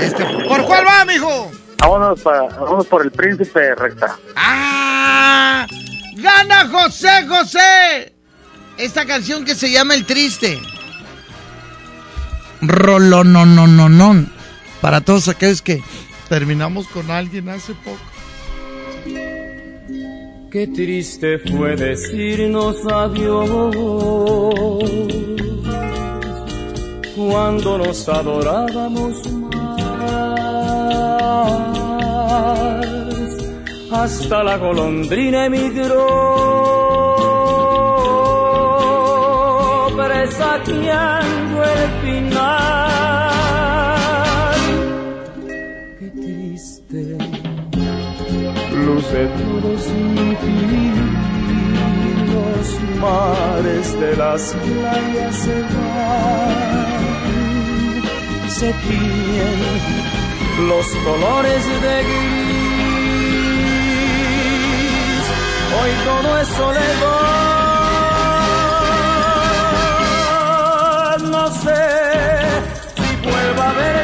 este, 0.00 0.24
¿Por 0.46 0.64
cuál 0.66 0.86
va, 0.86 1.04
mijo? 1.06 1.50
Vámonos, 1.84 2.22
para, 2.22 2.44
vámonos 2.44 2.86
por 2.86 3.02
el 3.02 3.10
príncipe 3.10 3.74
recta. 3.74 4.18
¡Ah! 4.36 5.66
¡Gana 6.16 6.66
José 6.68 7.26
José! 7.28 8.14
Esta 8.78 9.04
canción 9.04 9.44
que 9.44 9.54
se 9.54 9.70
llama 9.70 9.94
El 9.94 10.06
Triste. 10.06 10.62
Rolononononon. 12.62 14.32
Para 14.80 15.02
todos 15.02 15.28
aquellos 15.28 15.60
que 15.60 15.82
terminamos 16.30 16.88
con 16.88 17.10
alguien 17.10 17.50
hace 17.50 17.74
poco. 17.74 17.98
Qué 20.50 20.66
triste 20.68 21.38
fue 21.38 21.76
decirnos 21.76 22.76
adiós 22.90 23.74
cuando 27.14 27.78
nos 27.78 28.08
adorábamos 28.08 29.22
Hasta 33.90 34.42
la 34.42 34.56
golondrina 34.58 35.46
emigró, 35.46 36.06
presagiando 39.96 41.64
el 41.64 41.90
final. 42.02 42.54
Qué 45.98 46.08
triste 46.10 47.16
luce 48.84 49.26
todo 49.38 49.78
sin 49.78 50.36
ti. 50.42 50.58
Los 52.34 52.68
mares 53.00 53.86
de 54.00 54.16
las 54.16 54.54
playas 54.54 55.34
se 55.36 55.62
van, 55.62 56.54
se 58.48 58.68
tiñen 58.86 60.23
los 60.58 60.86
colores 60.86 61.64
de 61.82 62.02
gris. 62.04 62.54
Hoy 65.80 65.90
todo 66.04 66.38
es 66.38 66.48
soledad, 66.48 67.18
no 71.22 71.50
sé 71.50 71.84
si 72.96 73.16
vuelvo 73.22 73.62
a 73.62 73.72
verte 73.72 74.03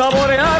saborear 0.00 0.59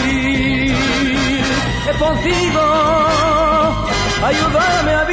ayudarme 4.23 4.91
a 4.93 5.05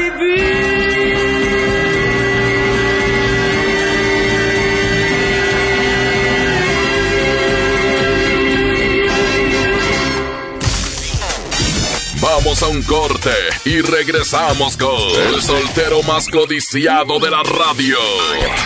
Vamos 12.21 12.63
a 12.63 12.69
un 12.69 12.83
corte 12.83 13.31
y 13.65 13.81
regresamos 13.81 14.77
con 14.77 14.93
el 15.27 15.41
soltero 15.41 16.03
más 16.03 16.27
codiciado 16.29 17.19
de 17.21 17.31
la 17.31 17.43
radio. 17.43 17.97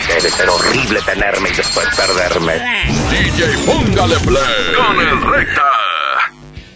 Debe 0.08 0.30
ser 0.30 0.48
horrible 0.48 1.00
tenerme 1.02 1.50
y 1.50 1.54
después 1.54 1.86
perderme. 1.94 2.54
DJ, 3.10 3.58
póngale 3.66 4.16
play 4.20 4.74
con 4.74 5.00
el 5.00 5.22
recta. 5.22 5.71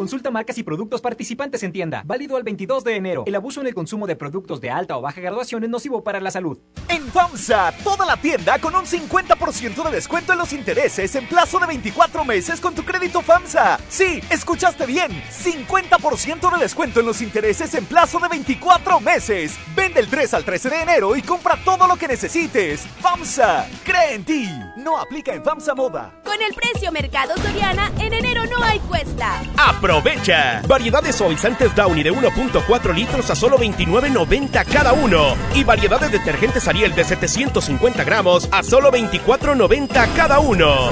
Consulta 0.00 0.30
marcas 0.30 0.56
y 0.56 0.62
productos 0.62 1.02
participantes 1.02 1.62
en 1.62 1.72
tienda. 1.72 2.02
Válido 2.06 2.38
al 2.38 2.42
22 2.42 2.84
de 2.84 2.96
enero. 2.96 3.24
El 3.26 3.34
abuso 3.34 3.60
en 3.60 3.66
el 3.66 3.74
consumo 3.74 4.06
de 4.06 4.16
productos 4.16 4.58
de 4.58 4.70
alta 4.70 4.96
o 4.96 5.02
baja 5.02 5.20
graduación 5.20 5.62
es 5.62 5.68
nocivo 5.68 6.02
para 6.02 6.20
la 6.20 6.30
salud. 6.30 6.58
En 6.88 7.02
FAMSA, 7.08 7.74
toda 7.84 8.06
la 8.06 8.16
tienda 8.16 8.58
con 8.58 8.74
un 8.74 8.86
50% 8.86 9.84
de 9.84 9.90
descuento 9.90 10.32
en 10.32 10.38
los 10.38 10.54
intereses 10.54 11.14
en 11.16 11.28
plazo 11.28 11.58
de 11.58 11.66
24 11.66 12.24
meses 12.24 12.62
con 12.62 12.74
tu 12.74 12.82
crédito 12.82 13.20
FAMSA. 13.20 13.78
Sí, 13.90 14.22
escuchaste 14.30 14.86
bien. 14.86 15.10
50% 15.30 16.50
de 16.50 16.58
descuento 16.58 17.00
en 17.00 17.06
los 17.06 17.20
intereses 17.20 17.74
en 17.74 17.84
plazo 17.84 18.18
de 18.20 18.28
24 18.28 19.00
meses. 19.00 19.58
Vende 19.76 20.00
el 20.00 20.08
3 20.08 20.32
al 20.32 20.44
13 20.46 20.70
de 20.70 20.80
enero 20.80 21.14
y 21.14 21.20
compra 21.20 21.58
todo 21.62 21.86
lo 21.86 21.96
que 21.96 22.08
necesites. 22.08 22.86
FAMSA, 23.02 23.68
cree 23.84 24.14
en 24.14 24.24
ti. 24.24 24.48
No 24.78 24.96
aplica 24.96 25.34
en 25.34 25.44
FAMSA 25.44 25.74
Moda. 25.74 26.14
Con 26.24 26.40
el 26.40 26.54
precio 26.54 26.90
Mercado 26.90 27.36
Soriana, 27.36 27.92
en 27.98 28.14
enero 28.14 28.46
no 28.46 28.64
hay 28.64 28.78
cuesta. 28.78 29.42
¡Aprovecha! 29.90 30.62
Variedad 30.68 31.02
de 31.02 31.12
suavizantes 31.12 31.74
Downy 31.74 32.04
de 32.04 32.12
1.4 32.12 32.94
litros 32.94 33.28
a 33.28 33.34
solo 33.34 33.58
29.90 33.58 34.64
cada 34.66 34.92
uno. 34.92 35.36
Y 35.52 35.64
variedad 35.64 36.00
de 36.00 36.10
detergentes 36.10 36.68
Ariel 36.68 36.94
de 36.94 37.02
750 37.02 38.04
gramos 38.04 38.48
a 38.52 38.62
solo 38.62 38.92
24.90 38.92 40.14
cada 40.14 40.38
uno. 40.38 40.90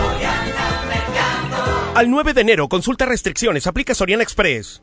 Al 1.95 2.11
9 2.11 2.35
de 2.35 2.41
enero, 2.41 2.69
consulta 2.69 3.07
restricciones, 3.07 3.69
aplica 3.69 3.95
Soriana 3.95 4.25
Express. 4.25 4.83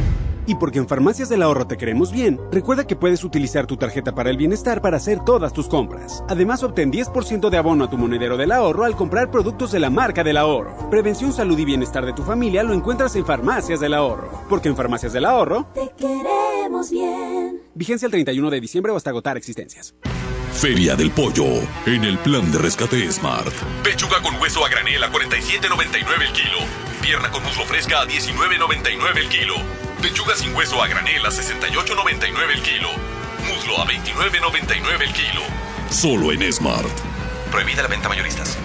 Y 0.45 0.55
porque 0.55 0.79
en 0.79 0.87
Farmacias 0.87 1.29
del 1.29 1.43
Ahorro 1.43 1.67
te 1.67 1.77
queremos 1.77 2.11
bien, 2.11 2.39
recuerda 2.51 2.87
que 2.87 2.95
puedes 2.95 3.23
utilizar 3.23 3.67
tu 3.67 3.77
tarjeta 3.77 4.13
para 4.13 4.29
el 4.29 4.37
bienestar 4.37 4.81
para 4.81 4.97
hacer 4.97 5.19
todas 5.23 5.53
tus 5.53 5.67
compras. 5.67 6.23
Además, 6.27 6.63
obtén 6.63 6.91
10% 6.91 7.49
de 7.49 7.57
abono 7.57 7.85
a 7.85 7.89
tu 7.89 7.97
monedero 7.97 8.37
del 8.37 8.51
ahorro 8.51 8.85
al 8.85 8.95
comprar 8.95 9.31
productos 9.31 9.71
de 9.71 9.79
la 9.79 9.89
marca 9.89 10.23
del 10.23 10.37
ahorro. 10.37 10.89
Prevención, 10.89 11.31
salud 11.31 11.57
y 11.57 11.65
bienestar 11.65 12.05
de 12.05 12.13
tu 12.13 12.23
familia 12.23 12.63
lo 12.63 12.73
encuentras 12.73 13.15
en 13.15 13.25
Farmacias 13.25 13.79
del 13.79 13.93
Ahorro. 13.93 14.43
Porque 14.49 14.69
en 14.69 14.75
Farmacias 14.75 15.13
del 15.13 15.25
Ahorro 15.25 15.67
te 15.73 15.91
queremos 15.97 16.91
bien. 16.91 17.61
Vigencia 17.73 18.05
el 18.05 18.11
31 18.11 18.49
de 18.49 18.61
diciembre 18.61 18.91
o 18.91 18.95
hasta 18.95 19.09
agotar 19.09 19.37
existencias. 19.37 19.95
Feria 20.53 20.95
del 20.95 21.11
Pollo, 21.11 21.45
en 21.85 22.03
el 22.03 22.17
plan 22.19 22.51
de 22.51 22.57
rescate 22.57 23.09
Smart. 23.11 23.53
Pechuga 23.83 24.21
con 24.21 24.35
hueso 24.39 24.65
a 24.65 24.69
granel 24.69 25.03
a 25.03 25.11
47.99 25.11 26.21
el 26.27 26.33
kilo. 26.33 26.57
Pierna 27.01 27.31
con 27.31 27.43
muslo 27.43 27.63
fresca 27.65 28.01
a 28.01 28.05
19.99 28.05 29.17
el 29.17 29.29
kilo. 29.29 29.55
Pechuga 30.01 30.35
sin 30.35 30.55
hueso 30.55 30.81
a 30.81 30.87
granel 30.87 31.23
a 31.23 31.29
68.99 31.29 32.51
el 32.53 32.61
kilo. 32.63 32.89
Muslo 33.47 33.79
a 33.79 33.85
29.99 33.85 35.01
el 35.01 35.13
kilo. 35.13 35.41
Solo 35.91 36.31
en 36.31 36.51
Smart. 36.51 36.89
Prohibida 37.51 37.83
la 37.83 37.87
venta 37.87 38.09
mayoristas. 38.09 38.57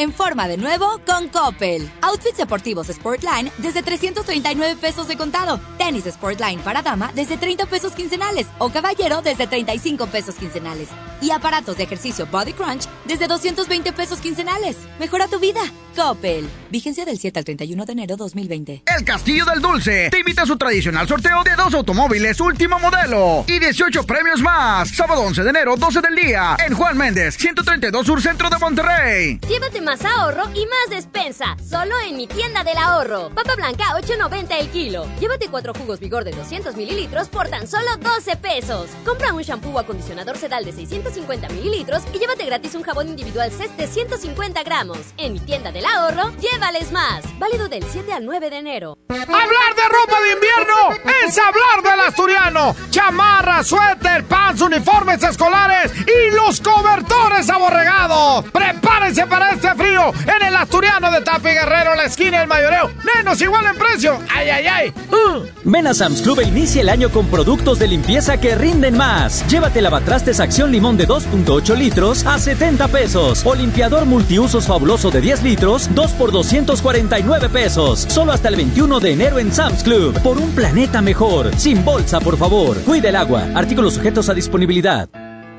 En 0.00 0.14
forma 0.14 0.48
de 0.48 0.56
nuevo 0.56 0.98
con 1.04 1.28
Coppel. 1.28 1.86
Outfits 2.00 2.38
deportivos 2.38 2.86
Sportline 2.86 3.52
desde 3.58 3.82
339 3.82 4.76
pesos 4.80 5.06
de 5.06 5.18
contado. 5.18 5.60
Tenis 5.76 6.04
Sportline 6.06 6.58
para 6.60 6.80
dama 6.80 7.12
desde 7.14 7.36
30 7.36 7.66
pesos 7.66 7.92
quincenales. 7.92 8.46
O 8.56 8.70
caballero 8.70 9.20
desde 9.20 9.46
35 9.46 10.06
pesos 10.06 10.36
quincenales. 10.36 10.88
Y 11.20 11.32
aparatos 11.32 11.76
de 11.76 11.82
ejercicio 11.82 12.26
Body 12.32 12.54
Crunch 12.54 12.88
desde 13.04 13.28
220 13.28 13.92
pesos 13.92 14.20
quincenales. 14.20 14.78
Mejora 14.98 15.28
tu 15.28 15.38
vida. 15.38 15.60
Coppel. 15.94 16.48
Vigencia 16.70 17.04
del 17.04 17.18
7 17.18 17.40
al 17.40 17.44
31 17.44 17.84
de 17.84 17.92
enero 17.92 18.16
2020. 18.16 18.84
El 18.96 19.04
Castillo 19.04 19.44
del 19.44 19.60
Dulce 19.60 20.08
te 20.10 20.20
invita 20.20 20.42
a 20.42 20.46
su 20.46 20.56
tradicional 20.56 21.06
sorteo 21.08 21.42
de 21.42 21.54
dos 21.56 21.74
automóviles 21.74 22.40
último 22.40 22.78
modelo 22.78 23.44
y 23.46 23.58
18 23.58 24.04
premios 24.04 24.40
más. 24.40 24.88
Sábado 24.88 25.22
11 25.22 25.42
de 25.42 25.50
enero, 25.50 25.76
12 25.76 26.00
del 26.00 26.14
día, 26.14 26.56
en 26.64 26.74
Juan 26.74 26.96
Méndez, 26.96 27.36
132 27.36 28.06
Sur 28.06 28.22
Centro 28.22 28.48
de 28.48 28.58
Monterrey. 28.58 29.40
Llévate 29.48 29.80
más 29.80 29.89
ahorro 30.04 30.44
y 30.54 30.66
más 30.66 30.90
despensa. 30.90 31.56
Solo 31.68 31.94
en 32.06 32.16
mi 32.16 32.26
tienda 32.26 32.62
del 32.62 32.78
ahorro. 32.78 33.30
Papa 33.34 33.56
blanca, 33.56 33.84
8.90 33.94 34.60
el 34.60 34.68
kilo. 34.68 35.06
Llévate 35.18 35.48
cuatro 35.48 35.72
jugos 35.74 35.98
vigor 35.98 36.24
de 36.24 36.30
200 36.30 36.76
mililitros 36.76 37.28
por 37.28 37.48
tan 37.48 37.66
solo 37.66 37.96
12 38.00 38.36
pesos. 38.36 38.88
Compra 39.04 39.32
un 39.32 39.42
shampoo 39.42 39.72
o 39.72 39.78
acondicionador 39.78 40.36
sedal 40.36 40.64
de 40.64 40.72
650 40.72 41.48
mililitros 41.48 42.02
y 42.14 42.18
llévate 42.18 42.44
gratis 42.44 42.74
un 42.74 42.82
jabón 42.82 43.08
individual 43.08 43.50
CES 43.50 43.76
de 43.76 43.86
150 43.86 44.62
gramos. 44.62 44.98
En 45.16 45.32
mi 45.32 45.40
tienda 45.40 45.72
del 45.72 45.84
ahorro, 45.84 46.30
llévales 46.38 46.92
más. 46.92 47.24
Válido 47.38 47.68
del 47.68 47.84
7 47.84 48.12
al 48.12 48.24
9 48.24 48.50
de 48.50 48.56
enero. 48.58 48.96
Hablar 49.08 49.74
de 49.74 49.88
ropa 49.88 50.20
de 50.20 50.32
invierno 50.32 51.10
es 51.26 51.38
hablar 51.38 51.82
del 51.82 52.00
asturiano. 52.00 52.76
Chamarra, 52.90 53.64
suéter, 53.64 54.24
pants, 54.24 54.60
uniformes 54.60 55.22
escolares 55.22 55.92
y 56.06 56.34
los 56.34 56.60
cobertores 56.60 57.50
aborregados. 57.50 58.44
Prepárense 58.50 59.26
para 59.26 59.50
este 59.52 59.74
en 59.80 60.46
el 60.46 60.56
asturiano 60.56 61.10
de 61.10 61.20
Tapi 61.20 61.50
Guerrero, 61.50 61.94
la 61.94 62.04
esquina 62.04 62.40
del 62.40 62.48
mayoreo. 62.48 62.90
Menos 63.16 63.40
igual 63.40 63.66
en 63.66 63.76
precio. 63.76 64.18
¡Ay, 64.28 64.50
ay, 64.50 64.66
ay! 64.66 64.94
Uh. 65.10 65.46
Ven 65.64 65.86
a 65.86 65.94
Sam's 65.94 66.22
Club 66.22 66.40
e 66.40 66.44
inicia 66.44 66.82
el 66.82 66.88
año 66.88 67.10
con 67.10 67.26
productos 67.26 67.78
de 67.78 67.88
limpieza 67.88 68.38
que 68.38 68.54
rinden 68.54 68.96
más. 68.96 69.46
Llévate 69.48 69.80
lavatrastes 69.80 70.40
Acción 70.40 70.70
Limón 70.70 70.96
de 70.96 71.06
2.8 71.06 71.76
litros 71.76 72.26
a 72.26 72.38
70 72.38 72.88
pesos. 72.88 73.42
O 73.44 73.54
limpiador 73.54 74.06
multiusos 74.06 74.66
fabuloso 74.66 75.10
de 75.10 75.20
10 75.20 75.42
litros, 75.42 75.88
2 75.94 76.12
por 76.12 76.32
249 76.32 77.48
pesos. 77.48 78.06
Solo 78.08 78.32
hasta 78.32 78.48
el 78.48 78.56
21 78.56 79.00
de 79.00 79.12
enero 79.12 79.38
en 79.38 79.52
Sam's 79.52 79.82
Club. 79.82 80.20
Por 80.22 80.38
un 80.38 80.50
planeta 80.54 81.00
mejor. 81.02 81.54
Sin 81.56 81.84
bolsa, 81.84 82.20
por 82.20 82.36
favor. 82.36 82.80
Cuide 82.82 83.08
el 83.08 83.16
agua. 83.16 83.46
Artículos 83.54 83.94
sujetos 83.94 84.28
a 84.28 84.34
disponibilidad. 84.34 85.08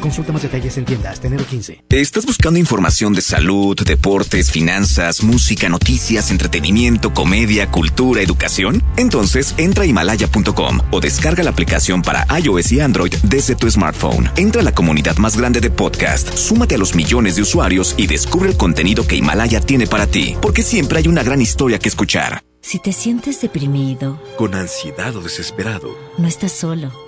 Consulta 0.00 0.32
más 0.32 0.42
detalles 0.42 0.76
en 0.78 0.84
tiendas. 0.84 1.20
Enero 1.24 1.44
15. 1.44 1.84
¿Estás 1.90 2.26
buscando 2.26 2.58
información 2.58 3.12
de 3.12 3.22
salud, 3.22 3.76
deportes, 3.84 4.50
finanzas, 4.50 5.22
música, 5.22 5.68
noticias, 5.68 6.30
entretenimiento, 6.30 7.12
comedia, 7.12 7.70
cultura, 7.70 8.22
educación? 8.22 8.82
Entonces 8.96 9.54
entra 9.58 9.84
a 9.84 9.86
himalaya.com 9.86 10.80
o 10.90 11.00
descarga 11.00 11.42
la 11.42 11.50
aplicación 11.50 12.02
para 12.02 12.26
iOS 12.38 12.72
y 12.72 12.80
Android 12.80 13.14
desde 13.22 13.54
tu 13.54 13.70
smartphone. 13.70 14.30
Entra 14.36 14.62
a 14.62 14.64
la 14.64 14.74
comunidad 14.74 15.16
más 15.18 15.36
grande 15.36 15.60
de 15.60 15.70
podcast, 15.70 16.34
súmate 16.34 16.74
a 16.74 16.78
los 16.78 16.94
millones 16.94 17.36
de 17.36 17.42
usuarios 17.42 17.94
y 17.96 18.06
descubre 18.06 18.50
el 18.50 18.56
contenido 18.56 19.06
que 19.06 19.16
Himalaya 19.16 19.60
tiene 19.60 19.86
para 19.86 20.06
ti, 20.06 20.36
porque 20.40 20.62
siempre 20.62 20.98
hay 20.98 21.08
una 21.08 21.22
gran 21.22 21.40
historia 21.40 21.78
que 21.78 21.88
escuchar. 21.88 22.42
Si 22.60 22.78
te 22.78 22.92
sientes 22.92 23.40
deprimido, 23.40 24.20
con 24.36 24.54
ansiedad 24.54 25.14
o 25.16 25.22
desesperado, 25.22 25.96
no 26.18 26.28
estás 26.28 26.52
solo. 26.52 27.07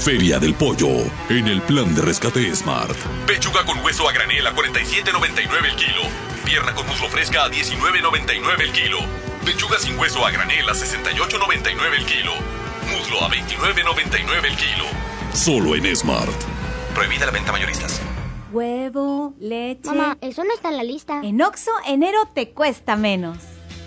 Feria 0.00 0.38
del 0.38 0.54
Pollo, 0.54 0.88
en 1.28 1.46
el 1.46 1.60
plan 1.60 1.94
de 1.94 2.00
rescate 2.00 2.56
Smart. 2.56 2.96
Pechuga 3.26 3.66
con 3.66 3.84
hueso 3.84 4.08
a 4.08 4.12
granel 4.12 4.46
a 4.46 4.54
47.99 4.54 5.64
el 5.68 5.76
kilo. 5.76 6.02
Pierna 6.42 6.74
con 6.74 6.86
muslo 6.86 7.06
fresca 7.10 7.44
a 7.44 7.50
19.99 7.50 8.60
el 8.62 8.72
kilo. 8.72 8.98
Pechuga 9.44 9.78
sin 9.78 9.98
hueso 9.98 10.24
a 10.24 10.30
granel 10.30 10.66
a 10.66 10.72
68.99 10.72 11.98
el 11.98 12.06
kilo. 12.06 12.32
Muslo 12.90 13.22
a 13.22 13.28
29.99 13.28 14.44
el 14.46 14.56
kilo. 14.56 14.84
Solo 15.34 15.76
en 15.76 15.94
Smart. 15.94 16.32
Prohibida 16.94 17.26
la 17.26 17.32
venta 17.32 17.52
mayoristas. 17.52 18.00
Huevo, 18.52 19.34
leche. 19.38 19.86
Mamá, 19.86 20.16
eso 20.22 20.44
no 20.44 20.54
está 20.54 20.70
en 20.70 20.78
la 20.78 20.82
lista. 20.82 21.20
En 21.22 21.42
Oxo, 21.42 21.72
enero 21.86 22.26
te 22.34 22.48
cuesta 22.48 22.96
menos. 22.96 23.36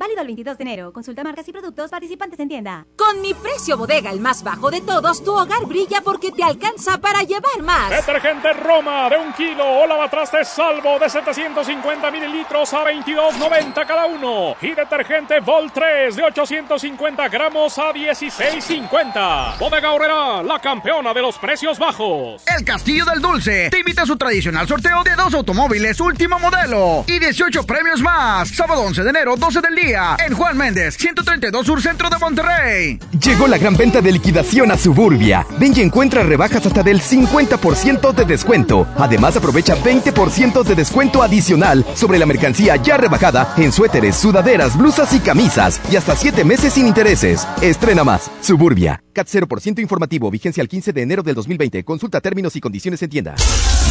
Válido 0.00 0.22
el 0.22 0.28
22 0.28 0.56
de 0.56 0.62
enero. 0.62 0.92
Consulta 0.94 1.22
marcas 1.22 1.46
y 1.46 1.52
productos 1.52 1.90
participantes 1.90 2.40
en 2.40 2.48
tienda. 2.48 2.86
Con 2.96 3.20
mi 3.20 3.34
precio 3.34 3.76
bodega, 3.76 4.10
el 4.10 4.18
más 4.18 4.42
bajo 4.42 4.70
de 4.70 4.80
todos, 4.80 5.22
tu 5.22 5.30
hogar 5.30 5.66
brilla 5.66 6.00
porque 6.02 6.32
te 6.32 6.42
alcanza 6.42 6.96
para 6.96 7.22
llevar 7.22 7.60
más. 7.60 7.90
Detergente 7.90 8.50
Roma 8.54 9.10
de 9.10 9.18
un 9.18 9.30
kilo 9.34 9.62
o 9.62 9.86
lavatrastes 9.86 10.48
salvo 10.48 10.98
de 10.98 11.10
750 11.10 12.10
mililitros 12.10 12.72
a 12.72 12.82
22.90 12.84 13.86
cada 13.86 14.06
uno. 14.06 14.56
Y 14.62 14.70
detergente 14.70 15.38
Vol 15.40 15.70
3 15.70 16.16
de 16.16 16.22
850 16.22 17.28
gramos 17.28 17.78
a 17.78 17.92
16.50. 17.92 19.58
Bodega 19.58 19.92
Horrera, 19.92 20.42
la 20.42 20.58
campeona 20.60 21.12
de 21.12 21.20
los 21.20 21.36
precios 21.36 21.78
bajos. 21.78 22.42
El 22.58 22.64
Castillo 22.64 23.04
del 23.04 23.20
Dulce 23.20 23.68
te 23.68 23.80
invita 23.80 24.04
a 24.04 24.06
su 24.06 24.16
tradicional 24.16 24.66
sorteo 24.66 25.04
de 25.04 25.14
dos 25.14 25.34
automóviles 25.34 26.00
último 26.00 26.38
modelo 26.38 27.04
y 27.06 27.18
18 27.18 27.64
premios 27.64 28.00
más. 28.00 28.48
Sábado 28.48 28.80
11 28.80 29.02
de 29.02 29.10
enero, 29.10 29.36
12 29.36 29.60
del 29.60 29.74
día 29.74 29.89
en 30.26 30.34
Juan 30.34 30.56
Méndez, 30.56 30.96
132 30.96 31.66
Sur 31.66 31.82
Centro 31.82 32.08
de 32.08 32.16
Monterrey. 32.18 32.98
Llegó 33.20 33.48
la 33.48 33.58
gran 33.58 33.76
venta 33.76 34.00
de 34.00 34.12
liquidación 34.12 34.70
a 34.70 34.78
Suburbia. 34.78 35.44
Ven 35.58 35.72
y 35.76 35.80
encuentra 35.80 36.22
rebajas 36.22 36.64
hasta 36.64 36.82
del 36.82 37.00
50% 37.00 38.12
de 38.12 38.24
descuento. 38.24 38.86
Además, 38.96 39.36
aprovecha 39.36 39.76
20% 39.76 40.62
de 40.62 40.74
descuento 40.74 41.22
adicional 41.22 41.84
sobre 41.94 42.18
la 42.18 42.26
mercancía 42.26 42.76
ya 42.76 42.96
rebajada 42.98 43.52
en 43.56 43.72
suéteres, 43.72 44.16
sudaderas, 44.16 44.76
blusas 44.76 45.12
y 45.12 45.20
camisas. 45.20 45.80
Y 45.90 45.96
hasta 45.96 46.14
7 46.14 46.44
meses 46.44 46.74
sin 46.74 46.86
intereses. 46.86 47.46
Estrena 47.60 48.04
más. 48.04 48.30
Suburbia. 48.42 49.02
CAT 49.12 49.26
0% 49.26 49.80
informativo. 49.80 50.30
Vigencia 50.30 50.62
al 50.62 50.68
15 50.68 50.92
de 50.92 51.02
enero 51.02 51.22
del 51.22 51.34
2020. 51.34 51.82
Consulta 51.84 52.20
términos 52.20 52.54
y 52.54 52.60
condiciones 52.60 53.02
en 53.02 53.10
tienda. 53.10 53.34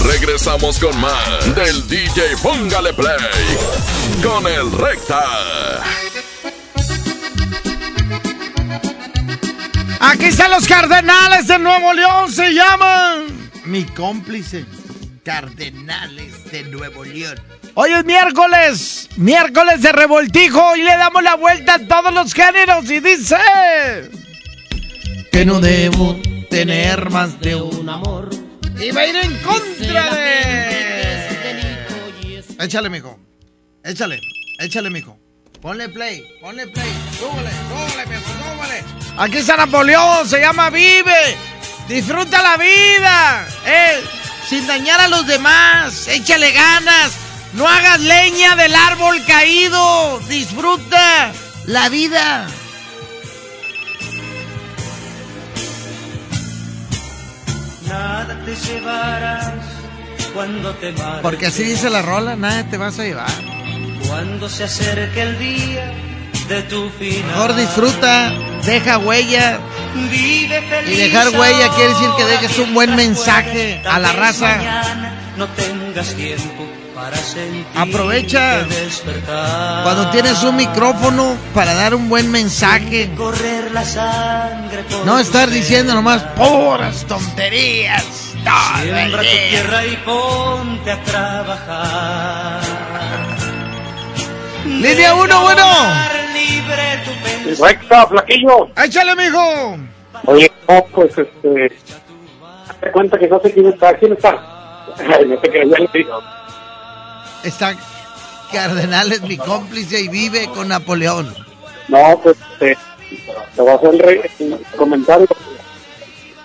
Regresamos 0.05 0.79
con 0.79 0.97
más 1.01 1.55
del 1.55 1.87
DJ 1.89 2.37
Póngale 2.41 2.93
Play. 2.93 3.17
Con 4.23 4.47
el 4.47 4.71
Recta. 4.71 5.88
Aquí 9.99 10.25
están 10.25 10.51
los 10.51 10.65
Cardenales 10.65 11.47
de 11.47 11.59
Nuevo 11.59 11.93
León, 11.93 12.31
se 12.31 12.53
llaman 12.53 13.27
mi 13.65 13.83
cómplice. 13.83 14.65
Cardenales 15.23 16.49
de 16.51 16.63
Nuevo 16.63 17.03
León. 17.03 17.37
Hoy 17.75 17.91
es 17.91 18.05
miércoles, 18.05 19.09
miércoles 19.17 19.81
de 19.81 19.91
revoltijo 19.91 20.75
y 20.77 20.83
le 20.83 20.95
damos 20.95 21.21
la 21.21 21.35
vuelta 21.35 21.75
a 21.75 21.79
todos 21.79 22.13
los 22.13 22.33
géneros 22.33 22.89
y 22.89 22.99
dice 23.01 23.35
que 25.31 25.45
no 25.45 25.59
debo 25.59 26.19
tener 26.49 27.09
más 27.09 27.39
de 27.41 27.55
un 27.55 27.89
amor. 27.89 28.29
Y 28.81 28.91
va 28.91 29.01
a 29.01 29.07
ir 29.07 29.15
en 29.17 29.37
contra 29.39 30.15
de... 30.15 30.79
Échale, 32.59 32.89
mijo. 32.89 33.19
Échale, 33.83 34.21
échale, 34.59 34.89
mijo. 34.89 35.19
Ponle 35.61 35.89
play, 35.89 36.23
ponle 36.41 36.67
play. 36.67 36.91
Súbele, 37.19 37.49
súbele, 37.69 38.05
mi 38.07 38.15
amor, 38.15 38.29
súbele. 38.57 39.08
Aquí 39.19 39.39
está 39.39 39.57
Napoleón, 39.57 40.29
se 40.29 40.39
llama 40.39 40.69
Vive. 40.69 41.35
Disfruta 41.89 42.41
la 42.41 42.55
vida. 42.55 43.45
Eh, 43.65 44.01
sin 44.47 44.65
dañar 44.65 45.01
a 45.01 45.09
los 45.09 45.27
demás. 45.27 46.07
Échale 46.07 46.53
ganas. 46.53 47.17
No 47.51 47.67
hagas 47.67 47.99
leña 47.99 48.55
del 48.55 48.73
árbol 48.73 49.21
caído. 49.25 50.19
Disfruta 50.29 51.33
la 51.65 51.89
vida. 51.89 52.47
Nada 57.89 58.41
te 58.45 58.55
llevarás 58.55 59.53
cuando 60.33 60.73
te 60.75 60.93
marches. 60.93 61.21
Porque 61.23 61.47
así 61.47 61.63
dice 61.63 61.89
la 61.89 62.01
rola, 62.01 62.37
nada 62.37 62.63
te 62.69 62.77
vas 62.77 62.97
a 62.99 63.03
llevar. 63.03 63.29
Cuando 64.07 64.47
se 64.47 64.63
acerque 64.63 65.21
el 65.21 65.39
día 65.39 66.09
de 66.47 66.61
tu 66.63 66.89
final. 66.89 67.27
Mejor 67.27 67.55
disfruta, 67.55 68.31
deja 68.65 68.97
huella. 68.97 69.59
Vive 70.09 70.61
feliz 70.61 70.97
Y 70.97 71.01
dejar 71.01 71.29
huella 71.29 71.69
quiere 71.69 71.89
decir 71.89 72.09
que 72.17 72.25
dejes 72.25 72.59
un 72.59 72.73
buen 72.73 72.95
mensaje 72.95 73.81
a 73.85 73.99
la 73.99 74.11
raza. 74.13 74.57
mañana 74.57 75.13
No 75.35 75.47
tengas 75.47 76.13
tiempo 76.13 76.67
para 76.95 77.17
sentir. 77.17 77.65
Aprovecha 77.75 78.65
cuando 79.83 80.09
tienes 80.11 80.43
un 80.43 80.55
micrófono 80.55 81.35
para 81.53 81.73
dar 81.73 81.95
un 81.95 82.09
buen 82.09 82.29
mensaje. 82.31 83.09
Correr 83.15 83.71
la 83.71 83.83
sangre 83.83 84.83
por 84.83 85.05
No 85.05 85.19
estar 85.19 85.49
diciendo 85.49 85.93
nomás 85.93 86.21
puras 86.35 87.05
tonterías. 87.07 88.29
Siembra 88.81 89.21
tu 89.21 89.27
tierra 89.27 89.85
y 89.85 89.97
ponte 89.97 90.91
a 90.91 91.03
trabajar. 91.03 92.78
Línea 94.65 95.13
uno, 95.15 95.41
bueno. 95.41 95.63
Recta, 97.59 98.07
flaquillo. 98.07 98.67
Échale, 98.83 99.15
mijo. 99.15 99.77
Oye, 100.25 100.51
no, 100.67 100.85
pues 100.93 101.17
este. 101.17 101.71
Te 102.81 102.91
cuenta 102.91 103.17
que 103.17 103.27
no 103.27 103.39
sé 103.41 103.51
quién 103.53 103.67
está. 103.67 103.97
¿Quién 103.97 104.13
está? 104.13 104.31
Ay, 104.97 105.25
no 105.25 105.39
sé 105.41 105.49
qué, 105.49 105.63
ya 105.69 105.77
le 105.79 105.89
digo. 105.93 106.19
Está 107.43 107.75
Cardenales, 108.51 109.21
mi 109.21 109.37
cómplice, 109.37 110.01
y 110.01 110.07
vive 110.09 110.47
con 110.49 110.67
Napoleón. 110.67 111.33
No, 111.87 112.19
pues 112.23 112.37
este. 112.53 112.77
Te 113.55 113.61
voy 113.61 113.71
a 113.71 113.75
hacer 113.75 113.89
el, 113.93 113.99
re- 113.99 114.31
el 114.39 114.65
comentario. 114.77 115.27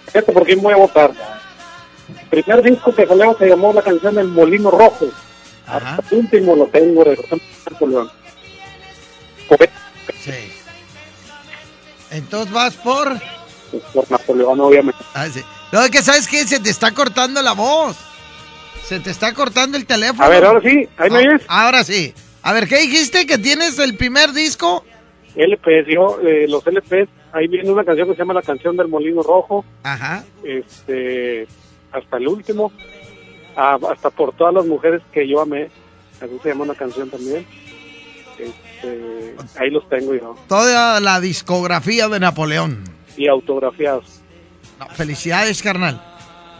Fíjate 0.06 0.32
por 0.32 0.44
quién 0.44 0.62
voy 0.62 0.72
a 0.72 0.76
votar. 0.78 1.10
El 2.32 2.42
primer 2.42 2.62
disco 2.62 2.94
que 2.94 3.06
salió 3.06 3.36
se 3.38 3.48
llamó 3.48 3.72
la 3.72 3.82
canción 3.82 4.18
El 4.18 4.28
Molino 4.28 4.70
Rojo. 4.70 5.06
Hasta 5.66 6.02
el 6.10 6.18
último 6.20 6.54
lo 6.56 6.66
tengo 6.66 7.04
de 7.04 7.18
Napoleón. 7.70 8.10
Por, 9.48 9.58
Sí. 10.20 10.32
Entonces 12.10 12.52
vas 12.52 12.74
por. 12.74 13.12
pues, 13.70 13.82
por 13.92 14.10
Napoleón, 14.10 14.60
obviamente. 14.60 15.00
Ah, 15.14 15.26
sí. 15.28 15.40
No, 15.72 15.82
es 15.82 15.90
que 15.90 16.02
sabes 16.02 16.28
que 16.28 16.44
se 16.46 16.60
te 16.60 16.70
está 16.70 16.92
cortando 16.92 17.42
la 17.42 17.52
voz. 17.52 17.96
Se 18.84 19.00
te 19.00 19.10
está 19.10 19.32
cortando 19.32 19.76
el 19.76 19.86
teléfono. 19.86 20.22
A 20.24 20.28
ver, 20.28 20.44
ahora 20.44 20.60
sí, 20.60 20.88
ahí 20.98 21.10
me 21.10 21.16
Ah, 21.16 21.20
oyes. 21.20 21.42
Ahora 21.48 21.84
sí. 21.84 22.14
A 22.42 22.52
ver, 22.52 22.68
¿qué 22.68 22.78
dijiste? 22.80 23.26
¿Que 23.26 23.38
tienes 23.38 23.78
el 23.78 23.96
primer 23.96 24.32
disco? 24.32 24.84
LPs, 25.34 25.86
yo, 25.88 26.20
eh, 26.22 26.46
los 26.48 26.62
LPs, 26.66 27.08
ahí 27.32 27.48
viene 27.48 27.70
una 27.70 27.84
canción 27.84 28.06
que 28.08 28.14
se 28.14 28.18
llama 28.20 28.34
La 28.34 28.42
canción 28.42 28.76
del 28.76 28.88
Molino 28.88 29.22
Rojo. 29.22 29.64
Ajá. 29.82 30.24
este 30.44 31.46
hasta 31.90 32.16
el 32.18 32.28
último 32.28 32.72
ah, 33.56 33.78
hasta 33.92 34.10
por 34.10 34.34
todas 34.36 34.54
las 34.54 34.66
mujeres 34.66 35.02
que 35.12 35.28
yo 35.28 35.40
amé 35.40 35.68
así 36.20 36.38
se 36.42 36.48
llama 36.50 36.64
una 36.64 36.74
canción 36.74 37.10
también 37.10 37.46
este, 38.38 39.36
ahí 39.58 39.70
los 39.70 39.88
tengo 39.88 40.14
yo 40.14 40.34
Toda 40.48 41.00
la 41.00 41.20
discografía 41.20 42.08
de 42.08 42.20
Napoleón. 42.20 42.82
y 43.16 43.28
autografiados 43.28 44.20
No, 44.80 44.88
felicidades, 44.88 45.62
carnal. 45.62 46.02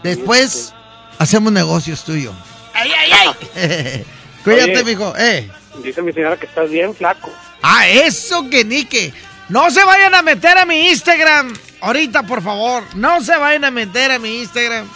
Después 0.03 0.73
hacemos 1.19 1.53
negocios 1.53 2.05
tuyo. 2.05 2.33
¡Ay, 2.75 2.91
ay, 2.97 3.11
ay! 3.57 4.05
Cuídate, 4.45 4.77
Oye. 4.79 4.85
mijo. 4.85 5.13
Eh. 5.17 5.51
dice 5.83 6.03
mi 6.03 6.13
señora 6.13 6.37
que 6.37 6.47
estás 6.47 6.71
bien 6.71 6.95
flaco 6.95 7.31
Ah, 7.63 7.89
eso 7.89 8.49
que 8.51 8.65
ni 8.65 8.85
que. 8.85 9.13
No 9.49 9.71
se 9.71 9.83
vayan 9.85 10.15
a 10.15 10.21
meter 10.23 10.59
a 10.59 10.67
mi 10.67 10.91
Instagram. 10.91 11.55
Ahorita, 11.81 12.23
por 12.25 12.43
favor. 12.43 12.83
No 12.95 13.21
se 13.23 13.35
vayan 13.37 13.65
a 13.65 13.71
meter 13.71 14.11
a 14.13 14.19
mi 14.19 14.41
Instagram. 14.41 14.87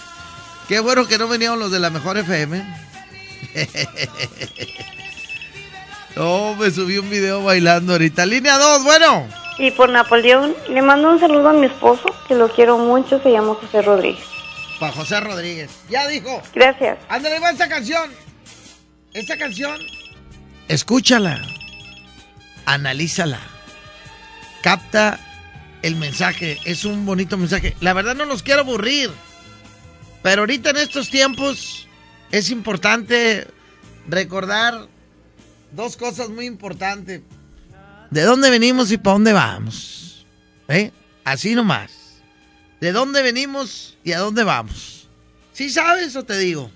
Qué 0.69 0.81
bueno 0.81 1.07
que 1.07 1.19
no 1.19 1.29
venían 1.29 1.59
los 1.59 1.71
de 1.71 1.81
la 1.81 1.91
mejor 1.91 2.19
FM. 2.19 2.65
No, 6.17 6.57
me 6.57 6.69
subí 6.73 6.99
un 6.99 7.09
video 7.09 7.45
bailando 7.45 7.93
ahorita. 7.93 8.27
Línea 8.27 8.59
2, 8.59 8.83
bueno. 8.83 9.29
Y 9.57 9.71
por 9.71 9.89
Napoleón, 9.89 10.53
le 10.69 10.83
mando 10.83 11.11
un 11.11 11.21
saludo 11.21 11.51
a 11.51 11.53
mi 11.53 11.67
esposo, 11.67 12.13
que 12.27 12.35
lo 12.35 12.49
quiero 12.49 12.77
mucho, 12.77 13.23
se 13.23 13.31
llama 13.31 13.55
José 13.55 13.83
Rodríguez. 13.83 14.25
Para 14.81 14.93
José 14.93 15.21
Rodríguez. 15.21 15.71
Ya 15.89 16.09
dijo. 16.09 16.43
Gracias. 16.53 16.99
Ándale, 17.09 17.39
va 17.39 17.51
esta 17.51 17.69
canción. 17.69 18.11
Esta 19.13 19.37
canción. 19.37 19.81
Escúchala. 20.67 21.41
Analízala. 22.65 23.39
Capta 24.61 25.21
el 25.83 25.95
mensaje. 25.95 26.59
Es 26.65 26.85
un 26.85 27.07
bonito 27.07 27.37
mensaje. 27.37 27.77
La 27.81 27.93
verdad 27.93 28.17
no 28.17 28.25
los 28.25 28.43
quiero 28.43 28.63
aburrir. 28.63 29.13
Pero 30.29 30.43
ahorita 30.43 30.69
en 30.69 30.77
estos 30.77 31.09
tiempos 31.09 31.89
es 32.31 32.51
importante 32.51 33.47
recordar 34.07 34.87
dos 35.73 35.97
cosas 35.97 36.29
muy 36.29 36.45
importantes. 36.45 37.23
¿De 38.11 38.23
dónde 38.25 38.51
venimos 38.51 38.93
y 38.93 38.99
para 38.99 39.15
dónde 39.15 39.33
vamos? 39.33 40.27
¿Eh? 40.69 40.93
Así 41.25 41.55
nomás. 41.55 42.21
¿De 42.79 42.93
dónde 42.93 43.23
venimos 43.23 43.97
y 44.05 44.13
a 44.13 44.19
dónde 44.19 44.45
vamos? 44.45 45.09
¿Sí 45.55 45.71
sabes 45.71 46.15
o 46.15 46.23
te 46.23 46.37
digo? 46.37 46.71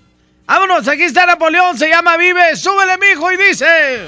Vámonos, 0.47 0.87
aquí 0.87 1.03
está 1.03 1.27
Napoleón, 1.27 1.77
se 1.77 1.89
llama 1.89 2.17
Vive, 2.17 2.55
súbele 2.55 2.97
mijo 2.97 3.31
y 3.33 3.37
dice... 3.37 4.07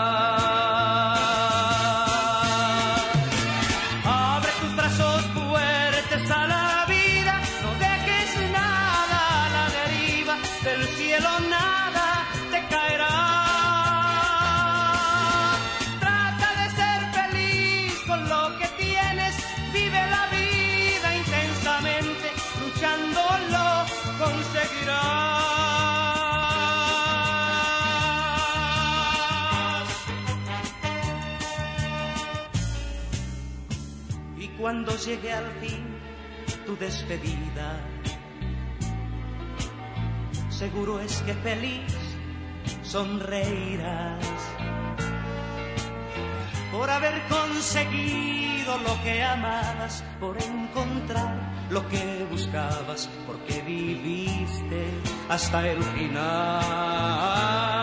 Luchando 22.81 23.21
lo 23.51 23.85
conseguirás. 24.25 25.45
Y 34.37 34.47
cuando 34.59 34.95
llegue 34.97 35.31
al 35.31 35.51
fin 35.59 35.85
tu 36.65 36.75
despedida, 36.77 37.79
seguro 40.49 40.99
es 41.01 41.21
que 41.21 41.33
feliz 41.35 41.93
sonreirás. 42.83 44.17
por 46.71 46.89
haber 46.89 47.21
conseguido 47.27 48.77
lo 48.77 49.03
que 49.03 49.21
amabas, 49.21 50.03
por 50.21 50.41
encontrar 50.41 51.60
lo 51.71 51.87
que 51.87 52.27
buscabas, 52.29 53.09
porque 53.25 53.61
viviste 53.61 54.85
hasta 55.29 55.69
el 55.69 55.81
final. 55.81 57.80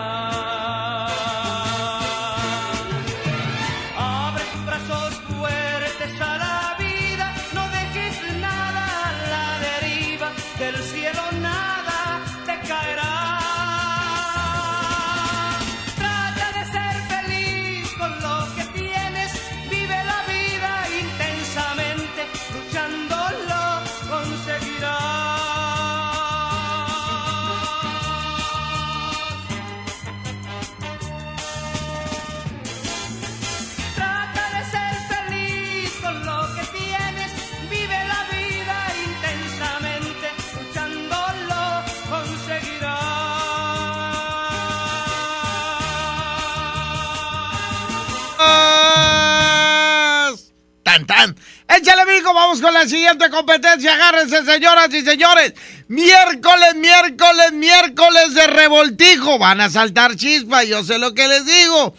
Con 52.57 52.73
la 52.73 52.89
siguiente 52.89 53.29
competencia. 53.31 53.95
Agárrense, 53.95 54.45
señoras 54.45 54.93
y 54.95 55.03
señores. 55.03 55.53
Miércoles, 55.89 56.75
miércoles, 56.77 57.53
miércoles 57.53 58.35
de 58.35 58.47
revoltijo. 58.47 59.39
Van 59.39 59.61
a 59.61 59.69
saltar 59.69 60.17
chispas, 60.17 60.67
yo 60.67 60.83
sé 60.83 60.99
lo 60.99 61.13
que 61.13 61.29
les 61.29 61.45
digo. 61.45 61.95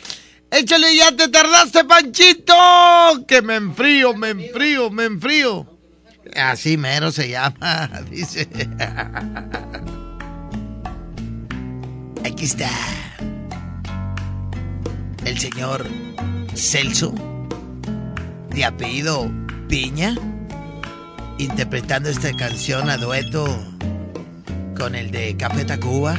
Échale, 0.52 0.96
ya 0.96 1.16
te 1.16 1.28
tardaste, 1.28 1.86
Panchito. 1.86 2.56
Que 3.28 3.42
me 3.44 3.56
enfrío, 3.56 4.16
me 4.16 4.30
enfrío, 4.30 4.90
me 4.90 5.06
enfrío. 5.06 5.78
Así 6.36 6.78
mero 6.78 7.12
se 7.12 7.30
llama, 7.30 7.90
dice. 8.10 8.50
Aquí 12.26 12.46
está. 12.46 12.70
El 15.26 15.38
señor 15.38 15.86
Celso, 16.56 17.14
de 18.50 18.66
apellido 18.66 19.30
Piña, 19.70 20.16
interpretando 21.40 22.10
esta 22.10 22.36
canción 22.36 22.90
a 22.90 22.98
dueto 22.98 23.48
con 24.78 24.94
el 24.94 25.10
de 25.10 25.36
Café 25.38 25.66
Tacuba, 25.66 26.16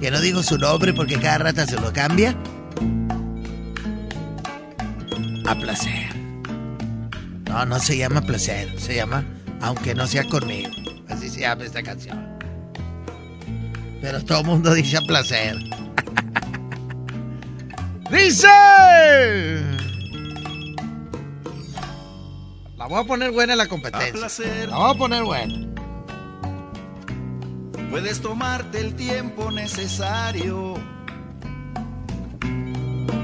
que 0.00 0.10
no 0.10 0.20
digo 0.20 0.42
su 0.42 0.56
nombre 0.56 0.94
porque 0.94 1.18
cada 1.18 1.38
rata 1.38 1.66
se 1.66 1.78
lo 1.78 1.92
cambia. 1.92 2.34
A 5.44 5.54
placer. 5.56 6.08
No, 7.48 7.66
no 7.66 7.80
se 7.80 7.96
llama 7.96 8.22
placer, 8.22 8.78
se 8.78 8.94
llama 8.94 9.24
Aunque 9.60 9.94
no 9.94 10.06
sea 10.06 10.24
conmigo. 10.24 10.70
Así 11.08 11.28
se 11.28 11.40
llama 11.40 11.64
esta 11.64 11.82
canción. 11.82 12.38
Pero 14.00 14.24
todo 14.24 14.40
el 14.40 14.46
mundo 14.46 14.72
dice 14.72 14.98
a 14.98 15.00
placer. 15.00 15.56
¡Dice! 18.10 18.48
Voy 22.88 23.00
a 23.00 23.04
poner 23.04 23.30
buena 23.30 23.54
la 23.54 23.66
competencia. 23.66 24.66
La 24.66 24.76
voy 24.76 24.94
a 24.94 24.98
poner 24.98 25.22
buena. 25.22 25.68
Puedes 27.90 28.20
tomarte 28.20 28.80
el 28.80 28.94
tiempo 28.94 29.50
necesario. 29.50 30.74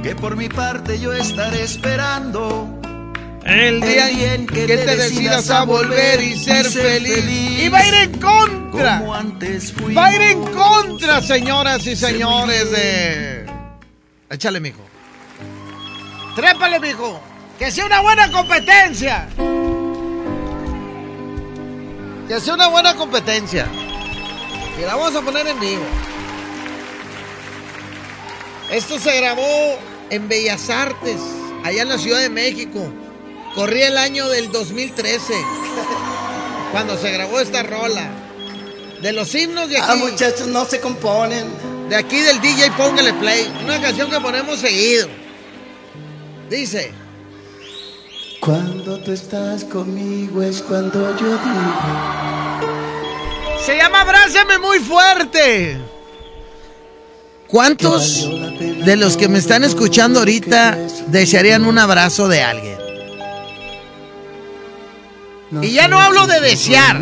Que 0.02 0.14
por 0.14 0.36
mi 0.36 0.48
parte 0.48 1.00
yo 1.00 1.12
estaré 1.12 1.62
esperando. 1.62 2.80
El 3.44 3.82
día 3.82 4.34
en 4.34 4.46
que, 4.46 4.66
te 4.66 4.96
decidas 4.96 5.50
a 5.50 5.64
volver 5.64 6.22
y 6.22 6.38
ser 6.38 6.64
feliz. 6.64 7.62
Y 7.62 7.68
va 7.68 7.78
a 7.78 7.88
ir 7.88 7.94
en 7.94 8.12
contra. 8.18 8.98
Como 9.00 9.14
antes 9.14 9.72
fuimos. 9.72 9.96
Va 9.96 10.06
a 10.06 10.14
ir 10.14 10.22
en 10.22 10.44
contra, 10.46 11.20
señoras 11.20 11.86
y 11.86 11.94
señores 11.94 12.70
de... 12.70 13.46
Échale, 14.30 14.60
mijo. 14.60 14.80
Trépale, 16.34 16.80
mijo. 16.80 17.20
Que 17.58 17.70
sea 17.70 17.84
una 17.84 18.00
buena 18.00 18.32
competencia. 18.32 19.28
Que 22.28 22.40
sea 22.40 22.54
una 22.54 22.68
buena 22.68 22.94
competencia. 22.94 23.68
Y 24.78 24.82
la 24.82 24.96
vamos 24.96 25.14
a 25.14 25.20
poner 25.20 25.46
en 25.46 25.60
vivo. 25.60 25.84
Esto 28.70 28.98
se 28.98 29.16
grabó 29.16 29.78
en 30.10 30.28
Bellas 30.28 30.70
Artes, 30.70 31.20
allá 31.64 31.82
en 31.82 31.88
la 31.88 31.98
Ciudad 31.98 32.20
de 32.20 32.30
México. 32.30 32.90
Corría 33.54 33.88
el 33.88 33.98
año 33.98 34.28
del 34.28 34.50
2013, 34.50 35.34
cuando 36.72 36.96
se 36.96 37.12
grabó 37.12 37.40
esta 37.40 37.62
rola. 37.62 38.10
De 39.02 39.12
los 39.12 39.34
himnos 39.34 39.68
de 39.68 39.76
aquí. 39.76 39.86
Ah, 39.86 39.96
muchachos, 39.96 40.46
no 40.46 40.64
se 40.64 40.80
componen. 40.80 41.44
De 41.90 41.96
aquí 41.96 42.18
del 42.18 42.40
DJ 42.40 42.70
Póngale 42.72 43.12
Play. 43.12 43.52
Una 43.62 43.80
canción 43.80 44.10
que 44.10 44.18
ponemos 44.18 44.58
seguido. 44.58 45.08
Dice. 46.48 47.03
Cuando 48.44 48.98
tú 48.98 49.12
estás 49.12 49.64
conmigo 49.64 50.42
es 50.42 50.60
cuando 50.60 51.16
yo 51.16 51.28
digo. 51.28 51.72
Se 53.64 53.74
llama 53.78 54.02
Abrázame 54.02 54.58
muy 54.58 54.80
fuerte. 54.80 55.80
¿Cuántos 57.46 58.28
de 58.84 58.96
los 58.96 59.16
que 59.16 59.28
me 59.28 59.38
están 59.38 59.64
escuchando 59.64 60.18
ahorita 60.18 60.76
desearían 61.06 61.64
un 61.64 61.78
abrazo 61.78 62.28
de 62.28 62.42
alguien? 62.42 62.76
Y 65.62 65.70
ya 65.70 65.88
no 65.88 65.98
hablo 65.98 66.26
de 66.26 66.40
desear, 66.40 66.96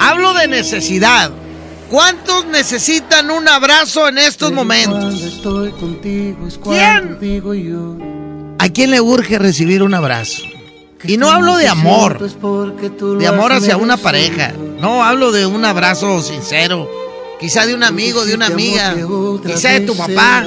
hablo 0.00 0.34
de 0.34 0.48
necesidad. 0.48 1.30
¿Cuántos 1.88 2.46
necesitan 2.46 3.30
un 3.30 3.46
abrazo 3.46 4.08
en 4.08 4.18
estos 4.18 4.50
momentos? 4.50 5.14
¿Quién? 6.64 7.18
¿A 8.60 8.68
quién 8.68 8.90
le 8.90 9.00
urge 9.00 9.38
recibir 9.38 9.82
un 9.82 9.94
abrazo? 9.94 10.42
Y 11.04 11.16
no 11.16 11.30
hablo 11.30 11.56
de 11.56 11.66
amor, 11.66 12.20
de 13.18 13.26
amor 13.26 13.54
hacia 13.54 13.78
una 13.78 13.96
pareja. 13.96 14.52
No 14.78 15.02
hablo 15.02 15.32
de 15.32 15.46
un 15.46 15.64
abrazo 15.64 16.20
sincero. 16.20 16.86
Quizá 17.40 17.64
de 17.64 17.74
un 17.74 17.82
amigo, 17.82 18.26
de 18.26 18.34
una 18.34 18.48
amiga. 18.48 18.94
Quizá 19.46 19.70
de 19.70 19.80
tu 19.80 19.96
papá. 19.96 20.44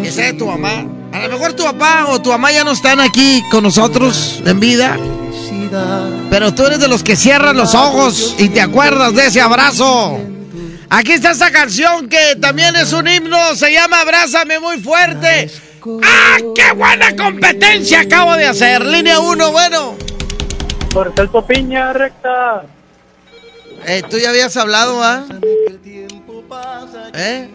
Quizá 0.00 0.22
de 0.22 0.34
tu 0.34 0.46
mamá. 0.46 0.86
A 1.12 1.26
lo 1.26 1.28
mejor 1.28 1.54
tu 1.54 1.64
papá 1.64 2.06
o 2.10 2.22
tu 2.22 2.30
mamá 2.30 2.52
ya 2.52 2.62
no 2.62 2.70
están 2.70 3.00
aquí 3.00 3.42
con 3.50 3.64
nosotros 3.64 4.40
en 4.46 4.60
vida. 4.60 4.96
Pero 6.30 6.54
tú 6.54 6.66
eres 6.66 6.78
de 6.78 6.86
los 6.86 7.02
que 7.02 7.16
cierran 7.16 7.56
los 7.56 7.74
ojos 7.74 8.36
y 8.38 8.50
te 8.50 8.60
acuerdas 8.60 9.12
de 9.16 9.26
ese 9.26 9.40
abrazo. 9.40 10.20
Aquí 10.88 11.10
está 11.10 11.32
esa 11.32 11.50
canción 11.50 12.08
que 12.08 12.36
también 12.40 12.76
es 12.76 12.92
un 12.92 13.08
himno. 13.08 13.56
Se 13.56 13.72
llama 13.72 14.02
Abrázame 14.02 14.60
muy 14.60 14.78
fuerte. 14.78 15.50
¡Ah, 16.02 16.36
qué 16.54 16.72
buena 16.72 17.16
competencia 17.16 18.00
acabo 18.00 18.36
de 18.36 18.46
hacer! 18.46 18.84
Línea 18.84 19.20
1, 19.20 19.52
bueno. 19.52 19.94
Por 20.92 21.12
Celso 21.14 21.46
Piña, 21.46 21.92
recta. 21.92 22.64
Eh, 23.86 24.02
tú 24.08 24.18
ya 24.18 24.30
habías 24.30 24.56
hablado, 24.56 25.02
¿ah? 25.02 25.24
¿Eh? 27.14 27.48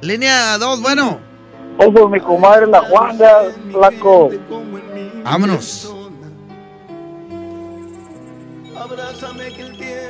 Línea 0.00 0.56
2, 0.58 0.80
bueno. 0.80 1.20
Por 1.76 2.10
mi 2.10 2.20
comadre 2.20 2.66
la 2.66 2.80
Juanga, 2.82 3.52
flaco. 3.70 4.30
Vámonos. 5.24 5.94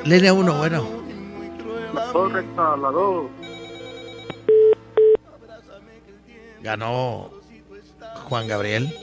Línea 0.04 0.32
1, 0.32 0.54
bueno. 0.54 0.86
La 1.94 2.04
dos, 2.06 2.32
recta, 2.32 2.76
la 2.76 2.90
dos. 2.90 3.26
Ganó 6.62 7.30
Juan 8.28 8.48
Gabriel. 8.48 8.94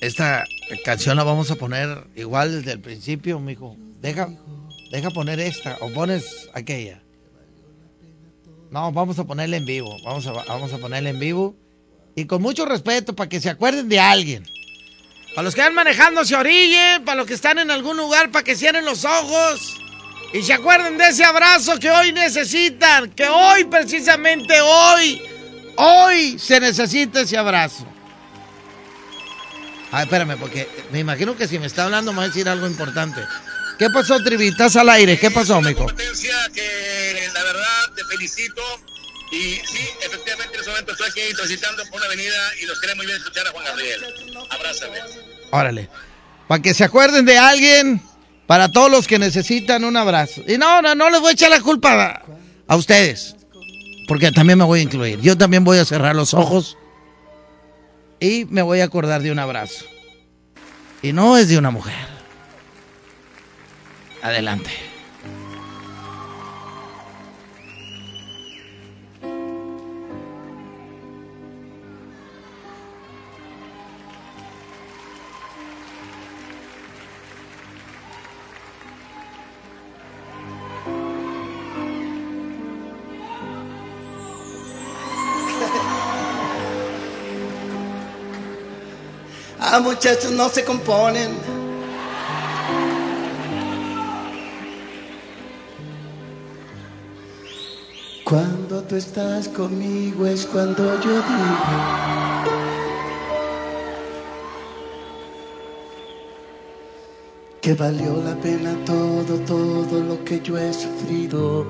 Esta 0.00 0.44
canción 0.84 1.16
la 1.16 1.24
vamos 1.24 1.50
a 1.50 1.56
poner 1.56 2.06
igual 2.14 2.52
desde 2.52 2.72
el 2.72 2.80
principio, 2.80 3.40
mijo. 3.40 3.76
Deja, 4.00 4.28
deja 4.90 5.10
poner 5.10 5.40
esta 5.40 5.78
o 5.80 5.92
pones 5.92 6.50
aquella. 6.52 7.02
No, 8.70 8.92
vamos 8.92 9.18
a 9.18 9.24
ponerla 9.24 9.56
en 9.56 9.64
vivo. 9.64 9.96
Vamos 10.04 10.26
a, 10.26 10.32
vamos 10.32 10.72
a 10.72 10.78
ponerla 10.78 11.10
en 11.10 11.18
vivo. 11.18 11.54
Y 12.16 12.26
con 12.26 12.42
mucho 12.42 12.64
respeto 12.66 13.14
para 13.14 13.28
que 13.28 13.40
se 13.40 13.50
acuerden 13.50 13.88
de 13.88 14.00
alguien. 14.00 14.44
Para 15.34 15.44
los 15.44 15.54
que 15.54 15.62
van 15.62 15.74
manejando 15.74 16.24
se 16.24 16.36
orillen, 16.36 17.04
para 17.04 17.16
los 17.16 17.26
que 17.26 17.34
están 17.34 17.58
en 17.58 17.70
algún 17.70 17.96
lugar, 17.96 18.30
para 18.30 18.44
que 18.44 18.54
cierren 18.54 18.84
los 18.84 19.04
ojos. 19.04 19.80
Y 20.32 20.42
se 20.42 20.52
acuerden 20.52 20.98
de 20.98 21.08
ese 21.08 21.24
abrazo 21.24 21.78
que 21.78 21.90
hoy 21.90 22.12
necesitan, 22.12 23.10
que 23.10 23.26
hoy, 23.26 23.64
precisamente 23.64 24.60
hoy, 24.60 25.22
Hoy 25.76 26.38
se 26.38 26.60
necesita 26.60 27.20
ese 27.20 27.36
abrazo. 27.36 27.86
Ay, 29.90 30.04
espérame, 30.04 30.36
porque 30.38 30.68
me 30.90 30.98
imagino 31.00 31.36
que 31.36 31.46
si 31.46 31.58
me 31.58 31.66
está 31.66 31.84
hablando 31.84 32.12
me 32.12 32.18
va 32.18 32.24
a 32.24 32.28
decir 32.28 32.48
algo 32.48 32.66
importante. 32.66 33.22
¿Qué 33.78 33.90
pasó, 33.90 34.22
Trivi? 34.22 34.48
¿Estás 34.48 34.76
al 34.76 34.88
aire? 34.88 35.18
¿Qué 35.18 35.30
pasó, 35.30 35.60
mijo? 35.60 35.86
que 35.86 37.30
la 37.32 37.42
verdad 37.42 37.92
te 37.94 38.04
felicito 38.04 38.62
y 39.32 39.54
sí, 39.66 39.88
efectivamente 40.04 40.54
en 40.54 40.60
este 40.60 40.70
momento 40.70 40.92
estoy 40.92 41.08
aquí 41.08 41.34
transitando 41.34 41.82
por 41.86 41.96
una 41.96 42.06
avenida 42.06 42.36
y 42.62 42.66
los 42.66 42.80
queremos 42.80 42.98
muy 42.98 43.06
bien 43.06 43.18
escuchar 43.18 43.46
a 43.46 43.50
Juan 43.50 43.64
Gabriel. 43.64 44.04
Abrázame. 44.50 44.98
Órale. 45.50 45.88
Para 46.46 46.62
que 46.62 46.74
se 46.74 46.84
acuerden 46.84 47.24
de 47.24 47.38
alguien, 47.38 48.02
para 48.46 48.70
todos 48.70 48.90
los 48.90 49.08
que 49.08 49.18
necesitan 49.18 49.84
un 49.84 49.96
abrazo. 49.96 50.42
Y 50.46 50.58
no, 50.58 50.82
no, 50.82 50.94
no 50.94 51.10
les 51.10 51.20
voy 51.20 51.30
a 51.30 51.32
echar 51.32 51.50
la 51.50 51.60
culpa 51.60 51.92
a, 51.92 52.22
a 52.68 52.76
ustedes. 52.76 53.34
Porque 54.06 54.32
también 54.32 54.58
me 54.58 54.64
voy 54.64 54.80
a 54.80 54.82
incluir. 54.82 55.20
Yo 55.20 55.36
también 55.36 55.64
voy 55.64 55.78
a 55.78 55.84
cerrar 55.84 56.14
los 56.14 56.34
ojos 56.34 56.76
y 58.20 58.44
me 58.46 58.62
voy 58.62 58.80
a 58.80 58.84
acordar 58.84 59.22
de 59.22 59.32
un 59.32 59.38
abrazo. 59.38 59.84
Y 61.02 61.12
no 61.12 61.36
es 61.36 61.48
de 61.48 61.58
una 61.58 61.70
mujer. 61.70 61.94
Adelante. 64.22 64.70
Ah, 89.76 89.80
muchachos, 89.80 90.30
no 90.30 90.48
se 90.48 90.64
componen. 90.64 91.32
Cuando 98.22 98.82
tú 98.84 98.94
estás 98.94 99.48
conmigo 99.48 100.26
es 100.26 100.46
cuando 100.46 100.84
yo 101.00 101.10
digo. 101.10 101.64
Que 107.60 107.74
valió 107.74 108.22
la 108.22 108.36
pena 108.36 108.76
todo, 108.86 109.40
todo 109.40 110.00
lo 110.04 110.24
que 110.24 110.40
yo 110.40 110.56
he 110.56 110.72
sufrido. 110.72 111.66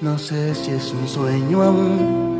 No 0.00 0.18
sé 0.18 0.54
si 0.54 0.70
es 0.70 0.92
un 0.92 1.06
sueño 1.06 1.62
aún. 1.62 2.39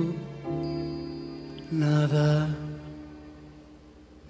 nada, 1.71 2.47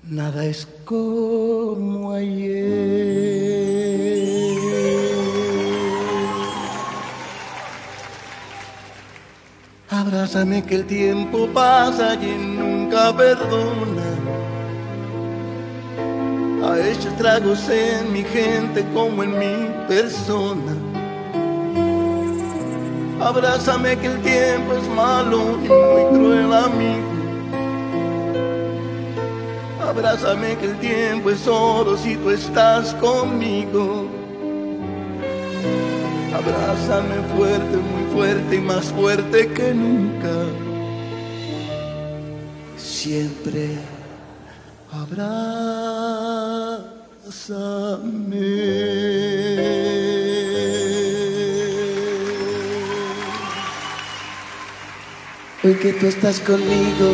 nada 0.04 0.46
es 0.46 0.68
como 0.86 2.14
ayer. 2.14 3.42
Abrázame 9.90 10.64
que 10.64 10.76
el 10.76 10.86
tiempo 10.86 11.48
pasa 11.54 12.16
y 12.16 12.38
nunca 12.38 13.16
perdona. 13.16 14.12
Ha 16.64 16.80
hecho 16.80 17.10
estragos 17.10 17.68
en 17.70 18.14
mi 18.14 18.24
gente 18.24 18.86
como 18.94 19.24
en 19.24 19.38
mi 19.38 19.88
persona. 19.88 20.74
Abrázame 23.20 23.98
que 23.98 24.08
el 24.08 24.22
tiempo 24.22 24.74
es 24.74 24.88
malo 24.96 25.58
y 25.64 25.68
muy 25.68 26.20
cruel 26.20 26.54
amigo. 26.54 27.21
Abrázame 29.92 30.56
que 30.56 30.68
el 30.68 30.80
tiempo 30.80 31.32
es 31.32 31.46
oro 31.46 31.98
si 31.98 32.16
tú 32.16 32.30
estás 32.30 32.94
conmigo. 32.94 34.08
Abrázame 36.34 37.16
fuerte, 37.36 37.76
muy 37.76 38.06
fuerte 38.14 38.56
y 38.56 38.62
más 38.62 38.86
fuerte 38.86 39.50
que 39.50 39.74
nunca. 39.74 40.46
Siempre 42.78 43.72
abrázame. 44.94 45.42
Hoy 55.66 55.76
que 55.76 55.92
tú 56.00 56.08
estás 56.08 56.40
conmigo, 56.40 57.14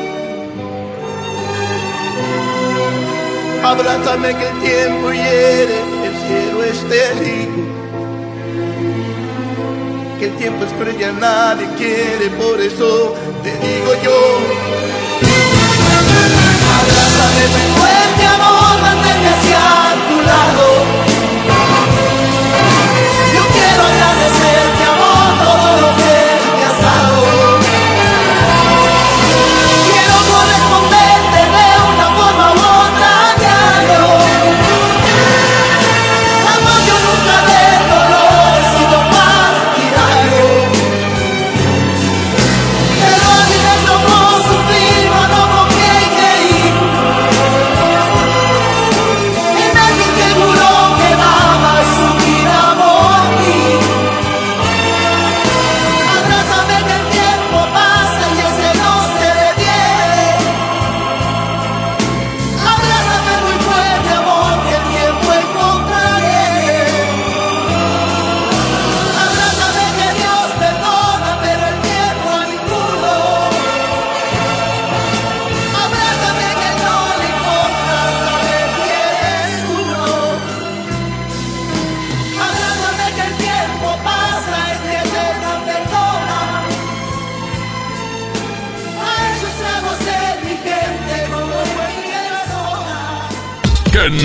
Abrázame 3.63 4.35
que 4.35 4.47
el 4.47 4.59
tiempo 4.59 5.11
hiere, 5.11 5.77
el 6.05 6.15
cielo 6.25 6.63
es 6.63 6.79
testigo. 6.89 7.61
Que 10.17 10.25
el 10.25 10.35
tiempo 10.37 10.65
es 10.65 10.73
cruel 10.73 10.99
y 10.99 11.03
a 11.03 11.11
nadie 11.11 11.67
quiere, 11.77 12.29
por 12.37 12.59
eso 12.59 13.15
te 13.43 13.51
digo 13.51 13.93
yo. 14.03 14.17
Abrázame 16.79 17.43
fuerte, 17.77 18.25
amor, 18.25 18.81
manténme 18.81 19.29
hacia 19.29 19.61
tu 20.09 20.21
lado. 20.21 21.00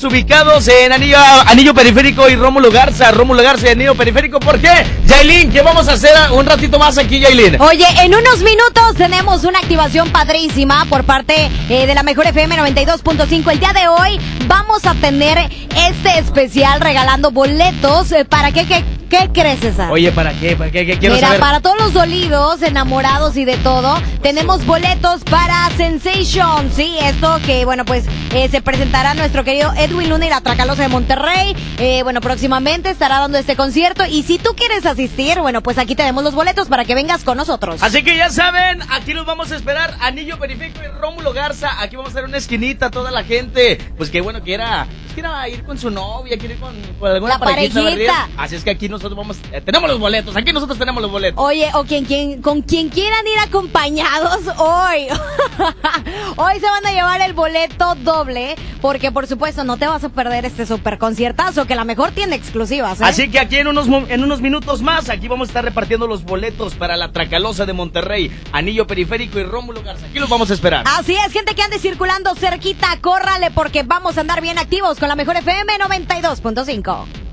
Ubicados 0.00 0.66
en 0.68 0.90
Anillo, 0.90 1.18
Anillo 1.46 1.74
Periférico 1.74 2.28
y 2.28 2.34
Rómulo 2.34 2.70
Garza. 2.70 3.10
Rómulo 3.10 3.42
Garza 3.42 3.68
y 3.68 3.70
Anillo 3.72 3.94
Periférico. 3.94 4.40
¿Por 4.40 4.58
qué? 4.58 4.70
Yailin, 5.06 5.52
¿qué 5.52 5.60
vamos 5.60 5.86
a 5.88 5.92
hacer 5.92 6.12
un 6.32 6.46
ratito 6.46 6.78
más 6.78 6.96
aquí, 6.96 7.20
Yailin? 7.20 7.60
Oye, 7.60 7.84
en 8.00 8.14
unos 8.14 8.38
minutos 8.38 8.96
tenemos 8.96 9.44
una 9.44 9.58
activación 9.58 10.10
padrísima 10.10 10.86
por 10.86 11.04
parte 11.04 11.50
eh, 11.68 11.86
de 11.86 11.94
la 11.94 12.02
Mejor 12.02 12.26
FM 12.26 12.56
92.5. 12.56 13.52
El 13.52 13.60
día 13.60 13.72
de 13.74 13.88
hoy 13.88 14.18
vamos 14.46 14.86
a 14.86 14.94
tener 14.94 15.38
este 15.76 16.18
especial 16.18 16.80
regalando 16.80 17.30
boletos. 17.30 18.12
Eh, 18.12 18.24
¿Para 18.24 18.50
qué? 18.50 18.64
¿Qué, 18.64 18.82
qué 19.12 19.30
crees, 19.32 19.60
César? 19.60 19.92
Oye, 19.92 20.10
¿para 20.10 20.32
qué? 20.32 20.56
¿Para 20.56 20.70
qué? 20.70 20.86
¿Qué 20.86 20.98
quiero 20.98 21.14
Mira, 21.14 21.28
saber? 21.28 21.40
para 21.40 21.60
todos 21.60 21.78
los 21.78 21.92
dolidos, 21.92 22.62
enamorados 22.62 23.36
y 23.36 23.44
de 23.44 23.58
todo, 23.58 24.00
tenemos 24.22 24.64
boletos 24.64 25.22
para 25.24 25.68
Sensation. 25.76 26.70
Sí, 26.74 26.96
esto 27.02 27.38
que, 27.44 27.66
bueno, 27.66 27.84
pues 27.84 28.06
eh, 28.34 28.48
se 28.48 28.62
presentará 28.62 29.12
nuestro 29.12 29.44
querido 29.44 29.70
Edwin 29.76 30.08
Luna 30.08 30.26
y 30.26 30.30
la 30.30 30.40
Tracalosa 30.40 30.82
de 30.82 30.88
Monterrey. 30.88 31.54
Eh, 31.78 32.02
bueno, 32.04 32.22
próximamente 32.22 32.88
estará 32.88 33.18
dando 33.18 33.36
este 33.36 33.54
concierto. 33.54 34.04
Y 34.06 34.22
si 34.22 34.38
tú 34.38 34.54
quieres 34.56 34.86
asistir, 34.86 35.38
bueno, 35.40 35.62
pues 35.62 35.76
aquí 35.76 35.94
tenemos 35.94 36.24
los 36.24 36.34
boletos 36.34 36.68
para 36.68 36.86
que 36.86 36.94
vengas 36.94 37.22
con 37.22 37.36
nosotros. 37.36 37.82
Así 37.82 38.02
que 38.02 38.16
ya 38.16 38.30
saben, 38.30 38.80
aquí 38.90 39.12
los 39.12 39.26
vamos 39.26 39.52
a 39.52 39.56
esperar. 39.56 39.94
Anillo 40.00 40.38
Periférico 40.38 40.80
y 40.82 41.00
Rómulo 41.00 41.34
Garza. 41.34 41.82
Aquí 41.82 41.96
vamos 41.96 42.12
a 42.12 42.12
hacer 42.12 42.24
una 42.24 42.38
esquinita, 42.38 42.90
toda 42.90 43.10
la 43.10 43.24
gente. 43.24 43.78
Pues 43.98 44.08
que 44.08 44.22
bueno, 44.22 44.42
quiera, 44.42 44.86
quiera 45.12 45.46
ir 45.50 45.64
con 45.64 45.76
su 45.76 45.90
novia, 45.90 46.38
quiere 46.38 46.54
ir 46.54 46.60
con, 46.60 46.74
con 46.98 47.10
alguna 47.10 47.34
La 47.34 47.38
parejita. 47.38 48.28
Así 48.38 48.56
es 48.56 48.64
que 48.64 48.70
aquí 48.70 48.88
nosotros 49.02 49.18
vamos, 49.18 49.36
eh, 49.52 49.60
tenemos 49.60 49.90
los 49.90 49.98
boletos. 49.98 50.36
Aquí 50.36 50.52
nosotros 50.52 50.78
tenemos 50.78 51.02
los 51.02 51.10
boletos. 51.10 51.42
Oye, 51.42 51.68
o 51.74 51.84
quien, 51.84 52.04
quien, 52.04 52.40
con 52.40 52.62
quien 52.62 52.88
quieran 52.88 53.26
ir 53.26 53.38
acompañados 53.40 54.46
hoy. 54.58 55.08
hoy 56.36 56.60
se 56.60 56.66
van 56.66 56.86
a 56.86 56.92
llevar 56.92 57.20
el 57.20 57.32
boleto 57.32 57.96
doble, 57.96 58.54
porque 58.80 59.10
por 59.10 59.26
supuesto 59.26 59.64
no 59.64 59.76
te 59.76 59.88
vas 59.88 60.04
a 60.04 60.08
perder 60.08 60.44
este 60.44 60.66
super 60.66 60.98
conciertazo, 60.98 61.66
que 61.66 61.74
la 61.74 61.84
mejor 61.84 62.12
tiene 62.12 62.36
exclusivas. 62.36 63.00
¿eh? 63.00 63.04
Así 63.04 63.28
que 63.28 63.40
aquí 63.40 63.56
en 63.56 63.66
unos, 63.66 63.88
en 63.88 64.22
unos 64.22 64.40
minutos 64.40 64.82
más, 64.82 65.08
aquí 65.08 65.26
vamos 65.26 65.48
a 65.48 65.50
estar 65.50 65.64
repartiendo 65.64 66.06
los 66.06 66.22
boletos 66.22 66.74
para 66.74 66.96
la 66.96 67.10
Tracalosa 67.10 67.66
de 67.66 67.72
Monterrey, 67.72 68.30
Anillo 68.52 68.86
Periférico 68.86 69.40
y 69.40 69.42
Rómulo 69.42 69.82
Garza. 69.82 70.06
Aquí 70.06 70.20
los 70.20 70.28
vamos 70.28 70.50
a 70.52 70.54
esperar. 70.54 70.84
Así 70.86 71.14
es, 71.14 71.32
gente 71.32 71.56
que 71.56 71.62
ande 71.62 71.80
circulando 71.80 72.34
cerquita, 72.36 72.86
córrale 73.00 73.50
porque 73.50 73.82
vamos 73.82 74.16
a 74.16 74.20
andar 74.20 74.40
bien 74.40 74.58
activos 74.58 74.98
con 74.98 75.08
la 75.08 75.16
mejor 75.16 75.36
FM 75.36 75.72
92.5. 75.78 77.31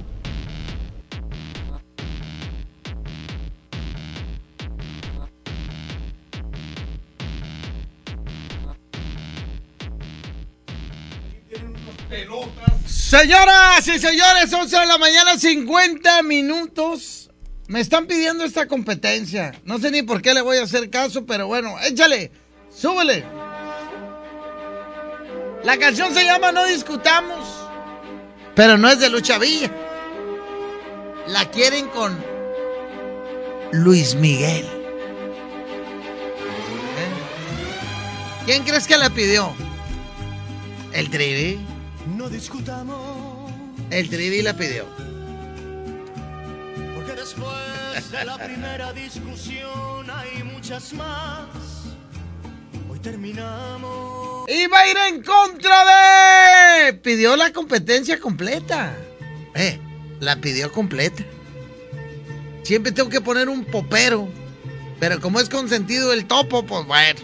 Señoras 12.86 13.88
y 13.88 13.98
señores, 14.00 14.54
11 14.54 14.80
de 14.80 14.86
la 14.86 14.98
mañana, 14.98 15.38
50 15.38 16.22
minutos. 16.24 17.30
Me 17.68 17.80
están 17.80 18.08
pidiendo 18.08 18.44
esta 18.44 18.68
competencia. 18.68 19.54
No 19.64 19.78
sé 19.80 19.91
ni 19.91 20.02
por 20.02 20.22
qué 20.22 20.34
le 20.34 20.41
voy 20.41 20.58
a 20.58 20.64
hacer 20.64 20.90
caso, 20.90 21.26
pero 21.26 21.48
bueno, 21.48 21.76
échale, 21.82 22.32
súbele. 22.76 23.26
La 25.64 25.78
canción 25.78 26.14
se 26.14 26.24
llama 26.24 26.52
No 26.52 26.66
Discutamos, 26.66 27.48
pero 28.56 28.78
no 28.78 28.90
es 28.90 29.00
de 29.00 29.10
Lucha 29.10 29.38
Villa. 29.38 29.72
La 31.28 31.50
quieren 31.52 31.88
con 31.90 32.18
Luis 33.72 34.16
Miguel. 34.16 34.68
¿Quién 38.46 38.64
crees 38.64 38.88
que 38.88 38.98
la 38.98 39.12
pidió? 39.12 39.54
¿El 40.91 41.10
Trivi? 41.12 41.69
No 42.30 42.35
discutamos, 42.35 43.51
El 43.89 44.07
Trivi 44.07 44.43
la 44.43 44.56
pidió. 44.56 44.85
porque 46.95 47.14
después 47.14 48.11
de 48.11 48.23
la 48.23 48.38
primera 48.38 48.93
discusión 48.93 50.07
hay 50.11 50.43
muchas 50.43 50.93
más. 50.93 51.47
Hoy 52.88 52.99
terminamos. 52.99 54.47
Va 54.47 54.80
a 54.80 54.88
ir 54.88 54.97
en 55.10 55.23
contra 55.23 56.85
de. 56.85 56.93
Pidió 56.93 57.35
la 57.35 57.51
competencia 57.51 58.19
completa. 58.19 58.95
Eh, 59.56 59.80
la 60.19 60.35
pidió 60.35 60.72
completa. 60.72 61.23
Siempre 62.61 62.91
tengo 62.91 63.10
que 63.10 63.22
poner 63.22 63.49
un 63.49 63.65
popero. 63.65 64.27
Pero 64.99 65.19
como 65.19 65.39
es 65.39 65.49
consentido 65.49 66.14
el 66.14 66.26
topo, 66.26 66.64
pues 66.64 66.85
bueno. 66.85 67.22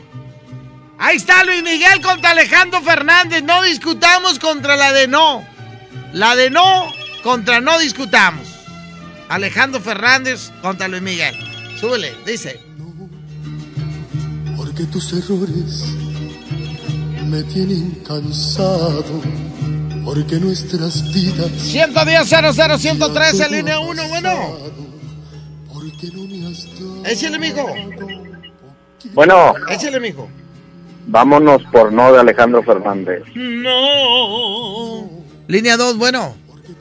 Ahí 0.97 1.17
está 1.17 1.43
Luis 1.43 1.61
Miguel 1.61 2.01
contra 2.01 2.31
Alejandro 2.31 2.81
Fernández. 2.81 3.43
No 3.43 3.61
discutamos 3.63 4.39
contra 4.39 4.75
la 4.75 4.93
de 4.93 5.07
no. 5.07 5.45
La 6.13 6.35
de 6.35 6.49
no 6.49 6.91
contra 7.23 7.59
no 7.59 7.77
discutamos. 7.79 8.47
Alejandro 9.27 9.81
Fernández 9.81 10.51
contra 10.61 10.87
Luis 10.87 11.01
Miguel. 11.01 11.35
Súbele, 11.79 12.15
dice. 12.25 12.61
Porque 14.55 14.83
tus 14.85 15.11
errores 15.13 15.85
me 17.25 17.43
tienen 17.43 17.91
cansado. 18.07 19.21
Porque 20.05 20.35
nuestras 20.35 21.11
vidas. 21.11 21.51
110 21.57 22.29
00 22.29 22.77
113 22.77 23.49
línea 23.49 23.79
1, 23.79 24.07
bueno. 24.07 24.57
Porque 25.73 26.07
no 26.13 26.23
me 26.23 26.47
has 26.47 26.65
dado. 26.79 27.05
Échale, 27.05 27.39
mijo. 27.39 27.73
Bueno, 29.13 29.53
Échale, 29.69 29.99
mijo. 29.99 30.29
Vámonos 31.07 31.63
por 31.71 31.91
no 31.91 32.11
de 32.11 32.19
Alejandro 32.19 32.63
Fernández. 32.63 33.23
No. 33.35 35.09
Línea 35.47 35.77
2, 35.77 35.97
bueno. 35.97 36.35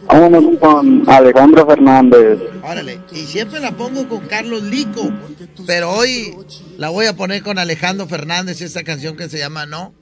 Vámonos 0.06 0.58
con 0.58 1.08
Alejandro 1.08 1.66
Fernández. 1.66 2.38
Órale. 2.62 3.00
Y 3.12 3.24
siempre 3.26 3.60
la 3.60 3.72
pongo 3.72 4.08
con 4.08 4.20
Carlos 4.26 4.62
Lico. 4.62 5.10
Pero 5.66 5.90
hoy 5.92 6.34
la 6.76 6.90
voy 6.90 7.06
a 7.06 7.16
poner 7.16 7.42
con 7.42 7.58
Alejandro 7.58 8.06
Fernández, 8.06 8.60
esta 8.60 8.82
canción 8.82 9.16
que 9.16 9.28
se 9.28 9.38
llama 9.38 9.66
No. 9.66 9.94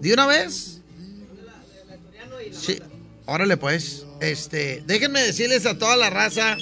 ¿De 0.00 0.12
una 0.12 0.26
vez? 0.26 0.80
Sí. 2.52 2.80
Órale, 3.26 3.56
pues. 3.56 4.06
Este, 4.20 4.82
déjenme 4.86 5.20
decirles 5.22 5.66
a 5.66 5.78
toda 5.78 5.96
la 5.96 6.10
raza 6.10 6.56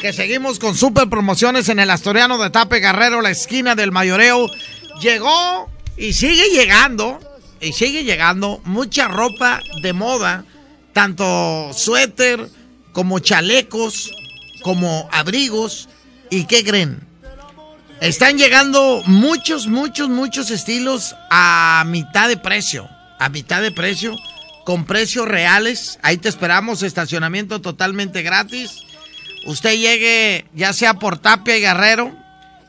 que 0.00 0.12
seguimos 0.12 0.58
con 0.58 0.74
super 0.74 1.08
promociones 1.08 1.68
en 1.68 1.78
el 1.80 1.90
Asturiano 1.90 2.38
de 2.38 2.50
Tape 2.50 2.80
Guerrero, 2.80 3.20
la 3.20 3.30
esquina 3.30 3.74
del 3.74 3.92
mayoreo. 3.92 4.46
Llegó 5.00 5.68
y 5.98 6.12
sigue 6.12 6.48
llegando, 6.50 7.18
y 7.60 7.72
sigue 7.72 8.04
llegando 8.04 8.60
mucha 8.64 9.08
ropa 9.08 9.60
de 9.82 9.92
moda, 9.92 10.44
tanto 10.92 11.72
suéter 11.72 12.48
como 12.92 13.18
chalecos, 13.18 14.12
como 14.62 15.08
abrigos. 15.12 15.88
¿Y 16.30 16.44
qué 16.44 16.64
creen? 16.64 17.00
Están 18.00 18.38
llegando 18.38 19.02
muchos, 19.06 19.66
muchos, 19.66 20.08
muchos 20.08 20.50
estilos 20.50 21.16
a 21.30 21.84
mitad 21.86 22.28
de 22.28 22.36
precio. 22.36 22.88
A 23.18 23.28
mitad 23.28 23.60
de 23.60 23.72
precio. 23.72 24.14
Con 24.64 24.84
precios 24.84 25.26
reales. 25.26 25.98
Ahí 26.02 26.18
te 26.18 26.28
esperamos. 26.28 26.82
Estacionamiento 26.82 27.60
totalmente 27.60 28.22
gratis. 28.22 28.82
Usted 29.46 29.76
llegue 29.76 30.46
ya 30.54 30.72
sea 30.72 30.94
por 30.94 31.18
Tapia 31.18 31.56
y 31.56 31.60
Guerrero. 31.60 32.16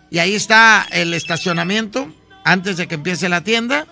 Y 0.10 0.18
ahí 0.18 0.34
está 0.34 0.88
el 0.90 1.14
estacionamiento. 1.14 2.12
Antes 2.50 2.78
de 2.78 2.88
que 2.88 2.96
empiece 2.96 3.30
la 3.30 3.42
tienda. 3.42 3.86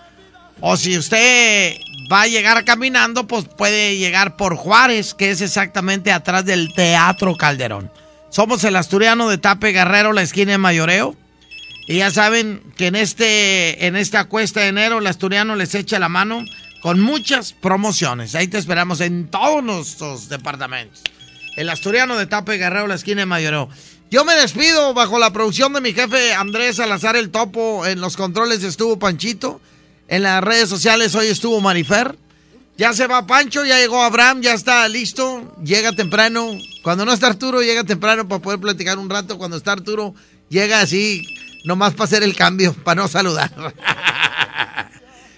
O 0.60 0.76
si 0.76 0.98
usted 0.98 1.76
va 2.12 2.22
a 2.22 2.26
llegar 2.26 2.64
caminando, 2.64 3.28
pues 3.28 3.44
puede 3.44 3.96
llegar 3.96 4.36
por 4.36 4.56
Juárez, 4.56 5.14
que 5.14 5.30
es 5.30 5.40
exactamente 5.40 6.10
atrás 6.10 6.44
del 6.44 6.72
Teatro 6.74 7.36
Calderón. 7.36 7.92
Somos 8.30 8.64
el 8.64 8.74
asturiano 8.74 9.28
de 9.28 9.38
Tape 9.38 9.72
Guerrero, 9.72 10.12
la 10.12 10.22
esquina 10.22 10.52
de 10.52 10.58
Mayoreo. 10.58 11.16
Y 11.86 11.98
ya 11.98 12.10
saben 12.10 12.60
que 12.76 12.88
en 12.88 12.96
este 12.96 13.86
en 13.86 13.96
esta 13.96 14.24
cuesta 14.24 14.60
de 14.60 14.68
enero 14.68 14.98
el 14.98 15.06
asturiano 15.06 15.54
les 15.54 15.74
echa 15.74 15.98
la 15.98 16.08
mano 16.08 16.44
con 16.82 17.00
muchas 17.00 17.52
promociones. 17.52 18.34
Ahí 18.34 18.48
te 18.48 18.58
esperamos 18.58 19.00
en 19.00 19.28
todos 19.28 19.62
nuestros 19.62 20.28
departamentos. 20.28 21.02
El 21.56 21.70
asturiano 21.70 22.16
de 22.16 22.26
Tape 22.26 22.58
Guerrero, 22.58 22.88
la 22.88 22.96
esquina 22.96 23.22
de 23.22 23.26
Mayoreo. 23.26 23.68
Yo 24.10 24.24
me 24.24 24.34
despido 24.34 24.94
bajo 24.94 25.18
la 25.18 25.34
producción 25.34 25.74
de 25.74 25.82
mi 25.82 25.92
jefe 25.92 26.32
Andrés 26.32 26.76
Salazar 26.76 27.14
el 27.14 27.30
Topo. 27.30 27.84
En 27.84 28.00
los 28.00 28.16
controles 28.16 28.64
estuvo 28.64 28.98
Panchito. 28.98 29.60
En 30.08 30.22
las 30.22 30.42
redes 30.42 30.70
sociales 30.70 31.14
hoy 31.14 31.26
estuvo 31.26 31.60
Marifer. 31.60 32.16
Ya 32.78 32.94
se 32.94 33.06
va 33.06 33.26
Pancho, 33.26 33.66
ya 33.66 33.78
llegó 33.78 34.02
Abraham, 34.02 34.40
ya 34.40 34.54
está 34.54 34.88
listo. 34.88 35.54
Llega 35.62 35.92
temprano. 35.92 36.52
Cuando 36.82 37.04
no 37.04 37.12
está 37.12 37.26
Arturo, 37.26 37.60
llega 37.60 37.84
temprano 37.84 38.26
para 38.26 38.40
poder 38.40 38.60
platicar 38.60 38.98
un 38.98 39.10
rato. 39.10 39.36
Cuando 39.36 39.58
está 39.58 39.72
Arturo, 39.72 40.14
llega 40.48 40.80
así, 40.80 41.22
nomás 41.64 41.92
para 41.92 42.04
hacer 42.04 42.22
el 42.22 42.34
cambio, 42.34 42.72
para 42.72 43.02
no 43.02 43.08
saludar. 43.08 43.50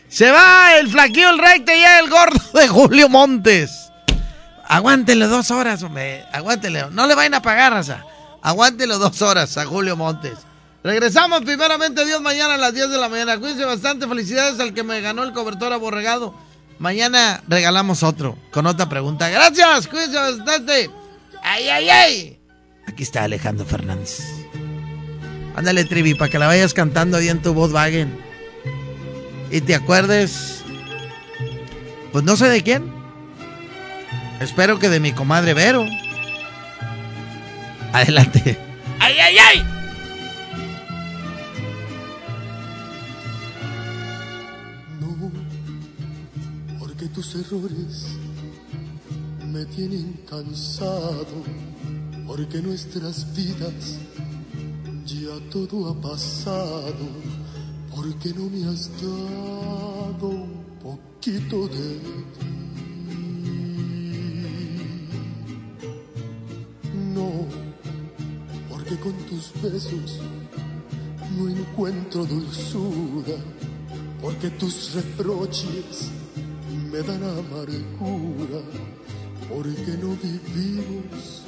Se 0.08 0.30
va 0.30 0.76
el 0.78 0.88
flaquillo, 0.88 1.30
el 1.30 1.38
recto 1.38 1.72
y 1.72 1.82
el 1.82 2.08
gordo 2.08 2.40
de 2.54 2.68
Julio 2.68 3.08
Montes. 3.08 3.90
Aguántele 4.68 5.26
dos 5.26 5.50
horas, 5.50 5.82
hombre. 5.82 6.24
Aguántele. 6.32 6.84
No 6.92 7.08
le 7.08 7.16
vayan 7.16 7.34
a 7.34 7.42
pagar, 7.42 7.72
raza. 7.72 8.04
Aguántelo 8.42 8.98
dos 8.98 9.20
horas 9.22 9.56
a 9.58 9.66
Julio 9.66 9.96
Montes. 9.96 10.38
Regresamos 10.82 11.42
primeramente 11.42 12.06
Dios 12.06 12.22
mañana 12.22 12.54
a 12.54 12.58
las 12.58 12.72
10 12.72 12.90
de 12.90 12.98
la 12.98 13.08
mañana. 13.08 13.38
Cuídense 13.38 13.64
bastante. 13.64 14.08
Felicidades 14.08 14.58
al 14.60 14.72
que 14.72 14.82
me 14.82 15.00
ganó 15.00 15.24
el 15.24 15.32
cobertor 15.32 15.72
aborregado. 15.72 16.34
Mañana 16.78 17.42
regalamos 17.48 18.02
otro 18.02 18.38
con 18.50 18.66
otra 18.66 18.88
pregunta. 18.88 19.28
Gracias. 19.28 19.86
Cuídense 19.86 20.16
bastante. 20.16 20.90
¡Ay, 21.42 21.68
ay, 21.68 21.90
ay! 21.90 22.40
Aquí 22.86 23.02
está 23.02 23.24
Alejandro 23.24 23.66
Fernández. 23.66 24.20
Ándale, 25.54 25.84
Trivi, 25.84 26.14
para 26.14 26.30
que 26.30 26.38
la 26.38 26.46
vayas 26.46 26.72
cantando 26.72 27.18
ahí 27.18 27.28
en 27.28 27.42
tu 27.42 27.52
Volkswagen. 27.52 28.18
Y 29.50 29.60
te 29.60 29.74
acuerdes. 29.74 30.62
Pues 32.12 32.24
no 32.24 32.36
sé 32.36 32.48
de 32.48 32.62
quién. 32.62 32.90
Espero 34.40 34.78
que 34.78 34.88
de 34.88 35.00
mi 35.00 35.12
comadre 35.12 35.52
Vero. 35.52 35.84
Adelante. 37.92 38.56
¡Ay, 39.00 39.14
ay, 39.18 39.36
ay! 39.38 39.66
No, 45.00 45.30
porque 46.78 47.06
tus 47.06 47.34
errores 47.34 48.06
me 49.52 49.64
tienen 49.66 50.20
cansado, 50.28 51.42
porque 52.26 52.62
nuestras 52.62 53.26
vidas 53.34 53.98
ya 55.04 55.50
todo 55.50 55.88
ha 55.88 56.00
pasado, 56.00 57.08
porque 57.94 58.32
no 58.32 58.48
me 58.48 58.68
has 58.68 58.88
dado 59.02 60.28
un 60.28 60.64
poquito 60.80 61.66
de 61.66 61.98
ti. 61.98 62.46
No, 67.14 67.69
porque 68.90 69.02
con 69.02 69.12
tus 69.28 69.52
besos 69.62 70.18
no 71.36 71.48
encuentro 71.48 72.24
dulzura, 72.24 73.36
porque 74.20 74.50
tus 74.50 74.94
reproches 74.94 76.10
me 76.90 76.98
dan 76.98 77.22
amargura, 77.22 78.62
porque 79.48 79.96
no 80.02 80.16
vivimos 80.16 81.44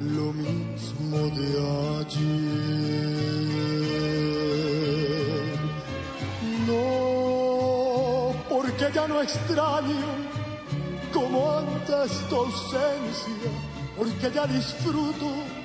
lo 0.00 0.32
mismo 0.32 1.18
de 1.36 1.58
ayer. 2.00 2.38
No, 6.66 8.32
porque 8.48 8.90
ya 8.94 9.06
no 9.08 9.20
extraño 9.20 10.06
como 11.12 11.50
antes 11.58 12.28
tu 12.30 12.36
ausencia, 12.36 13.50
porque 13.96 14.30
ya 14.34 14.46
disfruto 14.46 15.57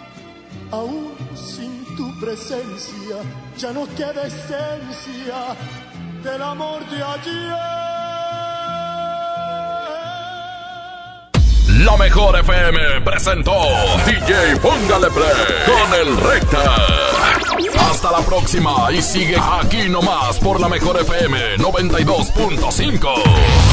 aún 0.73 1.13
sin 1.35 1.85
tu 1.95 2.19
presencia, 2.19 3.17
ya 3.57 3.71
no 3.71 3.87
queda 3.95 4.25
esencia 4.25 5.55
del 6.23 6.41
amor 6.41 6.83
de 6.89 7.03
ayer. 7.03 7.53
La 11.85 11.95
mejor 11.97 12.39
FM 12.39 13.01
presentó 13.01 13.53
DJ 14.05 14.55
Póngale 14.61 15.11
Play 15.11 15.45
con 15.67 15.93
el 15.99 16.17
Recta. 16.17 16.63
Hasta 17.89 18.11
la 18.11 18.21
próxima 18.21 18.91
y 18.91 19.01
sigue 19.01 19.37
aquí 19.37 19.89
nomás 19.89 20.39
por 20.39 20.59
la 20.59 20.69
mejor 20.69 20.99
FM 21.01 21.57
92.5. 21.57 23.72